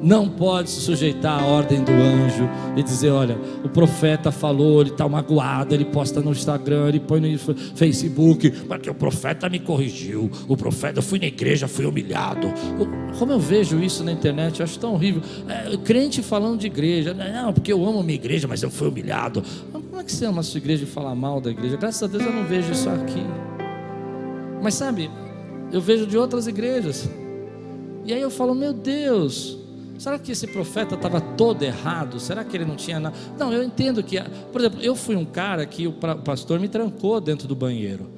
não 0.00 0.28
pode 0.28 0.70
se 0.70 0.80
sujeitar 0.80 1.42
à 1.42 1.46
ordem 1.46 1.82
do 1.82 1.92
anjo 1.92 2.48
e 2.76 2.82
dizer: 2.82 3.10
olha, 3.10 3.38
o 3.64 3.68
profeta 3.68 4.30
falou, 4.30 4.80
ele 4.80 4.90
está 4.90 5.08
magoado, 5.08 5.74
ele 5.74 5.84
posta 5.84 6.20
no 6.20 6.30
Instagram, 6.30 6.88
ele 6.88 7.00
põe 7.00 7.20
no 7.20 7.38
Facebook, 7.38 8.50
porque 8.50 8.90
o 8.90 8.94
profeta 8.94 9.48
me 9.48 9.58
corrigiu, 9.58 10.30
o 10.48 10.56
profeta, 10.56 10.98
eu 10.98 11.02
fui 11.02 11.18
na 11.18 11.26
igreja, 11.26 11.66
fui 11.66 11.86
humilhado. 11.86 12.52
Como 13.18 13.32
eu 13.32 13.40
vejo 13.40 13.78
isso 13.80 14.04
na 14.04 14.12
internet, 14.12 14.60
eu 14.60 14.64
acho 14.64 14.78
tão 14.78 14.94
horrível. 14.94 15.22
É, 15.48 15.76
crente 15.78 16.22
falando 16.22 16.60
de 16.60 16.66
igreja, 16.66 17.14
não, 17.14 17.52
porque 17.52 17.72
eu 17.72 17.84
amo 17.84 18.02
minha 18.02 18.16
igreja, 18.16 18.46
mas 18.46 18.62
eu 18.62 18.70
fui 18.70 18.88
humilhado. 18.88 19.42
Como 19.72 20.00
é 20.00 20.04
que 20.04 20.12
você 20.12 20.26
ama 20.26 20.40
a 20.40 20.42
sua 20.42 20.58
igreja 20.58 20.84
e 20.84 20.86
fala 20.86 21.14
mal 21.14 21.40
da 21.40 21.50
igreja? 21.50 21.76
Graças 21.76 22.02
a 22.02 22.06
Deus 22.06 22.24
eu 22.24 22.32
não 22.32 22.44
vejo 22.44 22.72
isso 22.72 22.88
aqui. 22.90 23.22
Mas 24.62 24.74
sabe, 24.74 25.10
eu 25.72 25.80
vejo 25.80 26.06
de 26.06 26.18
outras 26.18 26.46
igrejas. 26.46 27.08
E 28.04 28.12
aí 28.12 28.20
eu 28.20 28.30
falo, 28.30 28.54
meu 28.54 28.72
Deus, 28.72 29.58
Será 29.98 30.18
que 30.18 30.32
esse 30.32 30.46
profeta 30.46 30.94
estava 30.94 31.20
todo 31.20 31.62
errado? 31.62 32.20
Será 32.20 32.44
que 32.44 32.56
ele 32.56 32.64
não 32.64 32.76
tinha 32.76 33.00
nada? 33.00 33.16
Não, 33.38 33.52
eu 33.52 33.62
entendo 33.62 34.02
que, 34.02 34.20
por 34.52 34.60
exemplo, 34.60 34.80
eu 34.82 34.94
fui 34.94 35.16
um 35.16 35.24
cara 35.24 35.64
que 35.64 35.86
o 35.86 35.92
pastor 35.92 36.60
me 36.60 36.68
trancou 36.68 37.20
dentro 37.20 37.48
do 37.48 37.56
banheiro. 37.56 38.16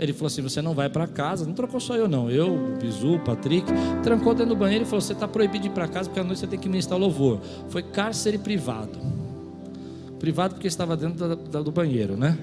Ele 0.00 0.14
falou 0.14 0.28
assim: 0.28 0.40
você 0.40 0.62
não 0.62 0.72
vai 0.72 0.88
para 0.88 1.06
casa. 1.06 1.44
Não 1.44 1.52
trocou 1.52 1.78
só 1.78 1.94
eu, 1.94 2.08
não. 2.08 2.30
Eu, 2.30 2.74
Bizu, 2.80 3.20
Patrick. 3.20 3.70
Trancou 4.02 4.32
dentro 4.32 4.54
do 4.54 4.58
banheiro 4.58 4.84
e 4.84 4.86
falou: 4.86 5.02
você 5.02 5.12
está 5.12 5.28
proibido 5.28 5.64
de 5.64 5.68
ir 5.68 5.72
para 5.72 5.86
casa 5.86 6.08
porque 6.08 6.20
à 6.20 6.24
noite 6.24 6.40
você 6.40 6.46
tem 6.46 6.58
que 6.58 6.68
ministrar 6.68 6.98
louvor. 6.98 7.38
Foi 7.68 7.82
cárcere 7.82 8.38
privado. 8.38 8.98
Privado 10.18 10.54
porque 10.54 10.68
estava 10.68 10.96
dentro 10.96 11.36
do 11.36 11.70
banheiro, 11.70 12.16
né? 12.16 12.38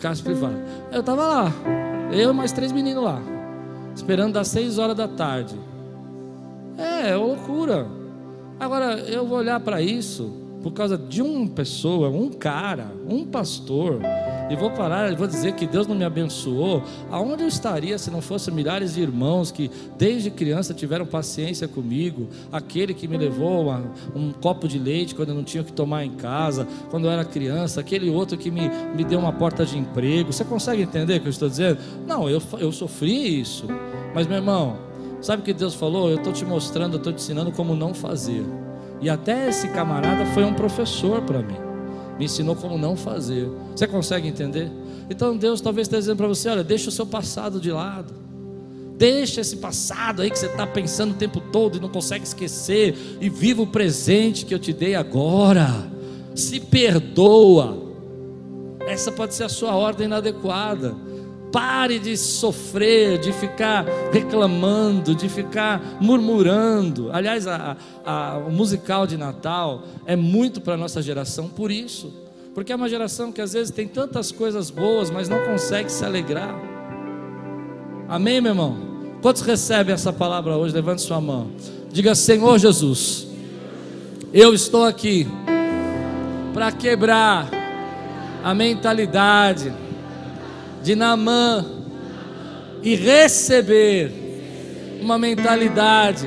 Cárcere 0.00 0.30
privado. 0.30 0.56
Eu 0.90 1.00
estava 1.00 1.24
lá. 1.24 1.52
Eu 2.12 2.30
e 2.30 2.32
mais 2.32 2.50
três 2.50 2.72
meninos 2.72 3.04
lá. 3.04 3.22
Esperando 3.94 4.34
das 4.34 4.48
seis 4.48 4.76
horas 4.78 4.96
da 4.96 5.06
tarde. 5.06 5.54
É, 6.76 7.10
é 7.10 7.16
loucura. 7.16 7.97
Agora, 8.58 8.98
eu 9.00 9.26
vou 9.26 9.38
olhar 9.38 9.60
para 9.60 9.80
isso 9.80 10.32
por 10.62 10.72
causa 10.72 10.98
de 10.98 11.22
uma 11.22 11.46
pessoa, 11.48 12.08
um 12.08 12.28
cara, 12.30 12.92
um 13.08 13.24
pastor, 13.24 14.00
e 14.50 14.56
vou 14.56 14.70
parar 14.70 15.12
e 15.12 15.14
vou 15.14 15.26
dizer 15.26 15.52
que 15.52 15.66
Deus 15.66 15.86
não 15.86 15.94
me 15.94 16.04
abençoou. 16.04 16.82
Aonde 17.10 17.44
eu 17.44 17.48
estaria 17.48 17.96
se 17.98 18.10
não 18.10 18.20
fosse 18.20 18.50
milhares 18.50 18.94
de 18.94 19.00
irmãos 19.00 19.52
que 19.52 19.70
desde 19.96 20.30
criança 20.30 20.74
tiveram 20.74 21.06
paciência 21.06 21.68
comigo? 21.68 22.28
Aquele 22.50 22.92
que 22.92 23.06
me 23.06 23.16
levou 23.16 23.62
uma, 23.62 23.84
um 24.14 24.32
copo 24.32 24.66
de 24.66 24.78
leite 24.78 25.14
quando 25.14 25.28
eu 25.28 25.34
não 25.34 25.44
tinha 25.44 25.62
o 25.62 25.66
que 25.66 25.72
tomar 25.72 26.04
em 26.04 26.12
casa, 26.12 26.66
quando 26.90 27.04
eu 27.04 27.10
era 27.10 27.24
criança, 27.24 27.80
aquele 27.80 28.10
outro 28.10 28.36
que 28.36 28.50
me, 28.50 28.68
me 28.96 29.04
deu 29.04 29.18
uma 29.20 29.32
porta 29.32 29.64
de 29.64 29.78
emprego. 29.78 30.32
Você 30.32 30.44
consegue 30.44 30.82
entender 30.82 31.18
o 31.18 31.20
que 31.20 31.28
eu 31.28 31.30
estou 31.30 31.48
dizendo? 31.48 31.78
Não, 32.06 32.28
eu, 32.28 32.42
eu 32.58 32.72
sofri 32.72 33.40
isso. 33.40 33.66
Mas, 34.14 34.26
meu 34.26 34.36
irmão, 34.38 34.87
Sabe 35.20 35.42
o 35.42 35.44
que 35.44 35.52
Deus 35.52 35.74
falou? 35.74 36.08
Eu 36.08 36.16
estou 36.16 36.32
te 36.32 36.44
mostrando, 36.44 36.94
eu 36.94 36.98
estou 36.98 37.12
te 37.12 37.16
ensinando 37.16 37.50
como 37.52 37.74
não 37.74 37.92
fazer. 37.92 38.44
E 39.00 39.08
até 39.08 39.48
esse 39.48 39.68
camarada 39.68 40.26
foi 40.26 40.44
um 40.44 40.54
professor 40.54 41.22
para 41.22 41.40
mim. 41.40 41.56
Me 42.18 42.24
ensinou 42.24 42.56
como 42.56 42.76
não 42.76 42.96
fazer. 42.96 43.48
Você 43.74 43.86
consegue 43.86 44.26
entender? 44.28 44.70
Então 45.08 45.36
Deus 45.36 45.60
talvez 45.60 45.86
esteja 45.86 46.00
dizendo 46.00 46.16
para 46.16 46.28
você: 46.28 46.48
olha, 46.48 46.64
deixa 46.64 46.88
o 46.88 46.92
seu 46.92 47.06
passado 47.06 47.60
de 47.60 47.70
lado. 47.70 48.12
Deixa 48.96 49.40
esse 49.40 49.58
passado 49.58 50.22
aí 50.22 50.30
que 50.30 50.38
você 50.38 50.46
está 50.46 50.66
pensando 50.66 51.12
o 51.12 51.14
tempo 51.14 51.40
todo 51.40 51.78
e 51.78 51.80
não 51.80 51.88
consegue 51.88 52.24
esquecer, 52.24 52.96
e 53.20 53.28
viva 53.30 53.62
o 53.62 53.66
presente 53.66 54.44
que 54.44 54.52
eu 54.52 54.58
te 54.58 54.72
dei 54.72 54.96
agora. 54.96 55.68
Se 56.34 56.58
perdoa. 56.58 57.86
Essa 58.88 59.12
pode 59.12 59.34
ser 59.34 59.44
a 59.44 59.48
sua 59.48 59.76
ordem 59.76 60.06
inadequada. 60.06 60.96
Pare 61.52 61.98
de 61.98 62.16
sofrer, 62.16 63.18
de 63.18 63.32
ficar 63.32 63.86
reclamando, 64.12 65.14
de 65.14 65.28
ficar 65.28 65.80
murmurando. 66.00 67.10
Aliás, 67.12 67.46
a, 67.46 67.76
a, 68.04 68.38
o 68.46 68.50
musical 68.50 69.06
de 69.06 69.16
Natal 69.16 69.82
é 70.04 70.14
muito 70.14 70.60
para 70.60 70.74
a 70.74 70.76
nossa 70.76 71.00
geração 71.00 71.48
por 71.48 71.70
isso. 71.70 72.12
Porque 72.54 72.72
é 72.72 72.76
uma 72.76 72.88
geração 72.88 73.30
que 73.30 73.40
às 73.40 73.52
vezes 73.52 73.70
tem 73.70 73.86
tantas 73.86 74.32
coisas 74.32 74.70
boas, 74.70 75.10
mas 75.10 75.28
não 75.28 75.38
consegue 75.44 75.90
se 75.90 76.04
alegrar. 76.04 76.54
Amém, 78.08 78.40
meu 78.40 78.52
irmão? 78.52 78.76
Quantos 79.22 79.42
recebem 79.42 79.94
essa 79.94 80.12
palavra 80.12 80.56
hoje? 80.56 80.74
Levante 80.74 81.02
sua 81.02 81.20
mão. 81.20 81.50
Diga, 81.90 82.14
Senhor 82.14 82.58
Jesus, 82.58 83.26
eu 84.32 84.52
estou 84.54 84.84
aqui 84.84 85.26
para 86.52 86.72
quebrar 86.72 87.48
a 88.42 88.54
mentalidade 88.54 89.72
de 90.88 90.96
Naamã 90.96 91.66
e 92.82 92.94
receber 92.94 94.10
uma 95.02 95.18
mentalidade 95.18 96.26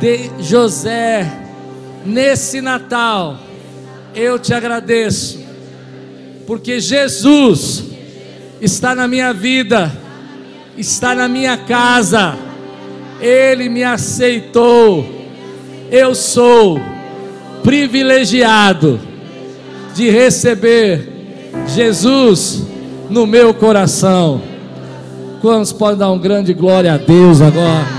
de 0.00 0.42
José 0.42 1.30
nesse 2.04 2.60
Natal. 2.60 3.38
Eu 4.12 4.36
te 4.36 4.52
agradeço, 4.52 5.38
porque 6.44 6.80
Jesus 6.80 7.84
está 8.60 8.96
na 8.96 9.06
minha 9.06 9.32
vida, 9.32 9.96
está 10.76 11.14
na 11.14 11.28
minha 11.28 11.56
casa, 11.56 12.36
Ele 13.20 13.68
me 13.68 13.84
aceitou. 13.84 15.06
Eu 15.88 16.16
sou 16.16 16.80
privilegiado 17.62 18.98
de 19.94 20.10
receber 20.10 21.08
Jesus 21.68 22.74
no 23.10 23.26
meu 23.26 23.54
coração. 23.54 24.40
Quantos 25.40 25.72
podem 25.72 25.98
dar 25.98 26.10
um 26.10 26.18
grande 26.18 26.52
glória 26.52 26.94
a 26.94 26.96
Deus 26.96 27.40
agora? 27.40 27.95